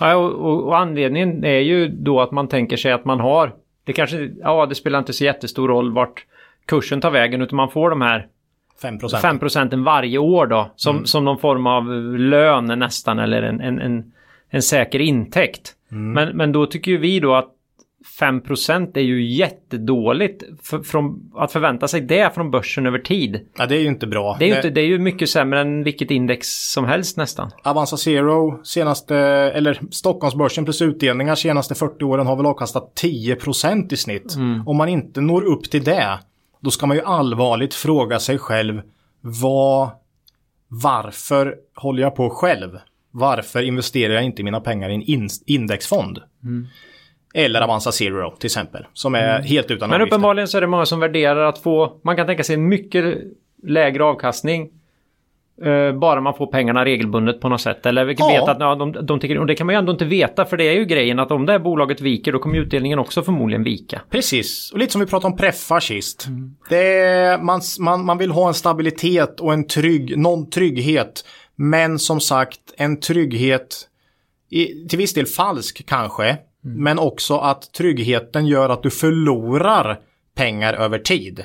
Ja, 0.00 0.16
och, 0.16 0.66
och, 0.66 0.78
anledningen 0.78 1.44
är 1.44 1.58
ju 1.58 1.88
då 1.88 2.20
att 2.20 2.30
man 2.30 2.48
tänker 2.48 2.76
sig 2.76 2.92
att 2.92 3.04
man 3.04 3.20
har, 3.20 3.52
det 3.84 3.92
kanske, 3.92 4.30
ja 4.42 4.66
det 4.66 4.74
spelar 4.74 4.98
inte 4.98 5.12
så 5.12 5.24
jättestor 5.24 5.68
roll 5.68 5.92
vart 5.92 6.24
kursen 6.66 7.00
tar 7.00 7.10
vägen 7.10 7.42
utan 7.42 7.56
man 7.56 7.70
får 7.70 7.90
de 7.90 8.00
här 8.00 8.26
5 8.82 8.98
procent. 8.98 9.22
5 9.22 9.38
procenten 9.38 9.84
varje 9.84 10.18
år 10.18 10.46
då 10.46 10.70
som, 10.76 11.06
som 11.06 11.24
någon 11.24 11.38
form 11.38 11.66
av 11.66 11.94
lön 12.18 12.66
nästan 12.78 13.18
eller 13.18 13.42
en, 13.42 13.60
en, 13.60 13.80
en, 13.80 14.12
en 14.50 14.62
säker 14.62 14.98
intäkt. 14.98 15.72
Men, 15.88 16.36
men 16.36 16.52
då 16.52 16.66
tycker 16.66 16.90
ju 16.90 16.98
vi 16.98 17.20
då 17.20 17.34
att 17.34 17.55
5 18.18 18.40
procent 18.40 18.96
är 18.96 19.00
ju 19.00 19.26
jättedåligt 19.26 20.42
för, 20.62 20.82
från, 20.82 21.32
att 21.34 21.52
förvänta 21.52 21.88
sig 21.88 22.00
det 22.00 22.34
från 22.34 22.50
börsen 22.50 22.86
över 22.86 22.98
tid. 22.98 23.40
Ja, 23.58 23.66
det 23.66 23.76
är 23.76 23.80
ju 23.80 23.88
inte 23.88 24.06
bra. 24.06 24.36
Det 24.38 24.44
är 24.44 24.48
ju, 24.48 24.56
inte, 24.56 24.70
det 24.70 24.80
är 24.80 24.86
ju 24.86 24.98
mycket 24.98 25.30
sämre 25.30 25.60
än 25.60 25.84
vilket 25.84 26.10
index 26.10 26.48
som 26.72 26.84
helst 26.84 27.16
nästan. 27.16 27.50
Avanza 27.62 27.96
Zero 27.96 28.64
senaste, 28.64 29.16
eller 29.16 29.80
Stockholmsbörsen 29.90 30.64
plus 30.64 30.82
utdelningar 30.82 31.34
senaste 31.34 31.74
40 31.74 32.04
åren 32.04 32.26
har 32.26 32.36
väl 32.36 32.46
avkastat 32.46 32.94
10 32.94 33.36
procent 33.36 33.92
i 33.92 33.96
snitt. 33.96 34.36
Om 34.66 34.76
man 34.76 34.88
inte 34.88 35.20
når 35.20 35.42
upp 35.44 35.70
till 35.70 35.84
det, 35.84 36.18
då 36.60 36.70
ska 36.70 36.86
man 36.86 36.96
ju 36.96 37.02
allvarligt 37.02 37.74
fråga 37.74 38.18
sig 38.18 38.38
själv 38.38 38.82
vad, 39.20 39.88
varför 40.68 41.54
håller 41.74 42.02
jag 42.02 42.14
på 42.16 42.30
själv? 42.30 42.78
Varför 43.10 43.62
investerar 43.62 44.14
jag 44.14 44.24
inte 44.24 44.42
mina 44.42 44.60
pengar 44.60 44.90
i 44.90 44.94
en 44.94 45.02
in, 45.02 45.28
indexfond? 45.46 46.18
Eller 47.36 47.60
Avanza 47.60 47.92
Zero 47.92 48.36
till 48.36 48.46
exempel, 48.46 48.86
som 48.92 49.14
är 49.14 49.42
helt 49.42 49.70
utan 49.70 49.88
Men 49.90 49.94
avgifter. 50.00 50.14
uppenbarligen 50.16 50.48
så 50.48 50.56
är 50.56 50.60
det 50.60 50.66
många 50.66 50.86
som 50.86 51.00
värderar 51.00 51.44
att 51.44 51.58
få, 51.58 52.00
man 52.04 52.16
kan 52.16 52.26
tänka 52.26 52.44
sig 52.44 52.56
mycket 52.56 53.18
lägre 53.66 54.04
avkastning. 54.04 54.68
eh, 55.62 55.98
bara 55.98 56.20
man 56.20 56.34
får 56.34 56.46
pengarna 56.46 56.84
regelbundet 56.84 57.40
på 57.40 57.48
något 57.48 57.60
sätt. 57.60 57.86
Eller 57.86 58.04
vi 58.04 58.16
kan 58.16 58.28
Ja. 58.34 58.40
veta 58.40 58.50
att 58.52 58.60
ja, 58.60 58.74
de, 58.74 59.06
de 59.06 59.20
tycker, 59.20 59.38
och 59.38 59.46
det 59.46 59.54
kan 59.54 59.66
man 59.66 59.74
ju 59.74 59.78
ändå 59.78 59.92
inte 59.92 60.04
veta 60.04 60.44
för 60.44 60.56
det 60.56 60.64
är 60.64 60.72
ju 60.72 60.84
grejen 60.84 61.18
att 61.18 61.30
om 61.30 61.46
det 61.46 61.52
här 61.52 61.58
bolaget 61.58 62.00
viker 62.00 62.32
då 62.32 62.38
kommer 62.38 62.58
utdelningen 62.58 62.98
också 62.98 63.22
förmodligen 63.22 63.64
vika. 63.64 64.02
Precis, 64.10 64.70
och 64.72 64.78
lite 64.78 64.92
som 64.92 65.00
vi 65.00 65.06
pratade 65.06 65.32
om 65.32 65.36
preffar 65.38 65.80
sist. 65.80 66.26
Det 66.68 66.98
är, 66.98 67.38
man, 67.38 67.60
man, 67.80 68.04
man 68.04 68.18
vill 68.18 68.30
ha 68.30 68.48
en 68.48 68.54
stabilitet 68.54 69.40
och 69.40 69.52
en 69.52 69.66
trygg, 69.66 70.18
någon 70.18 70.50
trygghet. 70.50 71.24
Men 71.56 71.98
som 71.98 72.20
sagt, 72.20 72.60
en 72.76 73.00
trygghet 73.00 73.88
i, 74.50 74.88
till 74.88 74.98
viss 74.98 75.14
del 75.14 75.26
falsk 75.26 75.86
kanske. 75.86 76.36
Men 76.68 76.98
också 76.98 77.38
att 77.38 77.72
tryggheten 77.72 78.46
gör 78.46 78.68
att 78.68 78.82
du 78.82 78.90
förlorar 78.90 80.00
pengar 80.34 80.74
över 80.74 80.98
tid. 80.98 81.44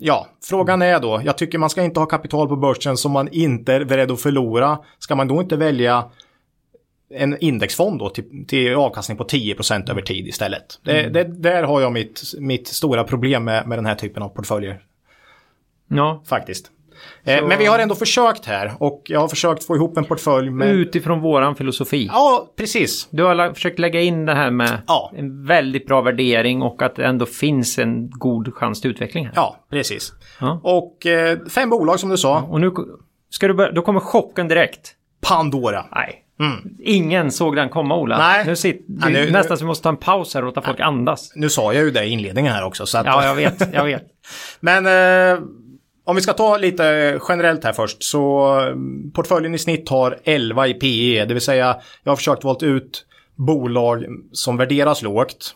Ja, 0.00 0.26
frågan 0.42 0.82
är 0.82 1.00
då, 1.00 1.20
jag 1.24 1.38
tycker 1.38 1.58
man 1.58 1.70
ska 1.70 1.82
inte 1.82 2.00
ha 2.00 2.06
kapital 2.06 2.48
på 2.48 2.56
börsen 2.56 2.96
som 2.96 3.12
man 3.12 3.28
inte 3.32 3.74
är 3.74 3.84
beredd 3.84 4.10
att 4.10 4.20
förlora. 4.20 4.78
Ska 4.98 5.14
man 5.14 5.28
då 5.28 5.40
inte 5.40 5.56
välja 5.56 6.10
en 7.10 7.38
indexfond 7.38 7.98
då 7.98 8.08
till, 8.08 8.46
till 8.46 8.74
avkastning 8.74 9.18
på 9.18 9.24
10% 9.24 9.90
över 9.90 10.02
tid 10.02 10.26
istället. 10.26 10.80
Det, 10.82 11.08
det, 11.08 11.24
där 11.24 11.62
har 11.62 11.80
jag 11.80 11.92
mitt, 11.92 12.22
mitt 12.38 12.68
stora 12.68 13.04
problem 13.04 13.44
med, 13.44 13.66
med 13.68 13.78
den 13.78 13.86
här 13.86 13.94
typen 13.94 14.22
av 14.22 14.28
portföljer 14.28 14.80
Ja, 15.88 16.22
faktiskt. 16.26 16.70
Eh, 17.24 17.46
men 17.46 17.58
vi 17.58 17.66
har 17.66 17.78
ändå 17.78 17.94
försökt 17.94 18.46
här 18.46 18.72
och 18.78 19.02
jag 19.04 19.20
har 19.20 19.28
försökt 19.28 19.64
få 19.64 19.76
ihop 19.76 19.96
en 19.96 20.04
portfölj 20.04 20.50
med... 20.50 20.68
utifrån 20.68 21.20
våran 21.20 21.56
filosofi. 21.56 22.06
Ja, 22.12 22.46
precis. 22.58 23.08
Du 23.10 23.22
har 23.22 23.54
försökt 23.54 23.78
lägga 23.78 24.00
in 24.00 24.26
det 24.26 24.34
här 24.34 24.50
med 24.50 24.78
Ja. 24.86 25.12
en 25.16 25.46
väldigt 25.46 25.86
bra 25.86 26.00
värdering 26.02 26.62
och 26.62 26.82
att 26.82 26.96
det 26.96 27.04
ändå 27.04 27.26
finns 27.26 27.78
en 27.78 28.10
god 28.10 28.54
chans 28.54 28.80
till 28.80 28.90
utveckling 28.90 29.24
här. 29.26 29.32
Ja, 29.36 29.56
precis. 29.70 30.12
Ja. 30.40 30.60
Och 30.62 31.06
eh, 31.06 31.38
fem 31.54 31.70
bolag 31.70 32.00
som 32.00 32.08
du 32.10 32.16
sa. 32.16 32.40
Och 32.42 32.60
nu 32.60 32.72
ska 33.30 33.48
du 33.48 33.54
börja, 33.54 33.72
då 33.72 33.82
kommer 33.82 34.00
chocken 34.00 34.48
direkt. 34.48 34.92
Pandora. 35.28 35.84
Nej. 35.94 36.22
Ingen 36.82 37.30
såg 37.30 37.56
den 37.56 37.68
komma 37.68 37.96
Ola. 37.96 38.18
Nej. 38.18 38.46
Nu 38.46 38.56
sit, 38.56 38.86
Ja, 39.00 39.08
nu- 39.08 39.30
nästan 39.30 39.58
så 39.58 39.64
vi 39.64 39.66
måste 39.68 39.82
ta 39.82 39.88
en 39.88 39.96
paus 39.96 40.34
här 40.34 40.40
och 40.42 40.46
låta 40.46 40.62
folk 40.62 40.80
andas. 40.80 41.32
Nu 41.34 41.48
sa 41.50 41.72
jag 41.72 41.84
ju 41.84 41.90
det 41.90 42.04
i 42.04 42.08
inledningen 42.10 42.52
här 42.52 42.64
också. 42.64 42.86
Så 42.86 42.98
att, 42.98 43.06
Ja, 43.06 43.24
jag 43.26 43.34
vet. 43.34 43.74
Jag 43.74 43.84
vet. 43.84 44.02
Men 44.60 44.86
eh, 44.86 45.38
om 46.06 46.16
vi 46.16 46.22
ska 46.22 46.32
ta 46.32 46.56
lite 46.56 47.18
generellt 47.28 47.64
här 47.64 47.72
först 47.72 48.02
så 48.02 48.48
mm, 48.60 49.10
portföljen 49.12 49.54
i 49.54 49.58
snitt 49.58 49.88
har 49.88 50.18
11 50.24 50.66
i 50.66 50.74
PE. 50.74 51.24
Det 51.24 51.34
vill 51.34 51.40
säga 51.40 51.76
jag 52.02 52.12
har 52.12 52.16
försökt 52.16 52.44
valt 52.44 52.62
ut 52.62 53.06
bolag 53.34 54.06
som 54.32 54.56
värderas 54.56 55.02
lågt. 55.02 55.54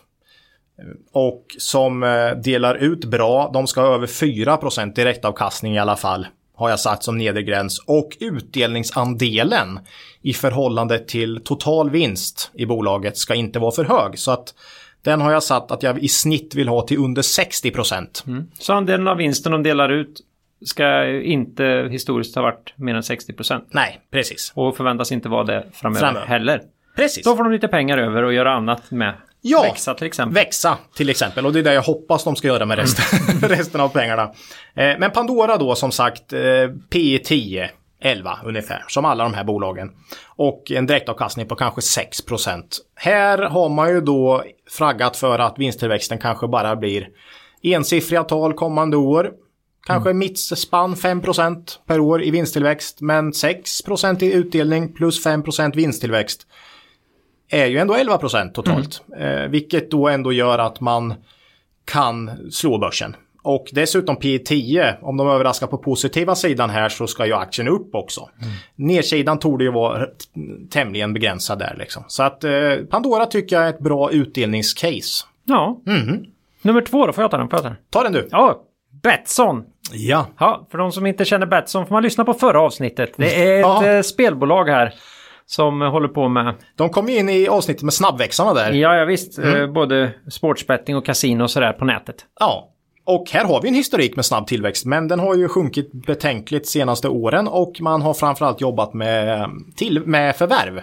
Mm, 0.81 0.97
och 1.11 1.45
som 1.57 2.03
eh, 2.03 2.31
delar 2.43 2.75
ut 2.75 3.05
bra, 3.05 3.51
de 3.53 3.67
ska 3.67 3.81
ha 3.81 3.95
över 3.95 4.07
4% 4.07 4.93
direktavkastning 4.95 5.75
i 5.75 5.79
alla 5.79 5.95
fall. 5.95 6.27
Har 6.55 6.69
jag 6.69 6.79
satt 6.79 7.03
som 7.03 7.17
nedre 7.17 7.43
gräns. 7.43 7.79
Och 7.87 8.17
utdelningsandelen 8.19 9.79
i 10.21 10.33
förhållande 10.33 10.99
till 10.99 11.41
total 11.43 11.89
vinst 11.89 12.51
i 12.53 12.65
bolaget 12.65 13.17
ska 13.17 13.35
inte 13.35 13.59
vara 13.59 13.71
för 13.71 13.83
hög. 13.83 14.19
Så 14.19 14.31
att 14.31 14.53
den 15.01 15.21
har 15.21 15.31
jag 15.31 15.43
satt 15.43 15.71
att 15.71 15.83
jag 15.83 15.99
i 15.99 16.07
snitt 16.07 16.55
vill 16.55 16.67
ha 16.67 16.81
till 16.81 16.97
under 16.97 17.21
60 17.21 17.71
procent. 17.71 18.23
Mm. 18.27 18.47
Så 18.59 18.73
andelen 18.73 19.07
av 19.07 19.17
vinsten 19.17 19.51
de 19.51 19.63
delar 19.63 19.89
ut 19.89 20.21
ska 20.65 21.07
inte 21.07 21.87
historiskt 21.91 22.35
ha 22.35 22.41
varit 22.41 22.73
mer 22.75 22.95
än 22.95 23.03
60 23.03 23.33
procent. 23.33 23.67
Nej, 23.71 24.01
precis. 24.11 24.51
Och 24.55 24.77
förväntas 24.77 25.11
inte 25.11 25.29
vara 25.29 25.43
det 25.43 25.65
framöver, 25.73 26.05
Framöver. 26.05 26.25
heller. 26.27 26.61
Precis. 26.95 27.23
Då 27.23 27.35
får 27.35 27.43
de 27.43 27.53
lite 27.53 27.67
pengar 27.67 27.97
över 27.97 28.23
och 28.23 28.33
göra 28.33 28.53
annat 28.53 28.91
med. 28.91 29.13
Ja. 29.41 29.61
Växa 29.61 29.93
till 29.93 30.07
exempel. 30.07 30.33
Växa 30.33 30.77
till 30.95 31.09
exempel 31.09 31.45
och 31.45 31.53
det 31.53 31.59
är 31.59 31.63
det 31.63 31.73
jag 31.73 31.81
hoppas 31.81 32.23
de 32.23 32.35
ska 32.35 32.47
göra 32.47 32.65
med 32.65 32.77
resten, 32.77 33.39
resten 33.49 33.81
av 33.81 33.89
pengarna. 33.89 34.23
Eh, 34.73 34.97
men 34.99 35.11
Pandora 35.11 35.57
då 35.57 35.75
som 35.75 35.91
sagt 35.91 36.33
eh, 36.33 36.39
P 36.89 37.19
10, 37.23 37.69
11 38.01 38.39
ungefär 38.45 38.83
som 38.87 39.05
alla 39.05 39.23
de 39.23 39.33
här 39.33 39.43
bolagen. 39.43 39.89
Och 40.25 40.71
en 40.71 40.85
direktavkastning 40.85 41.47
på 41.47 41.55
kanske 41.55 41.81
6% 41.81 42.63
Här 42.95 43.37
har 43.37 43.69
man 43.69 43.89
ju 43.89 44.01
då 44.01 44.43
flaggat 44.69 45.17
för 45.17 45.39
att 45.39 45.59
vinsttillväxten 45.59 46.17
kanske 46.17 46.47
bara 46.47 46.75
blir 46.75 47.07
ensiffriga 47.63 48.23
tal 48.23 48.53
kommande 48.53 48.97
år. 48.97 49.31
Kanske 49.91 50.09
mm. 50.09 50.19
mittspann 50.19 50.95
5% 50.95 51.79
per 51.87 51.99
år 51.99 52.23
i 52.23 52.31
vinsttillväxt 52.31 53.01
men 53.01 53.31
6% 53.31 54.23
i 54.23 54.33
utdelning 54.33 54.93
plus 54.93 55.25
5% 55.25 55.75
vinsttillväxt 55.75 56.47
är 57.49 57.65
ju 57.65 57.77
ändå 57.77 57.93
11 57.93 58.17
totalt. 58.53 59.03
Mm. 59.15 59.43
Eh, 59.43 59.49
vilket 59.49 59.91
då 59.91 60.07
ändå 60.07 60.33
gör 60.33 60.59
att 60.59 60.79
man 60.79 61.13
kan 61.85 62.31
slå 62.51 62.77
börsen. 62.77 63.15
Och 63.43 63.69
dessutom 63.71 64.15
P 64.15 64.39
10, 64.39 64.97
om 65.01 65.17
de 65.17 65.27
överraskar 65.27 65.67
på 65.67 65.77
positiva 65.77 66.35
sidan 66.35 66.69
här 66.69 66.89
så 66.89 67.07
ska 67.07 67.25
ju 67.25 67.33
aktien 67.33 67.67
upp 67.67 67.95
också. 67.95 68.29
Mm. 68.41 68.53
Nedsidan 68.75 69.39
torde 69.39 69.63
ju 69.63 69.71
vara 69.71 70.07
tämligen 70.69 71.13
begränsad 71.13 71.59
där 71.59 71.75
liksom. 71.79 72.03
Så 72.07 72.23
att 72.23 72.43
eh, 72.43 72.51
Pandora 72.89 73.25
tycker 73.25 73.55
jag 73.55 73.65
är 73.65 73.69
ett 73.69 73.79
bra 73.79 74.11
utdelningscase. 74.11 75.25
Ja. 75.43 75.81
Mm. 75.87 76.25
Nummer 76.61 76.81
två 76.81 77.07
då, 77.07 77.13
får 77.13 77.23
jag 77.23 77.31
ta 77.31 77.37
den? 77.37 77.49
Får 77.49 77.57
jag 77.57 77.63
ta 77.63 77.69
den? 77.69 77.77
Ta 77.89 78.03
den 78.03 78.13
du. 78.13 78.27
Ja, 78.31 78.63
Betsson. 79.03 79.63
Ja. 79.91 80.27
ja. 80.39 80.67
För 80.71 80.77
de 80.77 80.91
som 80.91 81.05
inte 81.05 81.25
känner 81.25 81.45
Betsson 81.45 81.85
får 81.85 81.95
man 81.95 82.03
lyssna 82.03 82.25
på 82.25 82.33
förra 82.33 82.61
avsnittet. 82.61 83.13
Det 83.17 83.43
är 83.43 83.55
ett 83.55 83.61
ja. 83.61 83.87
Eh, 83.87 84.01
spelbolag 84.01 84.69
här 84.69 84.93
som 85.45 85.81
håller 85.81 86.07
på 86.07 86.27
med... 86.27 86.55
De 86.75 86.89
kom 86.89 87.09
ju 87.09 87.17
in 87.17 87.29
i 87.29 87.47
avsnittet 87.47 87.83
med 87.83 87.93
snabbväxarna 87.93 88.53
där. 88.53 88.71
Ja, 88.71 88.95
ja 88.95 89.05
visst. 89.05 89.37
Mm. 89.37 89.61
Eh, 89.61 89.67
både 89.67 90.13
sportsbetting 90.31 90.95
och 90.95 91.05
kasino 91.05 91.43
och 91.43 91.51
sådär 91.51 91.73
på 91.73 91.85
nätet. 91.85 92.15
Ja. 92.39 92.67
Och 93.05 93.29
här 93.31 93.45
har 93.45 93.61
vi 93.61 93.67
en 93.67 93.75
historik 93.75 94.15
med 94.15 94.25
snabb 94.25 94.47
tillväxt, 94.47 94.85
men 94.85 95.07
den 95.07 95.19
har 95.19 95.35
ju 95.35 95.47
sjunkit 95.47 95.91
betänkligt 95.91 96.67
senaste 96.67 97.09
åren 97.09 97.47
och 97.47 97.81
man 97.81 98.01
har 98.01 98.13
framförallt 98.13 98.61
jobbat 98.61 98.93
med, 98.93 99.49
till, 99.75 100.05
med 100.05 100.35
förvärv. 100.35 100.81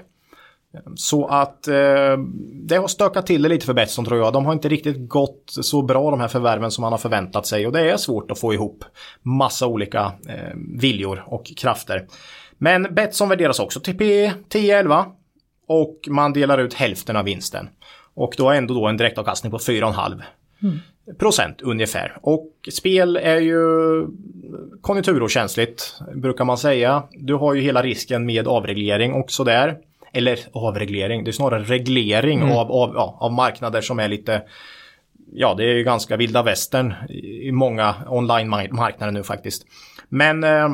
Ehm, 0.74 0.96
så 0.96 1.26
att 1.26 1.68
eh, 1.68 2.16
det 2.52 2.76
har 2.76 2.88
stökat 2.88 3.26
till 3.26 3.42
det 3.42 3.48
lite 3.48 3.66
för 3.66 3.74
Betsson 3.74 4.04
tror 4.04 4.18
jag. 4.18 4.32
De 4.32 4.46
har 4.46 4.52
inte 4.52 4.68
riktigt 4.68 5.08
gått 5.08 5.44
så 5.46 5.82
bra 5.82 6.10
de 6.10 6.20
här 6.20 6.28
förvärven 6.28 6.70
som 6.70 6.82
man 6.82 6.92
har 6.92 6.98
förväntat 6.98 7.46
sig 7.46 7.66
och 7.66 7.72
det 7.72 7.90
är 7.90 7.96
svårt 7.96 8.30
att 8.30 8.38
få 8.38 8.54
ihop 8.54 8.84
massa 9.22 9.66
olika 9.66 10.12
eh, 10.28 10.56
viljor 10.80 11.24
och 11.26 11.52
krafter. 11.56 12.06
Men 12.58 12.94
Betsson 12.94 13.28
värderas 13.28 13.60
också 13.60 13.80
till 13.80 13.98
P 13.98 14.32
10-11 14.48 15.04
och 15.68 15.98
man 16.08 16.32
delar 16.32 16.58
ut 16.58 16.74
hälften 16.74 17.16
av 17.16 17.24
vinsten. 17.24 17.68
Och 18.14 18.34
då 18.36 18.50
ändå 18.50 18.74
då 18.74 18.86
en 18.86 18.96
direktavkastning 18.96 19.52
på 19.52 19.58
4,5 19.58 20.22
mm. 20.62 20.78
procent 21.18 21.60
ungefär. 21.62 22.18
Och 22.22 22.52
spel 22.72 23.16
är 23.16 23.40
ju 23.40 23.56
konjunkturokänsligt 24.80 25.94
brukar 26.14 26.44
man 26.44 26.58
säga. 26.58 27.02
Du 27.12 27.34
har 27.34 27.54
ju 27.54 27.60
hela 27.60 27.82
risken 27.82 28.26
med 28.26 28.48
avreglering 28.48 29.14
också 29.14 29.44
där. 29.44 29.78
Eller 30.12 30.38
avreglering, 30.52 31.24
det 31.24 31.30
är 31.30 31.32
snarare 31.32 31.62
reglering 31.62 32.40
mm. 32.40 32.52
av, 32.52 32.72
av, 32.72 32.92
ja, 32.94 33.18
av 33.20 33.32
marknader 33.32 33.80
som 33.80 33.98
är 33.98 34.08
lite 34.08 34.42
Ja, 35.32 35.54
det 35.54 35.64
är 35.64 35.74
ju 35.74 35.84
ganska 35.84 36.16
vilda 36.16 36.42
västern 36.42 36.94
i 37.08 37.52
många 37.52 37.94
online-marknader 38.08 39.12
nu 39.12 39.22
faktiskt. 39.22 39.66
Men 40.08 40.44
eh, 40.44 40.68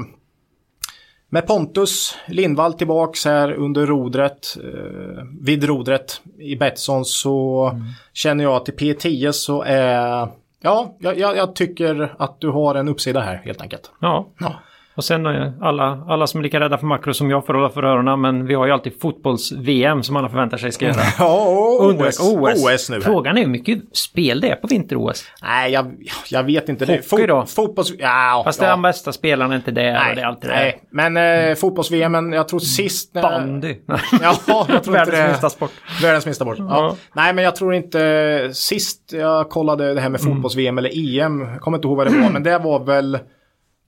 med 1.29 1.47
Pontus 1.47 2.19
Lindvall 2.27 2.75
tillbaks 2.75 3.25
här 3.25 3.53
under 3.53 3.87
rodret, 3.87 4.57
eh, 4.57 5.25
vid 5.41 5.65
rodret 5.65 6.21
i 6.39 6.57
Betsson 6.57 7.05
så 7.05 7.69
mm. 7.73 7.85
känner 8.13 8.45
jag 8.45 8.57
att 8.57 8.69
i 8.69 8.73
P10 8.73 9.33
så 9.33 9.63
är, 9.63 10.29
ja, 10.61 10.97
jag, 10.99 11.19
jag, 11.19 11.55
tycker 11.55 12.15
att 12.19 12.41
du 12.41 12.51
har 12.51 12.75
en 12.75 12.89
uppsida 12.89 13.21
här 13.21 13.37
helt 13.45 13.61
enkelt. 13.61 13.91
Ja. 14.01 14.29
ja. 14.39 14.55
Och 14.97 15.05
sen 15.05 15.27
alla, 15.61 16.05
alla 16.09 16.27
som 16.27 16.41
är 16.41 16.43
lika 16.43 16.61
rädda 16.61 16.79
för 16.79 16.87
makro 16.87 17.15
som 17.15 17.31
jag 17.31 17.47
får 17.47 17.55
hålla 17.55 17.71
för 17.71 17.83
öronen. 17.83 18.21
Men 18.21 18.47
vi 18.47 18.55
har 18.55 18.67
ju 18.67 18.73
alltid 18.73 19.01
fotbolls-VM 19.01 20.03
som 20.03 20.17
alla 20.17 20.29
förväntar 20.29 20.57
sig 20.57 20.73
ska 20.73 20.85
göra. 20.85 20.95
Ja, 21.19 21.35
och 21.81 21.87
OS, 21.87 22.21
OS. 22.21 22.65
OS 22.65 22.91
nu. 22.91 23.01
Frågan 23.01 23.37
är 23.37 23.41
hur 23.41 23.49
mycket 23.49 23.97
spel 23.97 24.41
det 24.41 24.49
är 24.49 24.57
på 24.57 24.67
vinter-OS. 24.67 25.25
Nej, 25.43 25.73
jag, 25.73 25.95
jag 26.31 26.45
vet 26.45 26.69
inte. 26.69 26.85
Hockey 26.85 27.03
Fot 27.03 27.29
då? 27.29 27.47
Fotbolls... 27.47 27.93
Ja, 27.99 28.43
Fast 28.45 28.61
ja. 28.61 28.67
är 28.67 28.71
de 28.71 28.83
bästa 28.83 29.13
spelarna 29.13 29.57
inte 29.57 29.71
det. 29.71 29.93
Nej, 29.93 30.11
och 30.11 30.17
det 30.17 30.23
är 30.23 30.27
alltid 30.27 30.51
nej. 30.51 30.81
Det. 30.81 30.87
men 30.91 31.17
eh, 31.51 31.55
fotbolls-VM, 31.55 32.33
jag 32.33 32.49
tror 32.49 32.61
sist... 32.61 33.15
När... 33.15 33.23
Bandy. 33.23 33.77
ja, 34.23 34.67
jag 34.69 34.85
tror 34.85 34.93
Världens 34.93 35.29
minsta 35.29 35.51
sport. 35.51 35.71
Världens 36.03 36.27
minsta 36.27 36.45
sport. 36.45 36.57
Ja. 36.59 36.67
ja. 36.71 36.97
Nej, 37.13 37.35
men 37.35 37.45
jag 37.45 37.57
tror 37.57 37.75
inte... 37.75 38.51
Sist 38.53 39.13
jag 39.13 39.51
kollade 39.51 39.95
det 39.95 40.01
här 40.01 40.09
med 40.09 40.21
mm. 40.21 40.35
fotbolls-VM 40.35 40.79
eller 40.79 41.19
EM, 41.19 41.41
jag 41.41 41.61
kommer 41.61 41.79
inte 41.79 41.89
ihåg 41.89 41.97
vad 41.97 42.07
det 42.07 42.19
var, 42.19 42.31
men 42.33 42.43
det 42.43 42.59
var 42.59 42.85
väl 42.85 43.19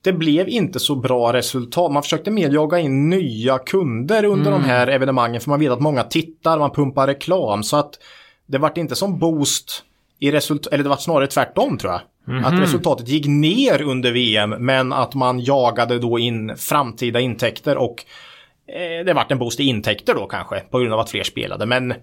det 0.01 0.13
blev 0.13 0.49
inte 0.49 0.79
så 0.79 0.95
bra 0.95 1.33
resultat. 1.33 1.91
Man 1.91 2.03
försökte 2.03 2.31
mer 2.31 2.49
jaga 2.49 2.79
in 2.79 3.09
nya 3.09 3.57
kunder 3.57 4.25
under 4.25 4.51
mm. 4.51 4.61
de 4.61 4.67
här 4.67 4.87
evenemangen 4.87 5.41
för 5.41 5.49
man 5.49 5.59
vet 5.59 5.71
att 5.71 5.79
många 5.79 6.03
tittar, 6.03 6.59
man 6.59 6.71
pumpar 6.71 7.07
reklam 7.07 7.63
så 7.63 7.77
att 7.77 7.99
det 8.45 8.57
vart 8.57 8.77
inte 8.77 8.95
som 8.95 9.19
boost 9.19 9.83
i 10.19 10.31
resultat, 10.31 10.73
eller 10.73 10.83
det 10.83 10.89
var 10.89 10.97
snarare 10.97 11.27
tvärtom 11.27 11.77
tror 11.77 11.91
jag. 11.91 12.01
Mm 12.27 12.43
-hmm. 12.43 12.47
Att 12.47 12.61
resultatet 12.61 13.07
gick 13.07 13.25
ner 13.27 13.81
under 13.81 14.11
VM 14.11 14.49
men 14.49 14.93
att 14.93 15.13
man 15.13 15.39
jagade 15.39 15.99
då 15.99 16.19
in 16.19 16.55
framtida 16.57 17.19
intäkter 17.19 17.77
och 17.77 18.05
eh, 18.67 19.05
det 19.05 19.13
vart 19.13 19.31
en 19.31 19.39
boost 19.39 19.59
i 19.59 19.63
intäkter 19.63 20.13
då 20.13 20.25
kanske 20.25 20.59
på 20.59 20.79
grund 20.79 20.93
av 20.93 20.99
att 20.99 21.09
fler 21.09 21.23
spelade. 21.23 21.65
Men 21.65 21.93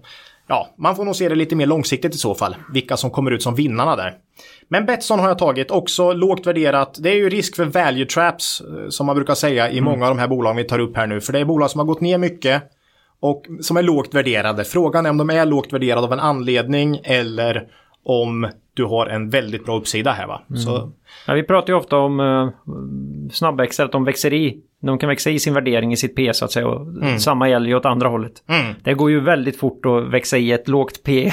ja, 0.47 0.69
man 0.77 0.95
får 0.95 1.05
nog 1.05 1.15
se 1.15 1.29
det 1.29 1.35
lite 1.35 1.55
mer 1.55 1.65
långsiktigt 1.65 2.15
i 2.15 2.17
så 2.17 2.35
fall. 2.35 2.55
Vilka 2.73 2.97
som 2.97 3.11
kommer 3.11 3.31
ut 3.31 3.43
som 3.43 3.55
vinnarna 3.55 3.95
där. 3.95 4.13
Men 4.67 4.85
Betsson 4.85 5.19
har 5.19 5.27
jag 5.27 5.39
tagit, 5.39 5.71
också 5.71 6.13
lågt 6.13 6.47
värderat. 6.47 6.97
Det 6.99 7.09
är 7.09 7.15
ju 7.15 7.29
risk 7.29 7.55
för 7.55 7.65
value 7.65 8.05
traps, 8.05 8.61
eh, 8.61 8.89
som 8.89 9.05
man 9.05 9.15
brukar 9.15 9.35
säga 9.35 9.69
i 9.69 9.77
mm. 9.77 9.83
många 9.83 10.05
av 10.05 10.15
de 10.15 10.19
här 10.19 10.27
bolagen 10.27 10.57
vi 10.57 10.63
tar 10.63 10.79
upp 10.79 10.97
här 10.97 11.07
nu. 11.07 11.21
För 11.21 11.33
det 11.33 11.39
är 11.39 11.45
bolag 11.45 11.71
som 11.71 11.79
har 11.79 11.85
gått 11.85 12.01
ner 12.01 12.17
mycket 12.17 12.63
och 13.19 13.45
som 13.61 13.77
är 13.77 13.83
lågt 13.83 14.13
värderade. 14.13 14.63
Frågan 14.63 15.05
är 15.05 15.09
om 15.09 15.17
de 15.17 15.29
är 15.29 15.45
lågt 15.45 15.73
värderade 15.73 16.07
av 16.07 16.13
en 16.13 16.19
anledning 16.19 16.99
eller 17.03 17.67
om 18.03 18.47
du 18.73 18.83
har 18.83 19.07
en 19.07 19.29
väldigt 19.29 19.65
bra 19.65 19.77
uppsida 19.77 20.11
här 20.11 20.27
va. 20.27 20.41
Mm. 20.49 20.61
Så... 20.61 20.91
Ja, 21.27 21.33
vi 21.33 21.43
pratar 21.43 21.73
ju 21.73 21.79
ofta 21.79 21.97
om 21.97 22.51
snabbväxare, 23.31 23.85
att 23.85 23.91
de 23.91 24.03
växer 24.03 24.33
i. 24.33 24.61
De 24.85 24.97
kan 24.97 25.09
växa 25.09 25.29
i 25.29 25.39
sin 25.39 25.53
värdering 25.53 25.93
i 25.93 25.97
sitt 25.97 26.15
P 26.15 26.33
så 26.33 26.45
att 26.45 26.51
säga. 26.51 26.67
Och 26.67 26.81
mm. 26.81 27.19
Samma 27.19 27.49
gäller 27.49 27.67
ju 27.67 27.75
åt 27.75 27.85
andra 27.85 28.07
hållet. 28.07 28.33
Mm. 28.47 28.75
Det 28.83 28.93
går 28.93 29.11
ju 29.11 29.19
väldigt 29.19 29.59
fort 29.59 29.85
att 29.85 30.13
växa 30.13 30.37
i 30.37 30.51
ett 30.51 30.67
lågt 30.67 31.03
P. 31.03 31.31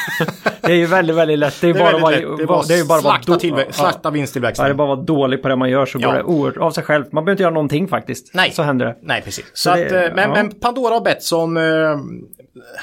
det 0.60 0.72
är 0.72 0.76
ju 0.76 0.86
väldigt, 0.86 1.16
väldigt 1.16 1.38
lätt. 1.38 1.60
Det 1.60 1.68
är, 1.68 1.74
det 1.74 1.80
är 1.80 2.00
bara, 2.00 2.10
lätt. 2.10 2.20
Det 2.36 2.42
är 2.42 2.46
bara, 2.46 2.62
det 2.62 2.78
är 2.78 2.84
bara 2.84 3.00
slakta, 3.00 3.32
tillvä- 3.32 3.72
slakta 3.72 4.10
vinsttillväxten. 4.10 4.64
Ja, 4.64 4.68
det 4.68 4.72
är 4.72 4.76
bara 4.76 4.92
att 4.92 4.98
vara 4.98 5.06
dålig 5.06 5.42
på 5.42 5.48
det 5.48 5.56
man 5.56 5.70
gör 5.70 5.86
så 5.86 5.98
ja. 6.00 6.08
går 6.08 6.14
det 6.14 6.22
oerhört 6.22 6.56
av 6.56 6.70
sig 6.70 6.84
själv. 6.84 7.04
Man 7.12 7.24
behöver 7.24 7.32
inte 7.32 7.42
göra 7.42 7.54
någonting 7.54 7.88
faktiskt. 7.88 8.34
Nej. 8.34 8.50
Så 8.52 8.62
händer 8.62 8.86
det. 8.86 8.96
Nej, 9.02 9.22
precis. 9.22 9.44
Så, 9.44 9.52
så 9.54 9.70
att, 9.70 9.92
eh, 9.92 10.00
men, 10.14 10.18
ja. 10.18 10.28
men 10.28 10.50
Pandora 10.50 10.96
och 10.96 11.02
Betsson 11.02 11.56
eh, 11.56 11.62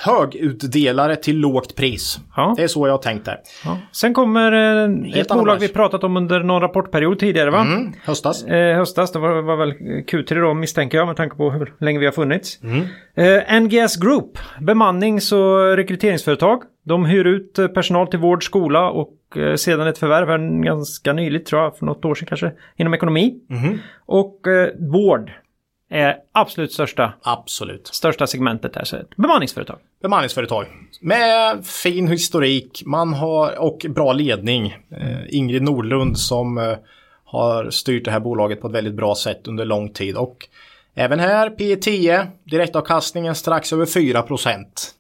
högutdelare 0.06 1.16
till 1.16 1.38
lågt 1.38 1.76
pris. 1.76 2.20
Ja. 2.36 2.54
Det 2.58 2.64
är 2.64 2.68
så 2.68 2.88
jag 2.88 2.94
har 2.94 2.98
tänkt 2.98 3.26
där. 3.26 3.38
Ja. 3.66 3.78
Sen 3.92 4.14
kommer 4.14 4.52
eh, 4.52 5.20
ett 5.20 5.28
bolag 5.28 5.58
vi 5.60 5.68
pratat 5.68 6.04
om 6.04 6.18
under 6.18 6.40
någon 6.40 6.62
rapportperiod 6.62 7.20
tidigare 7.20 7.52
va? 7.52 7.62
Mm, 7.62 7.94
höstas. 8.04 8.46
Eh, 8.46 8.78
höstas, 8.78 9.12
det 9.12 9.20
var, 9.20 9.42
var 9.42 9.56
väl 9.56 9.72
Q3 10.04 10.42
då 10.42 10.54
misstänker 10.54 10.98
jag 10.98 11.08
med 11.08 11.16
tanke 11.16 11.36
på 11.36 11.52
hur 11.52 11.74
länge 11.80 12.00
vi 12.00 12.06
har 12.06 12.14
funnits. 12.14 12.60
Mm. 12.64 12.86
Eh, 13.16 13.62
NGS 13.62 13.96
Group, 13.96 14.38
bemannings 14.60 15.32
och 15.32 15.76
rekryteringsföretag. 15.76 16.62
De 16.84 17.06
hyr 17.06 17.26
ut 17.26 17.60
eh, 17.60 17.68
personal 17.68 18.08
till 18.08 18.20
vård, 18.20 18.46
skola 18.46 18.90
och 18.90 19.38
eh, 19.38 19.56
sedan 19.56 19.88
ett 19.88 19.98
förvärv 19.98 20.28
här 20.28 20.64
ganska 20.64 21.14
nyligt 21.14 21.46
tror 21.46 21.62
jag, 21.62 21.78
för 21.78 21.86
något 21.86 22.06
år 22.06 22.16
sedan 22.16 22.28
kanske, 22.28 22.52
inom 22.76 22.94
ekonomi. 22.94 23.36
Mm. 23.50 23.80
Och 24.06 24.48
eh, 24.48 24.70
vård 24.80 25.32
är 25.90 26.16
absolut 26.32 26.72
största, 26.72 27.14
absolut. 27.22 27.88
största 27.88 28.28
segmentet 28.28 28.76
här. 28.76 28.84
Så 28.84 28.98
bemanningsföretag. 29.16 29.80
Bemanningsföretag. 30.02 30.66
Med 31.02 31.66
fin 31.66 32.08
historik 32.08 32.84
man 32.86 33.14
har, 33.14 33.60
och 33.60 33.86
bra 33.90 34.14
ledning. 34.14 34.78
Eh, 34.92 35.36
Ingrid 35.36 35.62
Nordlund 35.62 36.20
som 36.20 36.58
eh, 36.58 36.78
har 37.26 37.70
styrt 37.70 38.06
det 38.06 38.12
här 38.12 38.20
bolaget 38.20 38.62
på 38.62 38.68
ett 38.68 38.74
väldigt 38.74 38.94
bra 38.94 39.16
sätt 39.16 39.48
under 39.48 39.66
lång 39.66 39.90
tid. 39.94 40.16
Och 40.16 40.48
även 40.96 41.20
här 41.20 41.50
P10, 41.50 42.28
direktavkastningen 42.44 43.36
strax 43.36 43.74
över 43.74 43.86
4 43.86 44.22
procent. 44.22 44.92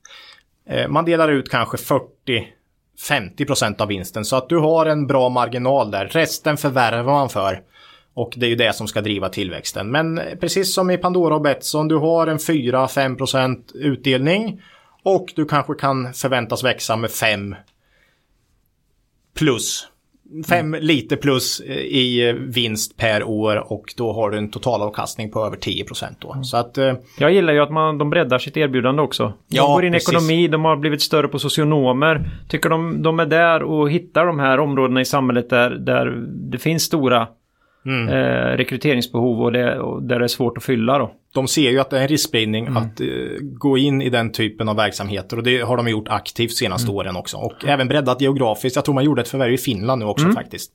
Eh, 0.69 0.87
man 0.87 1.05
delar 1.05 1.29
ut 1.29 1.49
kanske 1.49 1.77
40 1.77 2.47
50% 3.09 3.81
av 3.81 3.87
vinsten. 3.87 4.25
Så 4.25 4.35
att 4.35 4.49
du 4.49 4.57
har 4.57 4.85
en 4.85 5.07
bra 5.07 5.29
marginal 5.29 5.91
där. 5.91 6.05
Resten 6.05 6.57
förvärvar 6.57 7.13
man 7.13 7.29
för. 7.29 7.61
Och 8.17 8.33
det 8.35 8.45
är 8.45 8.49
ju 8.49 8.55
det 8.55 8.75
som 8.75 8.87
ska 8.87 9.01
driva 9.01 9.29
tillväxten. 9.29 9.91
Men 9.91 10.21
precis 10.39 10.73
som 10.73 10.91
i 10.91 10.97
Pandora 10.97 11.35
och 11.35 11.41
Betsson, 11.41 11.87
du 11.87 11.95
har 11.95 12.27
en 12.27 12.37
4-5% 12.37 13.57
utdelning. 13.73 14.61
Och 15.03 15.33
du 15.35 15.45
kanske 15.45 15.73
kan 15.73 16.13
förväntas 16.13 16.63
växa 16.63 16.95
med 16.95 17.11
5 17.11 17.55
plus. 19.35 19.87
5 20.49 20.65
mm. 20.65 20.83
lite 20.83 21.17
plus 21.17 21.61
i 21.61 22.31
vinst 22.31 22.97
per 22.97 23.23
år 23.23 23.73
och 23.73 23.93
då 23.97 24.13
har 24.13 24.31
du 24.31 24.37
en 24.37 24.51
totalavkastning 24.51 25.31
på 25.31 25.45
över 25.45 25.57
10 25.57 25.85
då. 26.19 26.31
Mm. 26.31 26.43
Så 26.43 26.57
att, 26.57 26.77
eh, 26.77 26.93
Jag 27.17 27.33
gillar 27.33 27.53
ju 27.53 27.59
att 27.59 27.71
man, 27.71 27.97
de 27.97 28.09
breddar 28.09 28.39
sitt 28.39 28.57
erbjudande 28.57 29.01
också. 29.01 29.33
De 29.47 29.55
ja, 29.55 29.67
går 29.67 29.85
in 29.85 29.93
i 29.93 29.97
ekonomi, 29.97 30.47
de 30.47 30.65
har 30.65 30.75
blivit 30.75 31.01
större 31.01 31.27
på 31.27 31.39
socionomer. 31.39 32.29
Tycker 32.49 32.69
de, 32.69 33.03
de 33.03 33.19
är 33.19 33.25
där 33.25 33.63
och 33.63 33.91
hittar 33.91 34.25
de 34.25 34.39
här 34.39 34.59
områdena 34.59 35.01
i 35.01 35.05
samhället 35.05 35.49
där, 35.49 35.69
där 35.69 36.05
det 36.27 36.57
finns 36.57 36.83
stora 36.83 37.27
Mm. 37.87 38.09
Eh, 38.09 38.57
rekryteringsbehov 38.57 39.41
och, 39.41 39.51
det, 39.51 39.79
och 39.79 40.03
där 40.03 40.19
det 40.19 40.25
är 40.25 40.27
svårt 40.27 40.57
att 40.57 40.63
fylla 40.63 40.97
då. 40.97 41.11
De 41.33 41.47
ser 41.47 41.71
ju 41.71 41.79
att 41.79 41.89
det 41.89 41.97
är 41.97 42.01
en 42.01 42.07
riskspridning 42.07 42.65
mm. 42.65 42.77
att 42.77 43.01
eh, 43.01 43.07
gå 43.41 43.77
in 43.77 44.01
i 44.01 44.09
den 44.09 44.31
typen 44.31 44.69
av 44.69 44.75
verksamheter 44.75 45.37
och 45.37 45.43
det 45.43 45.61
har 45.61 45.77
de 45.77 45.87
gjort 45.87 46.07
aktivt 46.07 46.51
senaste 46.51 46.87
mm. 46.87 46.95
åren 46.95 47.15
också. 47.15 47.37
Och 47.37 47.65
även 47.65 47.87
breddat 47.87 48.21
geografiskt. 48.21 48.75
Jag 48.75 48.85
tror 48.85 48.95
man 48.95 49.03
gjorde 49.03 49.21
ett 49.21 49.27
förvärv 49.27 49.53
i 49.53 49.57
Finland 49.57 49.99
nu 49.99 50.05
också 50.05 50.25
mm. 50.25 50.35
faktiskt. 50.35 50.71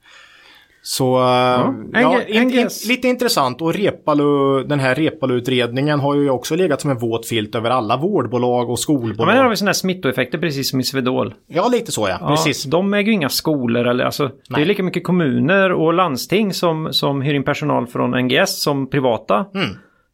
Så 0.84 1.04
ja. 1.04 1.74
ja 1.92 2.22
in, 2.22 2.50
in, 2.50 2.68
lite 2.88 3.08
intressant 3.08 3.62
och 3.62 3.74
Repalu, 3.74 4.62
den 4.64 4.80
här 4.80 4.94
Repalu-utredningen 4.94 6.00
har 6.00 6.14
ju 6.14 6.30
också 6.30 6.56
legat 6.56 6.80
som 6.80 6.90
en 6.90 6.98
våt 6.98 7.26
filt 7.26 7.54
över 7.54 7.70
alla 7.70 7.96
vårdbolag 7.96 8.70
och 8.70 8.78
skolbolag. 8.78 9.16
Ja, 9.18 9.26
men 9.26 9.36
där 9.36 9.42
har 9.42 9.50
vi 9.50 9.56
sådana 9.56 9.68
här 9.68 9.74
smittoeffekter 9.74 10.38
precis 10.38 10.70
som 10.70 10.80
i 10.80 10.84
Svedol. 10.84 11.34
Ja, 11.46 11.68
lite 11.68 11.92
så 11.92 12.08
ja. 12.08 12.16
ja 12.20 12.28
precis. 12.28 12.64
De 12.64 12.94
äger 12.94 13.06
ju 13.06 13.12
inga 13.12 13.28
skolor 13.28 13.86
eller 13.86 14.04
alltså. 14.04 14.30
Det 14.48 14.60
är 14.60 14.64
lika 14.64 14.82
mycket 14.82 15.04
kommuner 15.04 15.72
och 15.72 15.94
landsting 15.94 16.54
som, 16.54 16.92
som 16.92 17.22
hyr 17.22 17.34
in 17.34 17.44
personal 17.44 17.86
från 17.86 18.10
NGS 18.10 18.62
som 18.62 18.90
privata. 18.90 19.46
Mm. 19.54 19.68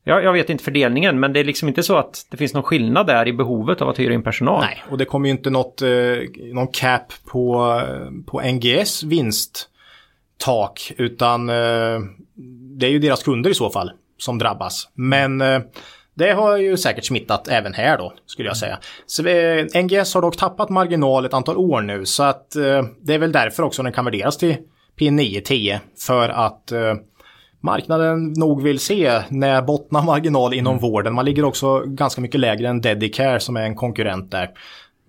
Ja, 0.04 0.20
jag 0.20 0.32
vet 0.32 0.50
inte 0.50 0.64
fördelningen, 0.64 1.20
men 1.20 1.32
det 1.32 1.40
är 1.40 1.44
liksom 1.44 1.68
inte 1.68 1.82
så 1.82 1.96
att 1.96 2.26
det 2.30 2.36
finns 2.36 2.54
någon 2.54 2.62
skillnad 2.62 3.06
där 3.06 3.28
i 3.28 3.32
behovet 3.32 3.82
av 3.82 3.88
att 3.88 3.98
hyra 3.98 4.14
in 4.14 4.22
personal. 4.22 4.60
Nej, 4.60 4.82
och 4.90 4.98
det 4.98 5.04
kommer 5.04 5.28
ju 5.28 5.32
inte 5.32 5.50
något, 5.50 5.82
eh, 5.82 5.88
någon 6.52 6.68
cap 6.68 7.12
på, 7.32 7.72
på 8.26 8.40
NGS 8.40 9.02
vinst 9.02 9.68
tak 10.38 10.92
utan 10.96 11.48
eh, 11.48 11.98
det 12.78 12.86
är 12.86 12.90
ju 12.90 12.98
deras 12.98 13.22
kunder 13.22 13.50
i 13.50 13.54
så 13.54 13.70
fall 13.70 13.92
som 14.18 14.38
drabbas. 14.38 14.88
Men 14.94 15.40
eh, 15.40 15.60
det 16.18 16.32
har 16.32 16.56
ju 16.56 16.76
säkert 16.76 17.04
smittat 17.04 17.48
även 17.48 17.74
här 17.74 17.98
då, 17.98 18.12
skulle 18.26 18.48
jag 18.48 18.56
säga. 18.56 18.78
Så 19.06 19.26
eh, 19.26 19.82
NGS 19.82 20.14
har 20.14 20.22
dock 20.22 20.36
tappat 20.36 20.68
marginal 20.68 21.24
ett 21.24 21.34
antal 21.34 21.56
år 21.56 21.80
nu, 21.80 22.06
så 22.06 22.22
att 22.22 22.56
eh, 22.56 22.82
det 23.00 23.14
är 23.14 23.18
väl 23.18 23.32
därför 23.32 23.62
också 23.62 23.82
den 23.82 23.92
kan 23.92 24.04
värderas 24.04 24.36
till 24.36 24.56
P9-10. 25.00 25.78
För 26.06 26.28
att 26.28 26.72
eh, 26.72 26.94
marknaden 27.60 28.32
nog 28.32 28.62
vill 28.62 28.78
se 28.78 29.20
när 29.28 29.62
bottnar 29.62 30.02
marginal 30.02 30.54
inom 30.54 30.76
mm. 30.78 30.82
vården. 30.82 31.14
Man 31.14 31.24
ligger 31.24 31.44
också 31.44 31.80
ganska 31.86 32.20
mycket 32.20 32.40
lägre 32.40 32.68
än 32.68 32.80
Dedicare 32.80 33.40
som 33.40 33.56
är 33.56 33.62
en 33.62 33.76
konkurrent 33.76 34.30
där. 34.30 34.50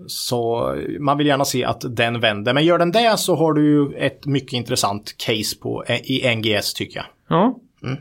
Så 0.07 0.75
man 0.99 1.17
vill 1.17 1.27
gärna 1.27 1.45
se 1.45 1.65
att 1.65 1.83
den 1.95 2.19
vänder. 2.19 2.53
Men 2.53 2.65
gör 2.65 2.79
den 2.79 2.91
det 2.91 3.17
så 3.17 3.35
har 3.35 3.53
du 3.53 3.65
ju 3.65 3.97
ett 3.97 4.25
mycket 4.25 4.53
intressant 4.53 5.15
case 5.17 5.59
på, 5.61 5.85
i 6.03 6.35
NGS 6.35 6.73
tycker 6.73 6.97
jag. 6.97 7.05
Ja. 7.27 7.59
Mm. 7.83 7.97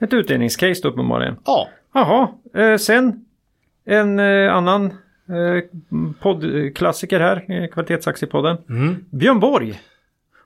Ett 0.00 0.12
utdelningscase 0.12 0.80
då 0.82 0.88
uppenbarligen. 0.88 1.36
Ja. 1.44 1.68
Jaha, 1.94 2.28
eh, 2.54 2.76
sen 2.76 3.24
en 3.84 4.18
eh, 4.18 4.54
annan 4.54 4.84
eh, 4.86 5.64
poddklassiker 6.20 7.20
här, 7.20 7.44
eh, 7.48 7.68
Kvalitetsaktiepodden. 7.68 8.56
Mm. 8.68 9.04
Björn 9.10 9.40
Borg. 9.40 9.80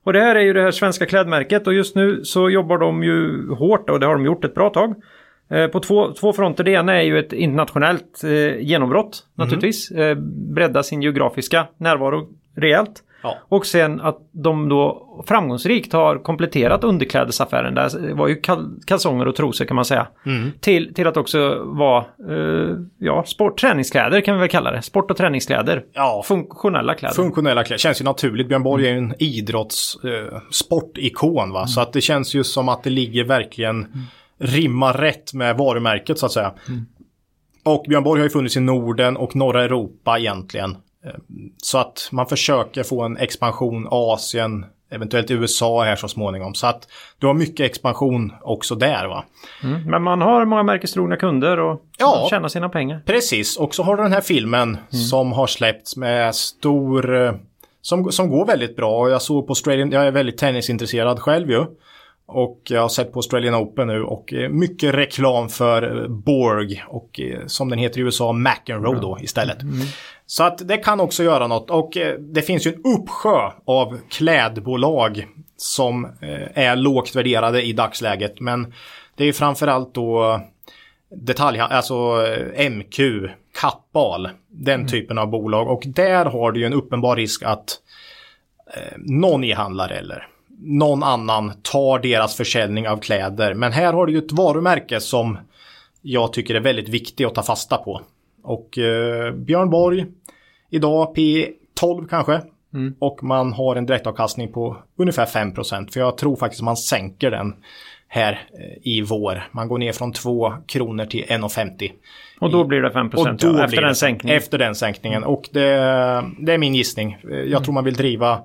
Och 0.02 0.12
det 0.12 0.20
här 0.20 0.34
är 0.34 0.40
ju 0.40 0.52
det 0.52 0.62
här 0.62 0.70
svenska 0.70 1.06
klädmärket 1.06 1.66
och 1.66 1.74
just 1.74 1.96
nu 1.96 2.24
så 2.24 2.50
jobbar 2.50 2.78
de 2.78 3.04
ju 3.04 3.48
hårt 3.50 3.90
och 3.90 4.00
det 4.00 4.06
har 4.06 4.12
de 4.12 4.24
gjort 4.24 4.44
ett 4.44 4.54
bra 4.54 4.70
tag 4.70 4.94
Eh, 4.94 4.98
på 5.72 5.80
två, 5.80 6.12
två 6.12 6.32
fronter. 6.32 6.64
Det 6.64 6.70
ena 6.70 6.94
är 6.94 7.02
ju 7.02 7.18
ett 7.18 7.32
internationellt 7.32 8.24
eh, 8.24 8.60
genombrott 8.60 9.26
naturligtvis. 9.34 9.90
Mm. 9.90 10.10
Eh, 10.10 10.16
bredda 10.54 10.82
sin 10.82 11.02
geografiska 11.02 11.66
närvaro 11.78 12.28
rejält. 12.56 13.02
Ja. 13.22 13.38
Och 13.48 13.66
sen 13.66 14.00
att 14.00 14.18
de 14.32 14.68
då 14.68 15.06
framgångsrikt 15.26 15.92
har 15.92 16.18
kompletterat 16.18 16.84
underklädesaffären. 16.84 17.74
Där 17.74 18.14
var 18.14 18.28
ju 18.28 18.36
kal 18.36 18.80
kalsonger 18.86 19.28
och 19.28 19.36
trosor 19.36 19.64
kan 19.64 19.74
man 19.74 19.84
säga. 19.84 20.06
Mm. 20.26 20.52
Till, 20.60 20.94
till 20.94 21.06
att 21.06 21.16
också 21.16 21.62
vara 21.64 22.04
eh, 22.30 22.76
ja, 22.98 23.24
sport, 23.26 23.60
träningskläder 23.60 24.20
kan 24.20 24.34
vi 24.34 24.40
väl 24.40 24.48
kalla 24.48 24.70
det. 24.70 24.82
Sport 24.82 25.10
och 25.10 25.16
träningskläder. 25.16 25.84
Ja. 25.92 26.22
Funktionella 26.26 26.94
kläder. 26.94 27.14
Funktionella 27.14 27.64
kläder. 27.64 27.78
Känns 27.78 28.00
ju 28.00 28.04
naturligt. 28.04 28.48
Björn 28.48 28.62
Borg 28.62 28.86
är 28.86 28.92
ju 28.92 28.98
en 28.98 29.14
idrottssportikon. 29.18 31.48
Eh, 31.48 31.52
va? 31.52 31.60
Mm. 31.60 31.68
Så 31.68 31.80
att 31.80 31.92
det 31.92 32.00
känns 32.00 32.34
ju 32.34 32.44
som 32.44 32.68
att 32.68 32.82
det 32.82 32.90
ligger 32.90 33.24
verkligen 33.24 33.76
mm 33.76 33.88
rimmar 34.40 34.92
rätt 34.92 35.34
med 35.34 35.56
varumärket 35.56 36.18
så 36.18 36.26
att 36.26 36.32
säga. 36.32 36.54
Mm. 36.68 36.86
Och 37.64 37.84
Björn 37.88 38.02
Borg 38.02 38.20
har 38.20 38.24
ju 38.26 38.30
funnits 38.30 38.56
i 38.56 38.60
Norden 38.60 39.16
och 39.16 39.36
norra 39.36 39.64
Europa 39.64 40.18
egentligen. 40.18 40.70
Eh, 41.04 41.10
så 41.62 41.78
att 41.78 42.08
man 42.12 42.26
försöker 42.26 42.82
få 42.82 43.02
en 43.02 43.16
expansion 43.16 43.88
Asien, 43.90 44.64
eventuellt 44.90 45.30
USA 45.30 45.84
här 45.84 45.96
så 45.96 46.08
småningom. 46.08 46.54
Så 46.54 46.66
att 46.66 46.88
du 47.18 47.26
har 47.26 47.34
mycket 47.34 47.66
expansion 47.66 48.32
också 48.42 48.74
där 48.74 49.06
va. 49.06 49.24
Mm. 49.62 49.90
Men 49.90 50.02
man 50.02 50.20
har 50.20 50.44
många 50.44 50.62
märkestrogna 50.62 51.16
kunder 51.16 51.58
och 51.58 51.82
ja, 51.98 52.26
tjänar 52.30 52.48
sina 52.48 52.68
pengar. 52.68 53.02
Precis, 53.06 53.56
och 53.56 53.74
så 53.74 53.82
har 53.82 53.96
du 53.96 54.02
den 54.02 54.12
här 54.12 54.20
filmen 54.20 54.68
mm. 54.68 54.80
som 54.90 55.32
har 55.32 55.46
släppts 55.46 55.96
med 55.96 56.34
stor... 56.34 57.26
Eh, 57.26 57.34
som, 57.82 58.12
som 58.12 58.30
går 58.30 58.46
väldigt 58.46 58.76
bra. 58.76 59.10
Jag 59.10 59.22
såg 59.22 59.46
på 59.46 59.50
Australian, 59.50 59.90
jag 59.90 60.06
är 60.06 60.10
väldigt 60.10 60.38
tennisintresserad 60.38 61.20
själv 61.20 61.50
ju. 61.50 61.66
Och 62.32 62.60
jag 62.68 62.80
har 62.80 62.88
sett 62.88 63.12
på 63.12 63.18
Australian 63.18 63.54
Open 63.54 63.88
nu 63.88 64.02
och 64.02 64.32
eh, 64.32 64.48
mycket 64.48 64.94
reklam 64.94 65.48
för 65.48 66.02
eh, 66.02 66.08
Borg 66.08 66.84
och 66.88 67.20
eh, 67.20 67.46
som 67.46 67.68
den 67.68 67.78
heter 67.78 68.00
i 68.00 68.02
USA 68.02 68.32
McEnroe 68.32 69.00
då 69.00 69.18
istället. 69.20 69.62
Mm. 69.62 69.86
Så 70.26 70.44
att 70.44 70.68
det 70.68 70.76
kan 70.76 71.00
också 71.00 71.22
göra 71.22 71.46
något 71.46 71.70
och 71.70 71.96
det 72.18 72.42
finns 72.42 72.66
ju 72.66 72.72
en 72.72 72.82
uppsjö 72.84 73.50
av 73.64 73.98
klädbolag 74.10 75.26
som 75.56 76.08
är 76.54 76.76
lågt 76.76 77.16
värderade 77.16 77.62
i 77.62 77.72
dagsläget. 77.72 78.40
Men 78.40 78.74
det 79.16 79.24
är 79.24 79.26
ju 79.26 79.32
framförallt 79.32 79.94
då 79.94 80.40
detalj, 81.10 81.58
alltså 81.58 82.26
MQ, 82.70 83.00
Kappahl, 83.60 84.28
den 84.48 84.74
mm. 84.74 84.86
typen 84.86 85.18
av 85.18 85.30
bolag 85.30 85.68
och 85.68 85.82
där 85.86 86.24
har 86.24 86.52
du 86.52 86.60
ju 86.60 86.66
en 86.66 86.72
uppenbar 86.72 87.16
risk 87.16 87.42
att 87.42 87.78
någon 88.96 89.44
e-handlare 89.44 89.94
eller 89.98 90.29
någon 90.62 91.02
annan 91.02 91.52
tar 91.62 91.98
deras 91.98 92.36
försäljning 92.36 92.88
av 92.88 92.96
kläder. 92.96 93.54
Men 93.54 93.72
här 93.72 93.92
har 93.92 94.06
du 94.06 94.12
ju 94.12 94.18
ett 94.18 94.32
varumärke 94.32 95.00
som 95.00 95.38
jag 96.02 96.32
tycker 96.32 96.54
är 96.54 96.60
väldigt 96.60 96.88
viktigt 96.88 97.26
att 97.26 97.34
ta 97.34 97.42
fasta 97.42 97.76
på. 97.76 98.00
Och 98.42 98.78
eh, 98.78 99.32
Björn 99.32 99.70
Borg, 99.70 100.06
idag 100.70 101.16
P12 101.16 102.08
kanske. 102.08 102.40
Mm. 102.74 102.94
Och 102.98 103.22
man 103.22 103.52
har 103.52 103.76
en 103.76 103.86
direktavkastning 103.86 104.52
på 104.52 104.76
ungefär 104.96 105.26
5% 105.26 105.92
För 105.92 106.00
jag 106.00 106.18
tror 106.18 106.36
faktiskt 106.36 106.62
man 106.62 106.76
sänker 106.76 107.30
den 107.30 107.54
här 108.08 108.32
eh, 108.32 108.78
i 108.82 109.02
vår. 109.02 109.48
Man 109.52 109.68
går 109.68 109.78
ner 109.78 109.92
från 109.92 110.12
2 110.12 110.52
kronor 110.66 111.04
till 111.04 111.24
1,50. 111.24 111.90
Och 112.40 112.50
då 112.50 112.64
blir 112.64 112.80
det 112.80 112.90
5 112.90 113.10
procent 113.10 113.42
ja, 113.42 113.64
efter 113.64 113.82
den 113.82 113.94
sänkningen. 113.94 114.36
Efter 114.36 114.58
den 114.58 114.74
sänkningen. 114.74 115.24
Och 115.24 115.48
det, 115.52 115.70
det 116.38 116.52
är 116.52 116.58
min 116.58 116.74
gissning. 116.74 117.18
Jag 117.22 117.46
mm. 117.46 117.62
tror 117.62 117.74
man 117.74 117.84
vill 117.84 117.94
driva 117.94 118.40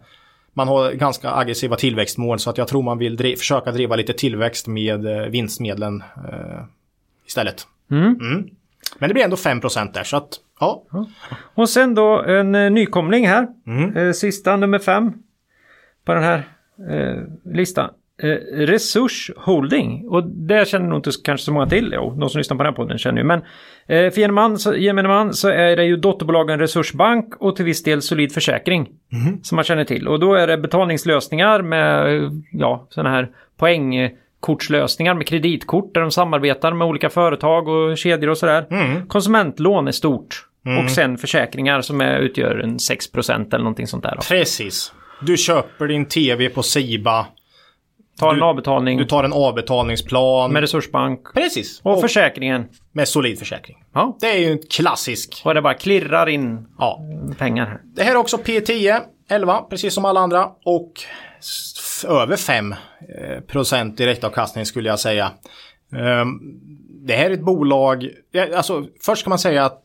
man 0.58 0.68
har 0.68 0.92
ganska 0.92 1.32
aggressiva 1.32 1.76
tillväxtmål 1.76 2.40
så 2.40 2.50
att 2.50 2.58
jag 2.58 2.68
tror 2.68 2.84
man 2.84 2.98
vill 2.98 3.16
driva, 3.16 3.38
försöka 3.38 3.72
driva 3.72 3.96
lite 3.96 4.14
tillväxt 4.14 4.68
med 4.68 5.06
eh, 5.06 5.26
vinstmedlen 5.26 6.04
eh, 6.32 6.64
istället. 7.26 7.68
Mm. 7.92 8.04
Mm. 8.04 8.50
Men 9.00 9.10
det 9.10 9.14
blir 9.14 9.24
ändå 9.24 9.38
5 9.38 9.60
där 9.94 10.04
så 10.04 10.18
att 10.18 10.30
ja. 10.60 10.84
Och 11.56 11.70
sen 11.70 11.96
då 11.96 12.24
en 12.24 12.56
eh, 12.56 12.72
nykomling 12.72 13.28
här. 13.28 13.48
Mm. 13.68 13.98
Eh, 13.98 14.12
sista 14.12 14.58
nummer 14.58 14.80
5 14.80 15.14
på 16.06 16.14
den 16.14 16.24
här 16.24 16.44
eh, 16.90 17.24
listan. 17.54 17.90
Resurs 18.54 19.32
Holding. 19.38 20.08
Och 20.08 20.24
det 20.24 20.68
känner 20.68 20.88
nog 20.88 20.98
inte 20.98 21.12
kanske 21.24 21.46
så 21.46 21.54
många 21.54 21.68
till. 21.68 21.92
Jo, 21.96 22.16
de 22.20 22.30
som 22.30 22.38
lyssnar 22.38 22.58
på 22.58 22.64
den 22.64 22.74
här 22.74 22.78
podden 22.78 22.98
känner 22.98 23.18
ju. 23.18 23.24
Men 23.24 23.42
för 23.88 24.18
gemene 24.76 25.08
man, 25.08 25.34
så, 25.34 25.50
är 25.50 25.76
det 25.76 25.86
ju 25.86 25.98
dotterbolagen 25.98 26.60
Resursbank 26.60 27.36
och 27.40 27.56
till 27.56 27.66
viss 27.66 27.84
del 27.84 28.02
Solid 28.02 28.34
Försäkring. 28.34 28.90
Mm. 29.12 29.44
Som 29.44 29.56
man 29.56 29.66
känner 29.66 29.84
till. 29.84 30.08
Och 30.08 30.20
då 30.20 30.34
är 30.34 30.48
det 30.48 30.58
betalningslösningar 30.58 31.62
med 31.62 32.22
ja, 32.52 32.88
sådana 32.90 33.10
här 33.10 33.30
poängkortslösningar 33.58 35.14
med 35.14 35.28
kreditkort 35.28 35.94
där 35.94 36.02
de 36.02 36.12
samarbetar 36.12 36.74
med 36.74 36.88
olika 36.88 37.10
företag 37.10 37.68
och 37.68 37.98
kedjor 37.98 38.30
och 38.30 38.38
sådär. 38.38 38.68
Mm. 38.72 39.08
Konsumentlån 39.08 39.88
är 39.88 39.92
stort. 39.92 40.46
Mm. 40.66 40.86
Och 40.86 40.92
sen 40.92 41.18
försäkringar 41.18 41.82
som 41.82 42.02
är, 42.02 42.20
utgör 42.20 42.60
en 42.60 42.78
6% 42.78 43.48
eller 43.54 43.64
någonting 43.64 43.88
sånt 43.88 44.04
där. 44.04 44.20
Precis. 44.30 44.94
Du 45.22 45.38
köper 45.38 45.88
din 45.88 46.06
tv 46.06 46.50
på 46.50 46.64
Siba 46.64 47.26
Tar 48.20 48.34
en 48.34 48.44
avbetalning. 48.44 48.98
Du 48.98 49.06
tar 49.06 49.24
en 49.24 49.34
avbetalningsplan. 49.34 50.54
Med 50.54 50.62
resursbank. 50.62 51.34
Precis. 51.34 51.82
Och, 51.84 51.94
och 51.94 52.02
försäkringen. 52.02 52.66
Med 52.92 53.08
solid 53.08 53.40
försäkring. 53.40 53.84
Ja. 53.94 54.18
Det 54.22 54.28
är 54.28 54.40
ju 54.40 54.52
en 54.52 54.60
klassisk. 54.70 55.42
Och 55.46 55.54
det 55.54 55.62
bara 55.62 55.74
klirrar 55.74 56.30
in 56.30 56.68
ja. 56.80 57.00
pengar 57.38 57.66
här. 57.66 57.82
Det 57.84 58.04
här 58.04 58.12
är 58.12 58.16
också 58.16 58.38
P10. 58.38 59.02
11 59.30 59.62
precis 59.62 59.94
som 59.94 60.06
alla 60.06 60.20
andra 60.20 60.50
och 60.66 60.92
över 62.08 62.36
5 62.36 62.72
eh, 62.72 63.40
procent 63.48 63.98
direktavkastning 63.98 64.66
skulle 64.66 64.90
jag 64.90 65.00
säga. 65.00 65.32
Ehm, 65.96 66.40
Det 67.06 67.14
här 67.14 67.26
är 67.26 67.32
ett 67.32 67.42
bolag, 67.46 68.10
alltså 68.56 68.86
först 69.02 69.24
kan 69.24 69.30
man 69.30 69.40
säga 69.40 69.66
att 69.66 69.82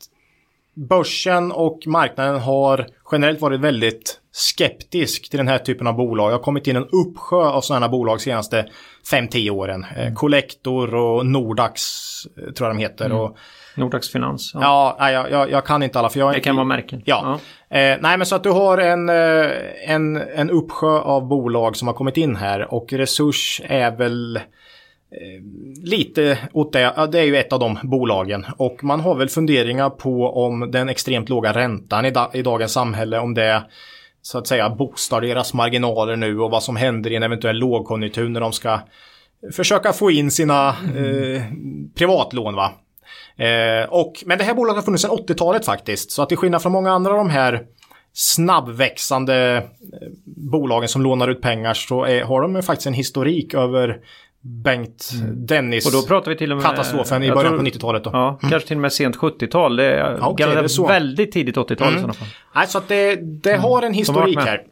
börsen 0.74 1.52
och 1.52 1.86
marknaden 1.86 2.40
har 2.40 2.86
generellt 3.12 3.40
varit 3.40 3.60
väldigt 3.60 4.20
skeptisk 4.32 5.30
till 5.30 5.38
den 5.38 5.48
här 5.48 5.58
typen 5.58 5.86
av 5.86 5.96
bolag. 5.96 6.30
Det 6.30 6.34
har 6.34 6.42
kommit 6.42 6.66
in 6.66 6.76
en 6.76 6.86
uppsjö 6.92 7.36
av 7.36 7.60
sådana 7.60 7.86
här 7.86 7.90
bolag 7.90 8.18
de 8.18 8.22
senaste 8.22 8.66
5-10 9.12 9.50
åren. 9.50 9.86
Eh, 9.96 10.14
Collector 10.14 10.94
och 10.94 11.26
Nordax 11.26 11.82
eh, 12.24 12.52
tror 12.52 12.68
jag 12.68 12.76
de 12.76 12.82
heter. 12.82 13.12
Och, 13.12 13.36
Nordax 13.74 14.08
Finans. 14.08 14.50
Ja. 14.54 14.60
ja, 14.62 14.96
nej, 15.00 15.14
jag, 15.14 15.30
jag, 15.30 15.50
jag 15.50 15.66
kan 15.66 15.82
inte 15.82 15.98
alla 15.98 16.08
för 16.08 16.20
jag 16.20 16.34
Det 16.34 16.40
kan 16.40 16.56
vara 16.56 16.64
märken. 16.64 17.02
Ja. 17.04 17.38
Eh, 17.70 17.96
nej 18.00 18.18
men 18.18 18.26
så 18.26 18.36
att 18.36 18.42
du 18.42 18.50
har 18.50 18.78
en, 18.78 19.08
eh, 19.08 19.50
en, 19.86 20.16
en 20.16 20.50
uppsjö 20.50 20.98
av 20.98 21.28
bolag 21.28 21.76
som 21.76 21.88
har 21.88 21.94
kommit 21.94 22.16
in 22.16 22.36
här 22.36 22.74
och 22.74 22.92
Resurs 22.92 23.60
är 23.64 23.90
väl 23.90 24.40
Eh, 25.12 25.42
lite 25.82 26.38
åt 26.52 26.72
det. 26.72 26.80
Ja, 26.80 27.06
det 27.06 27.18
är 27.18 27.24
ju 27.24 27.36
ett 27.36 27.52
av 27.52 27.60
de 27.60 27.78
bolagen 27.82 28.46
och 28.56 28.84
man 28.84 29.00
har 29.00 29.14
väl 29.14 29.28
funderingar 29.28 29.90
på 29.90 30.44
om 30.44 30.70
den 30.70 30.88
extremt 30.88 31.28
låga 31.28 31.52
räntan 31.52 32.04
i, 32.04 32.10
da, 32.10 32.30
i 32.34 32.42
dagens 32.42 32.72
samhälle 32.72 33.18
om 33.18 33.34
det 33.34 33.62
så 34.22 34.38
att 34.38 34.46
säga 34.46 34.70
boostar 34.70 35.20
deras 35.20 35.54
marginaler 35.54 36.16
nu 36.16 36.40
och 36.40 36.50
vad 36.50 36.62
som 36.62 36.76
händer 36.76 37.12
i 37.12 37.16
en 37.16 37.22
eventuell 37.22 37.56
lågkonjunktur 37.56 38.28
när 38.28 38.40
de 38.40 38.52
ska 38.52 38.80
försöka 39.52 39.92
få 39.92 40.10
in 40.10 40.30
sina 40.30 40.68
eh, 40.68 41.42
privatlån 41.94 42.54
va. 42.54 42.72
Eh, 43.36 43.88
och, 43.88 44.12
men 44.26 44.38
det 44.38 44.44
här 44.44 44.54
bolaget 44.54 44.76
har 44.76 44.82
funnits 44.82 45.02
sedan 45.02 45.18
80-talet 45.18 45.64
faktiskt. 45.64 46.10
Så 46.10 46.22
att 46.22 46.28
till 46.28 46.38
skillnad 46.38 46.62
från 46.62 46.72
många 46.72 46.92
andra 46.92 47.10
av 47.10 47.16
de 47.16 47.30
här 47.30 47.62
snabbväxande 48.12 49.56
eh, 49.56 50.08
bolagen 50.24 50.88
som 50.88 51.02
lånar 51.02 51.28
ut 51.28 51.40
pengar 51.40 51.74
så 51.74 52.04
är, 52.04 52.22
har 52.22 52.40
de 52.42 52.62
faktiskt 52.62 52.86
en 52.86 52.94
historik 52.94 53.54
över 53.54 53.98
Bengt 54.42 55.10
Dennis 55.34 55.86
Och 55.86 55.92
då 55.92 56.08
pratar 56.08 56.30
vi 56.30 56.36
till 56.36 56.50
och 56.52 56.56
med... 56.58 56.66
katastrofen 56.66 57.22
i 57.22 57.30
början 57.30 57.52
tror- 57.52 57.58
på 57.58 57.64
90-talet. 57.64 58.04
Då. 58.04 58.10
Ja, 58.12 58.38
kanske 58.40 58.68
till 58.68 58.76
och 58.76 58.80
med 58.80 58.92
sent 58.92 59.16
70-tal. 59.16 59.76
Det 59.76 59.84
är, 59.84 60.16
Ja, 60.20 60.26
okej, 60.28 60.46
det 60.46 60.58
är 60.58 60.68
så. 60.68 60.86
väldigt 60.86 61.32
tidigt 61.32 61.56
80-tal 61.56 61.86
i 61.88 61.90
Mm. 61.90 61.94
sådana 62.00 62.12
fall. 62.12 62.28
Nej, 62.54 62.66
så 62.66 62.78
att 62.78 62.88
det, 62.88 63.16
det 63.42 63.56
har 63.56 63.82
en 63.82 63.94
historik 63.94 64.38
här. 64.38 64.62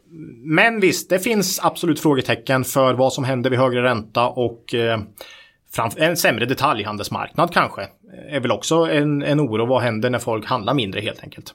Men 0.43 0.79
visst, 0.79 1.09
det 1.09 1.19
finns 1.19 1.59
absolut 1.63 1.99
frågetecken 1.99 2.63
för 2.63 2.93
vad 2.93 3.13
som 3.13 3.23
händer 3.23 3.49
vid 3.49 3.59
högre 3.59 3.83
ränta 3.83 4.27
och 4.27 4.73
eh, 4.75 4.99
framf- 5.75 5.97
en 5.99 6.17
sämre 6.17 6.45
detaljhandelsmarknad 6.45 7.53
kanske. 7.53 7.81
Är 8.29 8.39
väl 8.39 8.51
också 8.51 8.75
en, 8.75 9.21
en 9.23 9.39
oro. 9.39 9.65
Vad 9.65 9.81
händer 9.81 10.09
när 10.09 10.19
folk 10.19 10.45
handlar 10.45 10.73
mindre 10.73 11.01
helt 11.01 11.23
enkelt. 11.23 11.53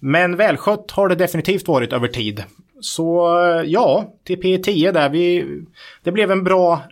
Men 0.00 0.36
välskött 0.36 0.90
har 0.90 1.08
det 1.08 1.14
definitivt 1.14 1.68
varit 1.68 1.92
över 1.92 2.08
tid. 2.08 2.44
Så 2.80 3.38
eh, 3.46 3.62
ja, 3.66 4.04
till 4.24 4.38
P10 4.42 4.92
där 4.92 5.08
vi... 5.08 5.46
Det 6.02 6.12
blev 6.12 6.30
en 6.30 6.44
bra 6.44 6.82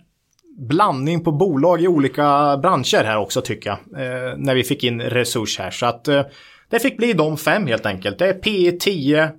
blandning 0.59 1.23
på 1.23 1.31
bolag 1.31 1.81
i 1.81 1.87
olika 1.87 2.57
branscher 2.57 3.03
här 3.03 3.17
också 3.17 3.41
tycker 3.41 3.69
jag. 3.69 3.79
Eh, 4.03 4.33
när 4.37 4.55
vi 4.55 4.63
fick 4.63 4.83
in 4.83 5.01
resurs 5.01 5.59
här. 5.59 5.71
Så 5.71 5.85
att 5.85 6.07
eh, 6.07 6.21
det 6.69 6.79
fick 6.79 6.97
bli 6.97 7.13
de 7.13 7.37
fem 7.37 7.67
helt 7.67 7.85
enkelt. 7.85 8.19
Det 8.19 8.27
är 8.27 8.33
P 8.33 8.71
10 8.79 9.29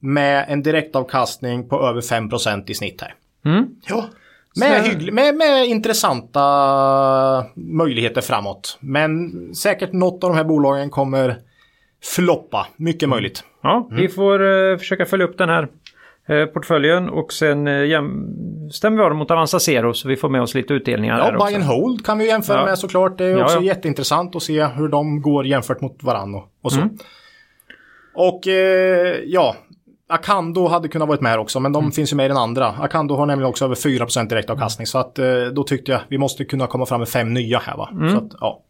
med 0.00 0.44
en 0.48 0.62
direktavkastning 0.62 1.68
på 1.68 1.82
över 1.88 2.00
5% 2.00 2.70
i 2.70 2.74
snitt 2.74 3.00
här. 3.00 3.14
Mm. 3.44 3.66
Ja. 3.88 4.04
Med, 4.60 4.82
hygglig, 4.84 5.12
med, 5.12 5.34
med 5.34 5.66
intressanta 5.66 6.42
möjligheter 7.54 8.20
framåt. 8.20 8.78
Men 8.80 9.30
säkert 9.54 9.92
något 9.92 10.24
av 10.24 10.30
de 10.30 10.36
här 10.36 10.44
bolagen 10.44 10.90
kommer 10.90 11.36
floppa. 12.04 12.66
Mycket 12.76 13.08
möjligt. 13.08 13.44
Ja, 13.62 13.86
Mm. 13.90 14.02
vi 14.02 14.08
får 14.08 14.70
eh, 14.72 14.78
försöka 14.78 15.06
följa 15.06 15.26
upp 15.26 15.38
den 15.38 15.48
här 15.48 15.68
portföljen 16.54 17.08
och 17.08 17.32
sen 17.32 17.68
jäm- 17.68 18.70
stämmer 18.70 18.96
vi 18.96 19.02
av 19.02 19.10
den 19.10 19.18
mot 19.18 19.30
Avanza 19.30 19.58
Zero 19.60 19.94
så 19.94 20.08
vi 20.08 20.16
får 20.16 20.28
med 20.28 20.42
oss 20.42 20.54
lite 20.54 20.74
utdelningar 20.74 21.18
Ja, 21.18 21.32
också. 21.36 21.46
buy 21.46 21.54
and 21.54 21.64
hold 21.64 22.06
kan 22.06 22.18
vi 22.18 22.26
jämföra 22.26 22.58
Ja. 22.60 22.64
med 22.64 22.78
såklart. 22.78 23.18
Det 23.18 23.24
är 23.24 23.36
Ja, 23.38 23.44
också 23.44 23.56
ja. 23.56 23.62
jätteintressant 23.62 24.36
att 24.36 24.42
se 24.42 24.64
hur 24.66 24.88
de 24.88 25.22
går 25.22 25.46
jämfört 25.46 25.80
mot 25.80 26.02
varandra 26.02 26.40
och, 26.62 26.72
så. 26.72 26.80
Mm. 26.80 26.96
Och 28.14 28.48
eh, 28.48 29.16
ja, 29.24 29.56
Akando 30.08 30.66
hade 30.68 30.88
kunnat 30.88 31.08
varit 31.08 31.20
med 31.20 31.30
här 31.32 31.38
också, 31.38 31.60
men 31.60 31.74
Mm. 31.74 31.84
de 31.84 31.92
finns 31.92 32.12
ju 32.12 32.16
med 32.16 32.24
i 32.24 32.28
den 32.28 32.36
andra. 32.36 32.66
Akando 32.68 33.14
har 33.14 33.26
nämligen 33.26 33.48
också 33.48 33.64
över 33.64 33.74
4% 33.74 34.28
direktavkastning, 34.28 34.86
så 34.86 34.98
att 34.98 35.18
eh, 35.18 35.24
då 35.54 35.62
tyckte 35.64 35.92
jag 35.92 36.00
vi 36.08 36.18
måste 36.18 36.44
kunna 36.44 36.66
komma 36.66 36.86
fram 36.86 37.00
med 37.00 37.08
fem 37.08 37.32
nya 37.34 37.58
här 37.58 37.76
va. 37.76 37.88
Mm. 37.92 38.10
Så 38.10 38.16
att, 38.18 38.30
ja. 38.40 38.62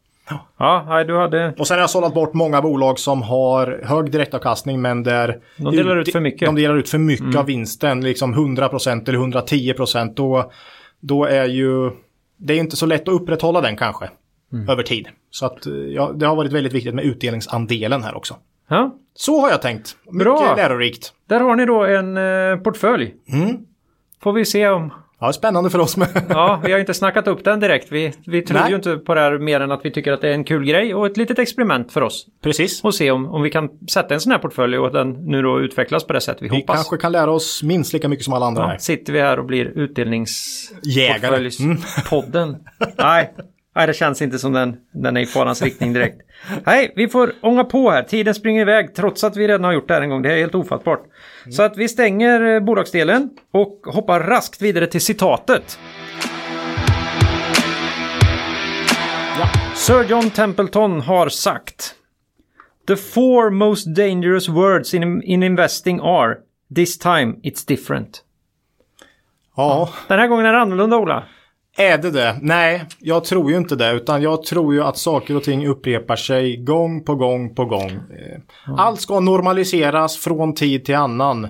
Ja, 0.59 0.85
nej, 0.89 1.05
du 1.05 1.16
hade... 1.18 1.55
Och 1.59 1.66
sen 1.66 1.74
har 1.74 1.81
jag 1.81 1.91
sållat 1.91 2.14
bort 2.14 2.35
många 2.35 2.62
bolag 2.62 2.99
som 2.99 3.22
har 3.22 3.81
hög 3.85 4.11
direktavkastning 4.11 4.83
men 4.83 5.03
där 5.03 5.39
De 5.57 5.77
delar 5.77 5.97
ut 5.97 6.12
för 6.12 6.20
mycket. 6.20 6.43
Mm. 6.43 6.55
De 6.55 6.62
delar 6.62 6.77
ut 6.77 6.89
för 6.89 6.99
mycket 6.99 7.37
av 7.37 7.47
vinsten, 7.47 8.01
liksom 8.01 8.35
100% 8.35 9.09
eller 9.09 9.18
110% 9.18 10.14
då, 10.14 10.51
då 11.01 11.24
är 11.24 11.45
ju 11.47 11.91
det 12.37 12.55
är 12.55 12.59
inte 12.59 12.77
så 12.77 12.87
lätt 12.87 13.03
att 13.09 13.14
upprätthålla 13.14 13.61
den 13.61 13.77
kanske 13.77 14.09
Mm. 14.53 14.68
över 14.68 14.83
tid. 14.83 15.09
Så 15.31 15.47
att 15.47 15.66
ja, 15.95 16.12
det 16.14 16.27
har 16.27 16.37
varit 16.37 16.53
väldigt 16.53 16.72
viktigt 16.72 16.95
med 16.95 17.05
utdelningsandelen 17.05 18.03
här 18.03 18.16
också. 18.16 18.35
Ja, 18.68 18.95
Så 19.14 19.41
har 19.41 19.51
jag 19.51 19.62
tänkt. 19.62 19.97
Mycket 20.05 20.24
Bra. 20.24 20.55
lärorikt. 20.57 21.12
där 21.29 21.41
har 21.41 21.57
ni 21.57 21.64
då 21.66 21.85
en 21.85 22.16
eh, 22.16 22.57
portfölj. 22.57 23.14
Mm. 23.33 23.57
Får 24.22 24.33
vi 24.33 24.45
se 24.45 24.68
om... 24.68 24.93
Ja, 25.20 25.32
spännande 25.32 25.70
för 25.70 25.78
oss 25.78 25.96
med. 25.96 26.08
Ja, 26.28 26.60
vi 26.64 26.72
har 26.72 26.78
inte 26.78 26.94
snackat 26.94 27.26
upp 27.28 27.44
den 27.44 27.60
direkt. 27.60 27.92
Vi, 27.92 28.12
vi 28.26 28.42
tror 28.42 28.58
Nej. 28.58 28.70
ju 28.70 28.76
inte 28.76 28.96
på 28.96 29.14
det 29.14 29.20
här 29.20 29.38
mer 29.38 29.60
än 29.60 29.72
att 29.72 29.80
vi 29.84 29.90
tycker 29.90 30.12
att 30.12 30.20
det 30.20 30.28
är 30.28 30.32
en 30.32 30.44
kul 30.44 30.64
grej 30.64 30.94
och 30.94 31.06
ett 31.06 31.16
litet 31.16 31.38
experiment 31.38 31.92
för 31.92 32.00
oss. 32.02 32.26
Precis. 32.42 32.84
Och 32.84 32.94
se 32.94 33.10
om, 33.10 33.26
om 33.26 33.42
vi 33.42 33.50
kan 33.50 33.68
sätta 33.90 34.14
en 34.14 34.20
sån 34.20 34.32
här 34.32 34.38
portfölj 34.38 34.78
och 34.78 34.86
att 34.86 34.92
den 34.92 35.10
nu 35.10 35.42
då 35.42 35.60
utvecklas 35.60 36.04
på 36.04 36.12
det 36.12 36.20
sätt 36.20 36.36
vi, 36.40 36.48
Vi 36.48 36.56
hoppas. 36.56 36.76
kanske 36.76 36.96
kan 36.96 37.12
lära 37.12 37.30
oss 37.30 37.62
minst 37.62 37.92
lika 37.92 38.08
mycket 38.08 38.24
som 38.24 38.34
alla 38.34 38.46
andra 38.46 38.62
Ja, 38.62 38.68
här. 38.68 38.78
sitter 38.78 39.12
vi 39.12 39.20
här 39.20 39.38
och 39.38 39.44
blir 39.44 39.64
utdelnings... 39.64 40.72
Jägare. 40.82 41.50
Mm. 41.60 41.76
Nej. 42.98 43.32
Nej, 43.77 43.87
det 43.87 43.95
känns 43.95 44.22
inte 44.22 44.39
som 44.39 44.53
den, 44.53 44.77
den 44.93 45.16
är 45.16 45.20
i 45.20 45.27
farans 45.27 45.62
riktning 45.62 45.93
direkt. 45.93 46.20
Nej, 46.66 46.93
vi 46.97 47.09
får 47.09 47.33
ånga 47.41 47.64
på 47.64 47.91
här. 47.91 48.03
Tiden 48.03 48.35
springer 48.35 48.61
iväg 48.61 48.95
trots 48.95 49.24
att 49.24 49.37
vi 49.37 49.49
redan 49.49 49.64
har 49.64 49.72
gjort 49.72 49.89
det 49.89 49.95
här 49.95 50.01
en 50.01 50.11
gång. 50.11 50.22
Det 50.22 50.33
är 50.33 50.39
helt 50.39 50.55
ofattbart. 50.55 51.03
Så 51.51 51.62
att 51.62 51.77
vi 51.77 51.89
stänger 51.89 52.55
eh, 52.55 52.61
bolagsdelen 52.61 53.31
och 53.53 53.81
hoppar 53.85 54.20
raskt 54.20 54.62
vidare 54.62 54.87
till 54.87 55.01
citatet. 55.01 55.79
Sir 59.74 60.05
John 60.05 60.31
Templeton 60.31 61.01
har 61.01 61.29
sagt 61.29 61.95
The 62.89 62.97
four 62.97 63.51
most 63.51 63.87
dangerous 63.87 64.49
words 64.49 64.95
in, 64.95 65.22
in 65.22 65.43
investing 65.43 66.01
are 66.03 66.35
This 66.74 66.99
time 66.99 67.35
it's 67.43 67.68
different. 67.68 68.22
Ja, 69.57 69.89
Den 70.09 70.18
här 70.18 70.29
gången 70.29 70.47
är 70.47 70.53
det 70.53 70.61
annorlunda 70.61 70.97
Ola. 70.97 71.24
Är 71.77 71.99
det 71.99 72.11
det? 72.11 72.39
Nej, 72.43 72.85
jag 72.99 73.24
tror 73.24 73.51
ju 73.51 73.57
inte 73.57 73.77
det. 73.77 73.93
Utan 73.93 74.22
jag 74.22 74.45
tror 74.45 74.74
ju 74.74 74.83
att 74.83 74.99
saker 74.99 75.37
och 75.37 75.43
ting 75.43 75.66
upprepar 75.66 76.16
sig 76.16 76.57
gång 76.57 77.05
på 77.05 77.14
gång 77.14 77.55
på 77.55 77.64
gång. 77.64 78.01
Allt 78.79 79.01
ska 79.01 79.20
normaliseras 79.20 80.16
från 80.16 80.55
tid 80.55 80.85
till 80.85 80.97
annan. 80.97 81.49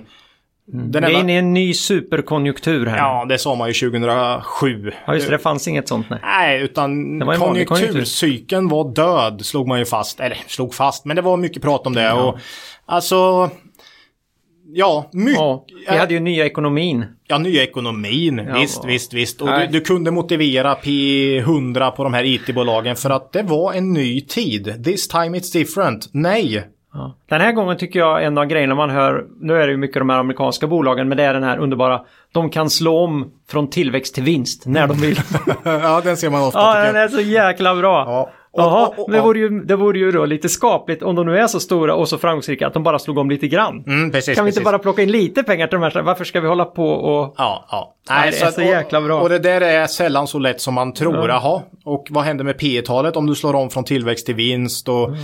Den 0.71 0.91
Vi 0.91 0.97
är 0.97 1.03
enda... 1.03 1.19
inne 1.19 1.33
i 1.33 1.37
en 1.37 1.53
ny 1.53 1.73
superkonjunktur 1.73 2.85
här. 2.85 2.97
Ja, 2.97 3.25
det 3.29 3.37
sa 3.37 3.55
man 3.55 3.67
ju 3.67 3.73
2007. 3.73 4.91
Ja, 5.05 5.13
just 5.13 5.27
det. 5.27 5.33
Det 5.33 5.39
fanns 5.39 5.67
inget 5.67 5.87
sånt 5.87 6.09
nej. 6.09 6.19
Nej, 6.23 6.61
utan 6.61 7.19
var 7.19 7.65
konjunkturcykeln 7.65 8.67
var 8.67 8.93
död, 8.93 9.45
slog 9.45 9.67
man 9.67 9.79
ju 9.79 9.85
fast. 9.85 10.19
Eller 10.19 10.37
slog 10.47 10.73
fast, 10.73 11.05
men 11.05 11.15
det 11.15 11.21
var 11.21 11.37
mycket 11.37 11.61
prat 11.61 11.87
om 11.87 11.93
det. 11.93 12.13
Och, 12.13 12.37
alltså, 12.85 13.49
ja, 14.73 15.09
mycket. 15.13 15.39
Ja, 15.39 15.65
vi 15.89 15.97
hade 15.97 16.13
ju 16.13 16.19
nya 16.19 16.45
ekonomin. 16.45 17.05
Ja, 17.27 17.37
nya 17.37 17.63
ekonomin. 17.63 18.41
Ja, 18.47 18.59
visst, 18.59 18.83
va. 18.83 18.87
visst, 18.87 19.13
visst. 19.13 19.41
Och 19.41 19.47
du, 19.47 19.67
du 19.67 19.81
kunde 19.81 20.11
motivera 20.11 20.75
P100 20.75 21.91
på 21.91 22.03
de 22.03 22.13
här 22.13 22.23
IT-bolagen 22.23 22.95
för 22.95 23.09
att 23.09 23.31
det 23.31 23.43
var 23.43 23.73
en 23.73 23.93
ny 23.93 24.21
tid. 24.21 24.83
This 24.85 25.07
time 25.07 25.37
it's 25.37 25.53
different. 25.53 26.09
Nej. 26.11 26.67
Ja. 26.93 27.15
Den 27.29 27.41
här 27.41 27.51
gången 27.51 27.77
tycker 27.77 27.99
jag 27.99 28.23
en 28.23 28.37
av 28.37 28.45
grejerna 28.45 28.75
man 28.75 28.89
hör, 28.89 29.25
nu 29.39 29.53
är 29.61 29.67
det 29.67 29.71
ju 29.71 29.77
mycket 29.77 29.99
de 29.99 30.09
här 30.09 30.17
amerikanska 30.17 30.67
bolagen, 30.67 31.09
men 31.09 31.17
det 31.17 31.23
är 31.23 31.33
den 31.33 31.43
här 31.43 31.57
underbara, 31.57 32.01
de 32.31 32.49
kan 32.49 32.69
slå 32.69 32.97
om 32.97 33.31
från 33.49 33.69
tillväxt 33.69 34.15
till 34.15 34.23
vinst 34.23 34.65
när 34.65 34.87
de 34.87 34.97
vill. 34.97 35.19
ja, 35.63 36.01
den 36.03 36.17
ser 36.17 36.29
man 36.29 36.43
ofta. 36.43 36.59
ja, 36.59 36.83
den 36.83 36.95
är 36.95 37.07
så 37.07 37.21
jäkla 37.21 37.75
bra. 37.75 38.29
Ja. 38.57 38.63
Och- 38.65 38.71
Jaha, 38.73 38.87
och- 38.87 38.99
och- 39.05 39.11
det, 39.11 39.21
vore 39.21 39.39
ju, 39.39 39.49
det 39.49 39.75
vore 39.75 39.99
ju 39.99 40.11
då 40.11 40.25
lite 40.25 40.49
skapligt 40.49 41.03
om 41.03 41.15
de 41.15 41.25
nu 41.25 41.37
är 41.37 41.47
så 41.47 41.59
stora 41.59 41.95
och 41.95 42.09
så 42.09 42.17
framgångsrika 42.17 42.67
att 42.67 42.73
de 42.73 42.83
bara 42.83 42.99
slog 42.99 43.17
om 43.17 43.29
lite 43.29 43.47
grann. 43.47 43.83
Mm, 43.87 44.11
precis, 44.11 44.35
kan 44.35 44.45
vi 44.45 44.49
precis. 44.49 44.59
inte 44.59 44.65
bara 44.71 44.79
plocka 44.79 45.01
in 45.01 45.11
lite 45.11 45.43
pengar 45.43 45.67
till 45.67 45.79
de 45.79 45.83
här? 45.83 46.01
Varför 46.01 46.23
ska 46.23 46.41
vi 46.41 46.47
hålla 46.47 46.65
på 46.65 46.89
och... 46.89 47.33
Ja, 47.37 47.65
ja. 47.71 47.95
Nej, 48.09 48.31
det 48.31 48.41
är 48.41 48.47
att- 48.47 48.53
så 48.53 48.61
jäkla 48.61 49.01
bra. 49.01 49.15
Och, 49.17 49.21
och 49.23 49.29
det 49.29 49.39
där 49.39 49.61
är 49.61 49.87
sällan 49.87 50.27
så 50.27 50.39
lätt 50.39 50.61
som 50.61 50.73
man 50.73 50.93
tror. 50.93 51.15
Ja. 51.15 51.27
Jaha, 51.27 51.61
och 51.85 52.07
vad 52.09 52.23
händer 52.23 52.43
med 52.45 52.57
P 52.59 52.81
talet 52.85 53.15
om 53.15 53.25
du 53.27 53.35
slår 53.35 53.53
om 53.53 53.69
från 53.69 53.83
tillväxt 53.83 54.25
till 54.25 54.35
vinst? 54.35 54.89
Och, 54.89 55.07
Mm. 55.07 55.19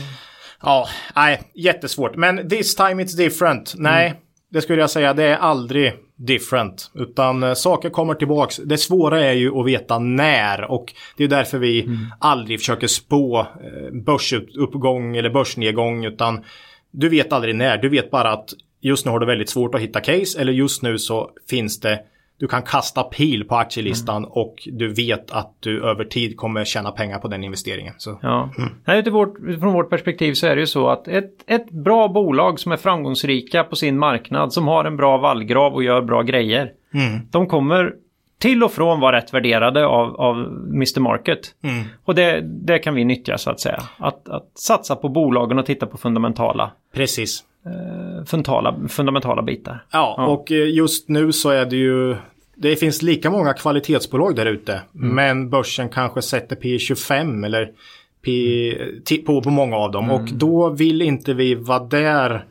Ja, 0.65 0.87
nej, 1.15 1.41
jättesvårt. 1.55 2.15
Men 2.15 2.49
this 2.49 2.75
time 2.75 3.03
it's 3.03 3.17
different. 3.17 3.73
Nej, 3.77 4.07
Mm. 4.07 4.17
Det 4.53 4.61
skulle 4.61 4.81
jag 4.81 4.89
säga, 4.89 5.13
det 5.13 5.23
är 5.23 5.35
aldrig 5.37 5.93
different. 6.15 6.91
Utan 6.95 7.43
eh, 7.43 7.53
saker 7.53 7.89
kommer 7.89 8.13
tillbaks. 8.13 8.57
Det 8.57 8.77
svåra 8.77 9.23
är 9.25 9.33
ju 9.33 9.59
att 9.59 9.65
veta 9.65 9.99
när. 9.99 10.71
Och 10.71 10.93
det 11.17 11.23
är 11.23 11.27
därför 11.27 11.57
vi 11.57 11.81
Mm. 11.81 11.97
aldrig 12.19 12.59
försöker 12.59 12.87
spå 12.87 13.39
eh, 13.39 13.93
börsuppgång 14.05 15.17
eller 15.17 15.29
börsnedgång. 15.29 16.05
Utan 16.05 16.43
du 16.91 17.09
vet 17.09 17.33
aldrig 17.33 17.55
när. 17.55 17.77
Du 17.77 17.89
vet 17.89 18.11
bara 18.11 18.31
att 18.31 18.49
just 18.81 19.05
nu 19.05 19.11
har 19.11 19.19
du 19.19 19.25
väldigt 19.25 19.49
svårt 19.49 19.75
att 19.75 19.81
hitta 19.81 19.99
case 19.99 20.41
eller 20.41 20.53
just 20.53 20.81
nu 20.81 20.97
så 20.99 21.29
finns 21.49 21.79
det 21.79 21.99
du 22.43 22.47
kan 22.47 22.61
kasta 22.61 23.03
pil 23.03 23.43
på 23.43 23.55
aktielistan 23.55 24.17
Mm. 24.17 24.29
och 24.31 24.55
du 24.71 24.93
vet 24.93 25.31
att 25.31 25.53
du 25.59 25.83
över 25.83 26.05
tid 26.05 26.37
kommer 26.37 26.65
tjäna 26.65 26.91
pengar 26.91 27.19
på 27.19 27.27
den 27.27 27.43
investeringen. 27.43 27.93
Så. 27.97 28.19
Ja. 28.21 28.49
Nej, 28.85 28.99
utifrån 28.99 29.57
från 29.59 29.73
vårt 29.73 29.89
perspektiv 29.89 30.33
så 30.33 30.47
är 30.47 30.55
det 30.55 30.59
ju 30.61 30.67
så 30.67 30.89
att 30.89 31.07
ett, 31.07 31.31
ett 31.47 31.71
bra 31.71 32.07
bolag 32.07 32.59
som 32.59 32.71
är 32.71 32.77
framgångsrika 32.77 33.63
på 33.63 33.75
sin 33.75 33.97
marknad, 33.99 34.53
som 34.53 34.67
har 34.67 34.85
en 34.85 34.97
bra 34.97 35.17
vallgrav 35.17 35.73
och 35.73 35.83
gör 35.83 36.01
bra 36.01 36.21
grejer, 36.21 36.71
de 37.31 37.47
kommer 37.47 37.93
till 38.39 38.63
och 38.63 38.71
från 38.71 38.99
vara 38.99 39.17
rätt 39.17 39.33
värderade 39.33 39.85
av, 39.85 40.15
av 40.15 40.35
Mr. 40.73 40.99
Market. 40.99 41.39
Och 42.05 42.15
det, 42.15 42.41
det 42.41 42.79
kan 42.79 42.95
vi 42.95 43.05
nyttja 43.05 43.37
så 43.37 43.49
att 43.51 43.59
säga. 43.59 43.79
Att, 43.97 44.29
att 44.29 44.51
satsa 44.55 44.95
på 44.95 45.09
bolagen 45.09 45.59
och 45.59 45.65
titta 45.65 45.85
på 45.85 45.97
fundamentala, 45.97 46.71
Precis. 46.93 47.43
fundamentala, 48.25 48.75
fundamentala 48.89 49.41
bitar. 49.41 49.85
Ja, 49.91 50.25
och 50.27 50.51
eh, 50.51 50.69
just 50.69 51.09
nu 51.09 51.31
så 51.31 51.49
är 51.49 51.65
det 51.65 51.75
ju 51.75 52.15
det 52.55 52.75
finns 52.75 53.01
lika 53.01 53.29
många 53.29 53.53
kvalitetsbolag 53.53 54.35
där 54.35 54.45
ute. 54.45 54.81
Mm. 54.95 55.15
Men 55.15 55.49
börsen 55.49 55.89
kanske 55.89 56.21
sätter 56.21 56.55
P25 56.55 57.45
eller 57.45 57.71
P 58.25 59.21
på, 59.25 59.41
på 59.41 59.49
många 59.49 59.75
av 59.75 59.91
dem. 59.91 60.05
Mm. 60.05 60.15
Och 60.15 60.29
då 60.33 60.69
vill 60.69 61.01
inte 61.01 61.33
vi 61.33 61.55
vara 61.55 61.79
där. 61.79 62.45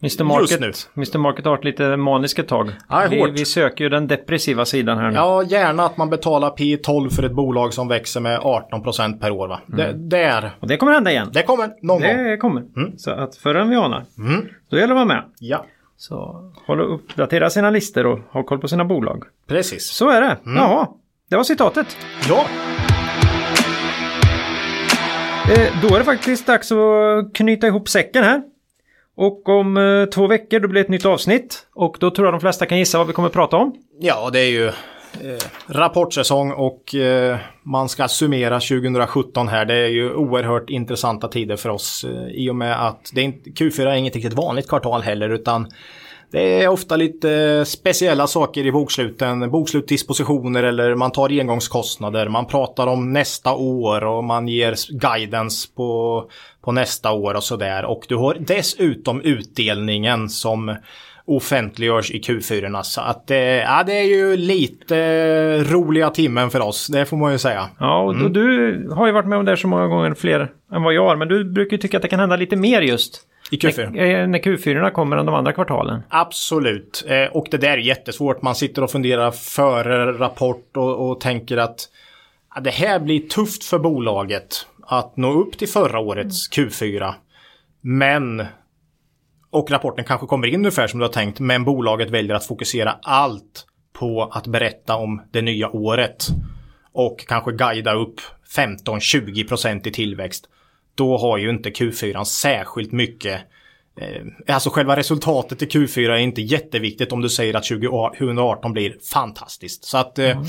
Mr. 0.00 0.24
Market, 0.24 0.60
nu. 0.60 0.72
Mr. 0.96 1.18
Market 1.18 1.44
har 1.44 1.52
varit 1.52 1.64
lite 1.64 1.96
manisk 1.96 2.38
ett 2.38 2.48
tag. 2.48 2.70
Ja, 2.88 3.06
vi, 3.10 3.30
vi 3.30 3.44
söker 3.44 3.84
ju 3.84 3.90
den 3.90 4.06
depressiva 4.06 4.64
sidan 4.64 4.98
här 4.98 5.10
nu. 5.10 5.16
Ja, 5.16 5.42
gärna 5.42 5.84
att 5.84 5.96
man 5.96 6.10
betalar 6.10 6.50
P12 6.50 7.10
för 7.10 7.22
ett 7.22 7.32
bolag 7.32 7.74
som 7.74 7.88
växer 7.88 8.20
med 8.20 8.40
18% 8.40 9.20
per 9.20 9.30
år. 9.30 9.48
Va? 9.48 9.60
Det, 9.66 9.92
där. 9.92 10.50
Och 10.60 10.68
det 10.68 10.76
kommer 10.76 10.92
hända 10.92 11.10
igen. 11.10 11.30
det 11.32 11.42
kommer 11.42 11.70
någon 11.82 12.02
gång. 12.02 12.24
Det 12.24 12.36
kommer. 12.36 12.62
Mm. 12.76 12.98
Så 12.98 13.10
att 13.10 13.36
förrän 13.36 13.62
än 13.62 13.70
vi 13.70 13.76
anar. 13.76 14.04
Då 14.70 14.76
gäller 14.76 14.94
det 14.94 15.00
att 15.00 15.08
vara 15.08 15.16
med. 15.16 15.24
Ja, 15.38 15.66
Så 15.96 16.50
håll 16.66 16.80
och 16.80 16.94
uppdatera 16.94 17.50
sina 17.50 17.70
listor 17.70 18.06
och 18.06 18.18
ha 18.30 18.42
koll 18.42 18.58
på 18.58 18.68
sina 18.68 18.84
bolag. 18.84 19.24
precis. 19.46 19.90
Så 19.90 20.10
är 20.10 20.20
det. 20.20 20.36
Mm. 20.46 20.56
Jaha, 20.56 20.88
det 21.30 21.36
var 21.36 21.44
citatet. 21.44 21.96
Ja, 22.28 22.46
Eh, 25.50 25.72
då 25.82 25.94
är 25.94 25.98
det 25.98 26.04
faktiskt 26.04 26.46
dags 26.46 26.72
att 26.72 27.32
knyta 27.34 27.66
ihop 27.66 27.88
säcken 27.88 28.24
här. 28.24 28.42
Och 29.16 29.48
om 29.48 29.76
eh, 29.76 30.04
två 30.04 30.26
veckor 30.26 30.60
då 30.60 30.68
blir 30.68 30.80
det 30.80 30.84
ett 30.86 30.90
nytt 30.90 31.06
avsnitt. 31.06 31.66
Och 31.74 31.96
då 32.00 32.10
tror 32.10 32.26
jag 32.26 32.34
de 32.34 32.40
flesta 32.40 32.66
kan 32.66 32.78
gissa 32.78 32.98
vad 32.98 33.06
vi 33.06 33.12
kommer 33.12 33.28
att 33.28 33.32
prata 33.32 33.56
om. 33.56 33.74
ja 34.00 34.30
det 34.32 34.38
är 34.40 34.50
ju 34.50 34.72
eh, 35.20 35.46
rapportsäsong 35.66 36.52
och 36.52 36.94
eh, 36.94 37.38
man 37.62 37.88
ska 37.88 38.08
summera 38.08 38.60
2017 38.60 39.48
här. 39.48 39.64
Det 39.64 39.74
är 39.74 39.88
ju 39.88 40.14
oerhört 40.14 40.70
intressanta 40.70 41.28
tider 41.28 41.56
för 41.56 41.68
oss 41.68 42.04
eh, 42.04 42.34
i 42.34 42.50
och 42.50 42.56
med 42.56 42.88
att 42.88 43.10
det 43.14 43.20
är 43.20 43.24
inte, 43.24 43.50
Q4 43.50 43.86
är 43.86 43.94
inget 43.94 44.14
riktigt 44.14 44.32
vanligt 44.32 44.68
kvartal 44.68 45.02
heller 45.02 45.30
utan 45.30 45.68
det 46.34 46.62
är 46.62 46.68
ofta 46.68 46.96
lite 46.96 47.64
speciella 47.64 48.26
saker 48.26 48.66
i 48.66 48.72
boksluten, 48.72 49.50
bokslutsdispositioner 49.50 50.62
eller 50.62 50.94
man 50.94 51.12
tar 51.12 51.40
engångskostnader, 51.40 52.28
man 52.28 52.46
pratar 52.46 52.86
om 52.86 53.12
nästa 53.12 53.54
år 53.54 54.04
och 54.04 54.24
man 54.24 54.48
ger 54.48 54.74
guidance 54.98 55.68
på, 55.76 56.24
på 56.64 56.72
nästa 56.72 57.12
år 57.12 57.34
och 57.34 57.44
sådär. 57.44 57.84
Och 57.84 58.04
du 58.08 58.16
har 58.16 58.36
dessutom 58.40 59.20
utdelningen 59.20 60.28
som 60.28 60.76
offentliggörs 61.26 62.10
i 62.10 62.20
Q4. 62.20 62.82
Så 62.82 63.00
att 63.00 63.30
eh, 63.30 63.38
ja, 63.38 63.82
det 63.86 63.92
är 63.98 64.04
ju 64.04 64.36
lite 64.36 65.64
roliga 65.64 66.10
timmen 66.10 66.50
för 66.50 66.60
oss, 66.60 66.86
det 66.86 67.04
får 67.04 67.16
man 67.16 67.32
ju 67.32 67.38
säga. 67.38 67.68
Ja, 67.80 68.02
och, 68.02 68.14
Mm. 68.14 68.32
du 68.32 68.88
har 68.94 69.06
ju 69.06 69.12
varit 69.12 69.26
med 69.26 69.38
om 69.38 69.44
det 69.44 69.50
här 69.50 69.56
så 69.56 69.68
många 69.68 69.86
gånger 69.86 70.14
fler 70.14 70.48
än 70.72 70.82
vad 70.82 70.94
jag 70.94 71.04
har. 71.06 71.16
Men 71.16 71.28
du 71.28 71.44
brukar 71.44 71.72
ju 71.76 71.78
tycka 71.80 71.96
att 71.98 72.02
det 72.02 72.08
kan 72.08 72.20
hända 72.20 72.36
lite 72.36 72.56
mer 72.56 72.80
just. 72.82 73.20
I 73.50 73.56
Q4. 73.56 73.90
När, 73.90 74.20
eh, 74.22 74.26
när 74.28 74.38
Q4 74.38 74.90
kommer 74.90 75.16
än 75.16 75.26
de 75.26 75.34
andra 75.34 75.52
kvartalen. 75.52 76.02
Absolut. 76.08 77.04
Eh, 77.08 77.36
och 77.36 77.46
det 77.50 77.56
där 77.56 77.68
är 77.72 77.76
jättesvårt. 77.78 78.42
Man 78.42 78.54
sitter 78.54 78.82
och 78.84 78.90
funderar 78.90 79.30
före 79.30 80.12
rapport 80.12 80.76
och, 80.76 81.10
och 81.10 81.20
tänker 81.20 81.56
att 81.56 81.88
ja, 82.54 82.60
det 82.60 82.70
här 82.70 82.98
blir 83.00 83.20
tufft 83.20 83.64
för 83.64 83.78
bolaget 83.78 84.66
att 84.86 85.16
nå 85.16 85.32
upp 85.32 85.58
till 85.58 85.68
förra 85.68 85.98
årets 85.98 86.50
Q4. 86.50 87.14
Men 87.80 88.44
och 89.54 89.70
rapporten 89.70 90.04
kanske 90.04 90.26
kommer 90.26 90.46
in 90.46 90.54
ungefär 90.54 90.86
som 90.86 91.00
du 91.00 91.06
har 91.06 91.12
tänkt, 91.12 91.40
men 91.40 91.64
bolaget 91.64 92.10
väljer 92.10 92.34
att 92.34 92.46
fokusera 92.46 92.98
allt 93.02 93.66
på 93.92 94.22
att 94.22 94.46
berätta 94.46 94.96
om 94.96 95.22
det 95.30 95.42
nya 95.42 95.70
året 95.70 96.26
och 96.92 97.24
kanske 97.28 97.52
guida 97.52 97.94
upp 97.94 98.20
15-20% 98.56 99.88
i 99.88 99.90
tillväxt. 99.90 100.48
Då 100.94 101.18
har 101.18 101.38
ju 101.38 101.50
inte 101.50 101.70
Q4 101.70 102.24
särskilt 102.24 102.92
mycket 102.92 103.40
alltså 104.48 104.70
själva 104.70 104.96
resultatet 104.96 105.62
i 105.62 105.66
Q4 105.66 106.10
är 106.10 106.16
inte 106.16 106.42
jätteviktigt 106.42 107.12
om 107.12 107.20
du 107.20 107.28
säger 107.28 107.54
att 107.56 107.64
2018 107.64 108.72
blir 108.72 108.96
fantastiskt. 109.12 109.84
Så 109.84 109.98
att... 109.98 110.18
Eh, 110.18 110.40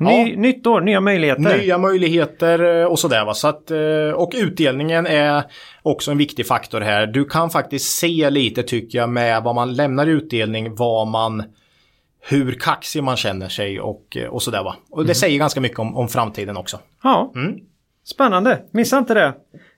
Ny, 0.00 0.30
ja, 0.30 0.36
Nytt 0.36 0.66
år, 0.66 0.80
nya 0.80 1.00
möjligheter. 1.00 1.58
nya 1.58 1.78
möjligheter 1.78 2.80
eh, 2.80 2.86
och 2.86 2.98
sådär 2.98 3.24
va. 3.24 3.34
Så 3.34 3.48
att, 3.48 3.70
eh, 3.70 4.10
och 4.14 4.32
utdelningen 4.34 5.06
är 5.06 5.44
också 5.82 6.10
en 6.10 6.18
viktig 6.18 6.46
faktor 6.46 6.80
här. 6.80 7.06
Du 7.06 7.24
kan 7.24 7.50
faktiskt 7.50 7.94
se 7.98 8.30
lite 8.30 8.62
tycker 8.62 8.98
jag 8.98 9.08
med 9.08 9.42
vad 9.42 9.54
man 9.54 9.74
lämnar 9.74 10.06
i 10.06 10.10
utdelning, 10.10 10.74
vad 10.74 11.08
man 11.08 11.42
hur 12.28 12.52
kaxig 12.52 13.02
man 13.04 13.16
känner 13.16 13.48
sig 13.48 13.80
och, 13.80 14.16
eh, 14.16 14.28
och 14.28 14.42
sådär 14.42 14.62
va. 14.62 14.76
Och 14.90 15.06
det 15.06 15.14
säger 15.14 15.38
ganska 15.38 15.60
mycket 15.60 15.78
om, 15.78 15.96
om 15.96 16.08
framtiden 16.08 16.56
också. 16.56 16.78
Ja, 17.02 17.32
Mm. 17.34 17.54
spännande. 18.04 18.62
Missa 18.72 18.98
inte 18.98 19.14
det. 19.14 19.34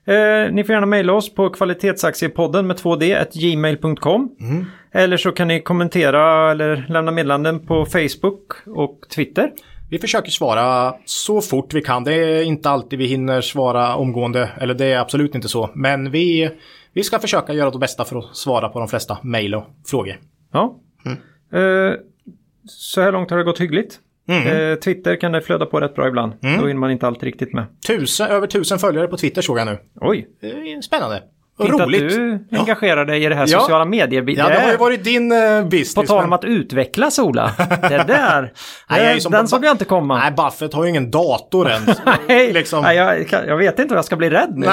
Eh, 0.07 0.51
ni 0.51 0.63
får 0.63 0.73
gärna 0.73 0.85
mejla 0.85 1.13
oss 1.13 1.33
på 1.33 1.49
kvalitetsaktiepodden 1.49 2.67
med 2.67 2.75
2D, 2.77 3.21
ett 3.21 3.33
gmail.com. 3.33 4.35
Mm. 4.39 4.65
Eller 4.91 5.17
så 5.17 5.31
kan 5.31 5.47
ni 5.47 5.61
kommentera 5.61 6.51
eller 6.51 6.85
lämna 6.89 7.11
meddelanden 7.11 7.59
på 7.65 7.85
Facebook 7.85 8.53
och 8.65 8.99
Twitter. 9.15 9.51
Vi 9.89 9.99
försöker 9.99 10.31
svara 10.31 10.95
så 11.05 11.41
fort 11.41 11.73
vi 11.73 11.81
kan. 11.81 12.03
Det 12.03 12.13
är 12.13 12.43
inte 12.43 12.69
alltid 12.69 12.99
vi 12.99 13.05
hinner 13.05 13.41
svara 13.41 13.95
omgående, 13.95 14.49
eller 14.57 14.73
det 14.73 14.85
är 14.85 14.99
absolut 14.99 15.35
inte 15.35 15.49
så. 15.49 15.69
Men 15.73 16.11
vi, 16.11 16.49
vi 16.93 17.03
ska 17.03 17.19
försöka 17.19 17.53
göra 17.53 17.71
det 17.71 17.79
bästa 17.79 18.05
för 18.05 18.17
att 18.17 18.35
svara 18.35 18.69
på 18.69 18.79
de 18.79 18.87
flesta 18.87 19.17
mejl 19.23 19.55
och 19.55 19.65
frågor. 19.85 20.19
Ja. 20.51 20.79
Mm. 21.05 21.17
Eh, 21.51 21.95
så 22.65 23.01
här 23.01 23.11
långt 23.11 23.29
har 23.29 23.37
det 23.37 23.43
gått 23.43 23.61
hyggligt. 23.61 23.99
Mm. 24.27 24.71
Eh, 24.71 24.75
Twitter 24.75 25.15
kan 25.15 25.31
det 25.31 25.41
flöda 25.41 25.65
på 25.65 25.79
rätt 25.79 25.95
bra 25.95 26.07
ibland. 26.07 26.33
Då 26.41 26.47
hinner 26.47 26.73
man 26.73 26.91
inte 26.91 27.07
alltid 27.07 27.23
riktigt 27.23 27.53
med. 27.53 27.65
Tusen, 27.87 28.27
över 28.27 28.47
tusen 28.47 28.79
följare 28.79 29.07
på 29.07 29.17
Twitter 29.17 29.41
såg 29.41 29.59
jag 29.59 29.65
nu. 29.65 29.77
Oj, 30.01 30.27
Spännande. 30.83 31.21
Och 31.59 31.65
fint 31.65 31.81
roligt. 31.81 32.03
att 32.03 32.09
du 32.09 32.45
Ja. 32.49 32.59
engagerar 32.59 33.05
dig 33.05 33.23
i 33.23 33.29
det 33.29 33.35
här 33.35 33.47
Ja. 33.49 33.59
sociala 33.59 33.85
medier 33.85 34.23
Ja, 34.27 34.47
det 34.49 34.59
har 34.59 34.71
ju 34.71 34.77
varit 34.77 35.03
din 35.03 35.31
uh, 35.31 35.63
business. 35.63 35.95
På 35.95 36.03
tal 36.03 36.17
om 36.23 36.29
men- 36.29 36.33
att 36.33 36.43
utvecklas 36.45 37.19
Ola. 37.19 37.51
Det 37.81 38.03
där, 38.07 38.41
Nej, 38.89 38.99
jag 38.99 38.99
är 38.99 39.09
ju 39.09 39.15
det, 39.15 39.21
som- 39.21 39.31
den 39.31 39.47
såg 39.47 39.65
jag 39.65 39.71
inte 39.73 39.85
komma. 39.85 40.17
Nej, 40.19 40.31
Buffett 40.31 40.73
har 40.73 40.83
ju 40.83 40.89
ingen 40.89 41.11
dator 41.11 41.69
än. 41.69 41.81
Nej, 42.27 42.53
liksom. 42.53 42.83
nej 42.83 42.97
jag, 42.97 43.25
jag 43.47 43.57
vet 43.57 43.79
inte 43.79 43.93
om 43.93 43.95
jag 43.95 44.05
ska 44.05 44.15
bli 44.15 44.29
rädd 44.29 44.53
nu. 44.55 44.67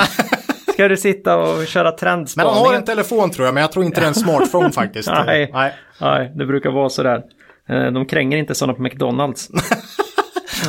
Ska 0.72 0.88
du 0.88 0.96
sitta 0.96 1.36
och 1.36 1.66
köra 1.66 1.84
Men 1.90 1.96
trendspaning? 1.98 2.52
han 2.54 2.66
har 2.66 2.74
en 2.74 2.84
telefon 2.84 3.30
tror 3.30 3.46
jag, 3.46 3.54
men 3.54 3.60
jag 3.60 3.72
tror 3.72 3.84
inte 3.84 4.00
det 4.00 4.04
är 4.04 4.08
en 4.08 4.14
smartphone 4.14 4.70
faktiskt. 4.72 5.10
Nej. 5.26 5.50
Nej. 5.52 5.72
Nej, 6.00 6.32
det 6.34 6.46
brukar 6.46 6.70
vara 6.70 6.88
sådär. 6.88 7.22
Eh, 7.68 7.86
De 7.92 8.06
kränger 8.06 8.36
inte 8.36 8.54
sådana 8.54 8.74
på 8.74 8.82
McDonalds. 8.82 9.50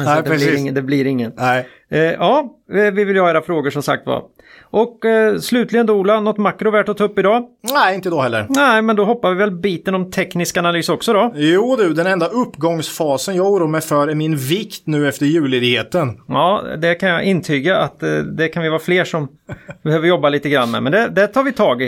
Nej, 0.06 0.22
det, 0.24 0.30
blir 0.30 0.58
ingen, 0.58 0.74
det 0.74 0.82
blir 0.82 1.06
ingen. 1.08 1.32
Nej. 1.36 1.68
Eh, 1.90 2.00
ja, 2.00 2.56
eh, 2.74 2.94
vi 2.94 3.04
vill 3.06 3.16
ju 3.16 3.22
ha 3.22 3.30
era 3.30 3.42
frågor 3.42 3.70
som 3.70 3.84
sagt 3.84 4.06
var. 4.06 4.24
Och 4.64 5.06
eh, 5.06 5.38
slutligen 5.38 5.86
då 5.86 5.94
Ola, 5.94 6.20
något 6.20 6.38
makro 6.38 6.72
värt 6.72 6.90
att 6.90 6.98
ta 6.98 7.04
upp 7.04 7.20
idag? 7.20 7.46
Nej, 7.74 7.96
inte 7.96 8.10
då 8.10 8.22
heller. 8.22 8.46
Nej, 8.50 8.82
men 8.82 8.96
då 8.96 9.06
hoppar 9.06 9.30
vi 9.30 9.36
väl 9.36 9.52
biten 9.52 9.96
om 9.96 10.12
teknisk 10.12 10.58
analys 10.58 10.90
också 10.90 11.14
då. 11.14 11.32
Jo 11.36 11.76
du, 11.76 11.94
den 11.94 12.08
enda 12.08 12.28
uppgångsfasen 12.28 13.36
jag 13.36 13.52
oroar 13.52 13.68
mig 13.68 13.82
för 13.82 14.08
är 14.08 14.16
min 14.16 14.38
vikt 14.38 14.82
nu 14.88 15.08
efter 15.08 15.26
julledigheten. 15.26 16.20
Ja, 16.28 16.64
det 16.78 16.96
kan 16.96 17.10
jag 17.10 17.24
intyga 17.24 17.78
att 17.78 18.04
eh, 18.04 18.18
det 18.18 18.48
kan 18.48 18.64
vi 18.64 18.70
vara 18.70 18.80
fler 18.80 19.04
som 19.04 19.28
behöver 19.84 20.08
jobba 20.08 20.30
lite 20.30 20.50
grann 20.50 20.72
med. 20.72 20.84
Men 20.84 20.92
det, 20.92 21.10
det 21.10 21.28
tar 21.28 21.44
vi 21.44 21.52
tag 21.52 21.82
i. 21.82 21.88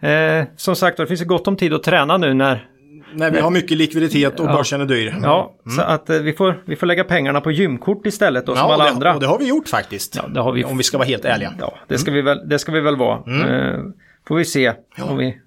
Eh, 0.00 0.44
som 0.56 0.76
sagt 0.76 0.96
det 0.96 1.06
finns 1.06 1.20
ju 1.20 1.24
gott 1.24 1.48
om 1.48 1.56
tid 1.56 1.74
att 1.74 1.82
träna 1.82 2.16
nu 2.16 2.34
när... 2.34 2.68
När 3.14 3.30
vi 3.30 3.40
har 3.40 3.50
mycket 3.50 3.76
likviditet 3.78 4.40
och 4.40 4.46
Ja. 4.46 4.52
börsen 4.52 4.80
är 4.80 4.84
dyr. 4.86 5.14
Ja, 5.22 5.54
så 5.76 5.82
att 5.82 6.10
eh, 6.10 6.18
vi, 6.18 6.32
får, 6.32 6.62
vi 6.66 6.76
får 6.76 6.86
lägga 6.86 7.04
pengarna 7.04 7.40
på 7.40 7.50
gymkort 7.50 8.06
istället 8.06 8.46
då, 8.46 8.56
som 8.56 8.70
alla 8.70 8.84
det, 8.84 8.90
andra. 8.90 9.14
och 9.14 9.20
det 9.20 9.26
har 9.26 9.38
vi 9.38 9.48
gjort 9.48 9.68
faktiskt. 9.68 10.16
Ja, 10.16 10.26
det 10.28 10.40
har 10.40 10.52
vi. 10.52 10.64
Om 10.64 10.76
vi 10.76 10.82
ska 10.82 10.98
vara 10.98 11.06
helt 11.08 11.24
ärliga. 11.24 11.54
Ja, 11.60 11.74
det 11.88 11.98
ska, 11.98 12.10
vi, 12.10 12.22
väl, 12.22 12.48
det 12.48 12.58
ska 12.58 12.72
vi 12.72 12.80
väl 12.80 12.96
vara. 12.96 13.16
Eh, 13.16 13.80
får 14.28 14.36
vi 14.36 14.44
se 14.44 14.72
om 15.00 15.16
vi 15.16 15.38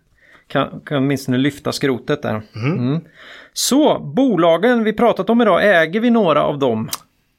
kan, 0.47 0.81
kan 0.85 0.97
åtminstone 0.97 1.37
lyfta 1.37 1.71
skrotet 1.71 2.21
där. 2.21 2.41
Mm. 2.55 2.99
Så, 3.53 3.99
bolagen 3.99 4.83
vi 4.83 4.93
pratat 4.93 5.29
om 5.29 5.41
idag, 5.41 5.81
äger 5.81 5.99
vi 5.99 6.09
några 6.09 6.43
av 6.43 6.59
dem? 6.59 6.89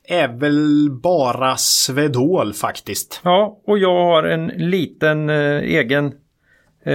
Är 0.08 0.28
väl 0.28 0.90
bara 1.02 1.56
Swedol 1.56 2.52
faktiskt. 2.52 3.20
Ja, 3.24 3.58
och 3.66 3.78
jag 3.78 4.04
har 4.04 4.22
en 4.22 4.46
liten 4.46 5.30
eh, 5.30 5.36
egen, 5.62 6.12
eh, 6.84 6.94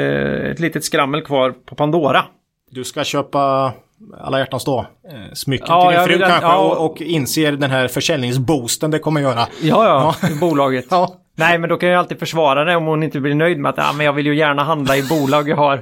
ett 0.52 0.60
litet 0.60 0.84
skrammel 0.84 1.22
kvar 1.22 1.54
på 1.66 1.76
Pandora. 1.76 2.26
Du 2.74 2.84
ska 2.84 3.04
köpa 3.04 3.74
alla 4.22 4.40
hjärtans 4.40 4.64
dag. 4.66 4.86
eh, 5.12 5.34
Smycken 5.34 5.68
Ja, 5.70 5.90
till 5.90 5.94
jag 5.96 6.02
din 6.02 6.08
fru 6.08 6.18
vill- 6.18 6.28
kanske 6.28 6.48
ja. 6.50 6.58
och, 6.58 6.92
och 6.92 7.02
inser 7.02 7.52
den 7.52 7.72
här 7.72 7.88
försäljningsboosten 7.88 8.92
det 8.92 9.00
kommer 9.00 9.22
göra. 9.22 9.48
Ja, 9.62 10.16
ja, 10.22 10.28
i 10.30 10.36
bolaget. 10.40 10.86
Ja. 10.92 11.16
Nej, 11.36 11.58
men 11.58 11.70
då 11.70 11.78
kan 11.78 11.90
jag 11.90 12.00
alltid 12.00 12.20
försvara 12.20 12.64
det 12.64 12.76
om 12.76 12.86
hon 12.86 13.04
inte 13.04 13.20
blir 13.20 13.36
nöjd 13.36 13.60
med 13.60 13.70
att 13.70 13.80
ah, 13.80 13.94
men 13.94 14.06
jag 14.06 14.14
vill 14.14 14.26
ju 14.26 14.36
gärna 14.36 14.64
handla 14.64 14.98
i 14.98 15.04
bolag 15.04 15.50
jag 15.50 15.56
har 15.56 15.82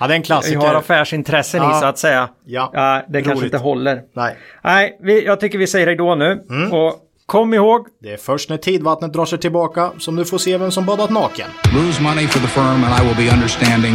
Ja, 0.00 0.06
det 0.06 0.12
är 0.12 0.16
en 0.16 0.20
Vi 0.22 0.26
klassiker. 0.26 0.58
har 0.58 0.74
affärsintressen 0.74 1.62
i 1.62 1.64
Ja. 1.66 1.80
så 1.80 1.86
att 1.86 1.98
säga. 1.98 2.28
Ja. 2.44 2.70
det 3.08 3.22
kanske 3.22 3.32
Roligt. 3.32 3.44
inte 3.44 3.58
håller. 3.58 4.00
Nej. 4.16 4.36
Nej, 4.64 4.98
vi, 5.02 5.24
jag 5.26 5.40
tycker 5.40 5.58
vi 5.58 5.66
säger 5.66 5.96
då 5.96 6.14
nu. 6.14 6.44
Mm. 6.50 6.72
Och 6.72 6.94
kom 7.26 7.54
ihåg, 7.54 7.86
Det 8.02 8.12
är 8.12 8.16
först 8.16 8.50
när 8.50 8.56
tidvattnet 8.56 9.12
drar 9.12 9.24
sig 9.24 9.38
tillbaka 9.38 9.90
som 9.98 10.16
du 10.16 10.24
får 10.24 10.38
se 10.38 10.58
vem 10.58 10.70
som 10.70 10.86
badat 10.86 11.10
naken. 11.10 11.46
Lose 11.74 12.02
money 12.02 12.26
for 12.26 12.40
the 12.40 12.46
firm 12.46 12.84
and 12.84 13.02
I 13.02 13.08
will 13.08 13.26
be 13.28 13.34
understanding. 13.34 13.94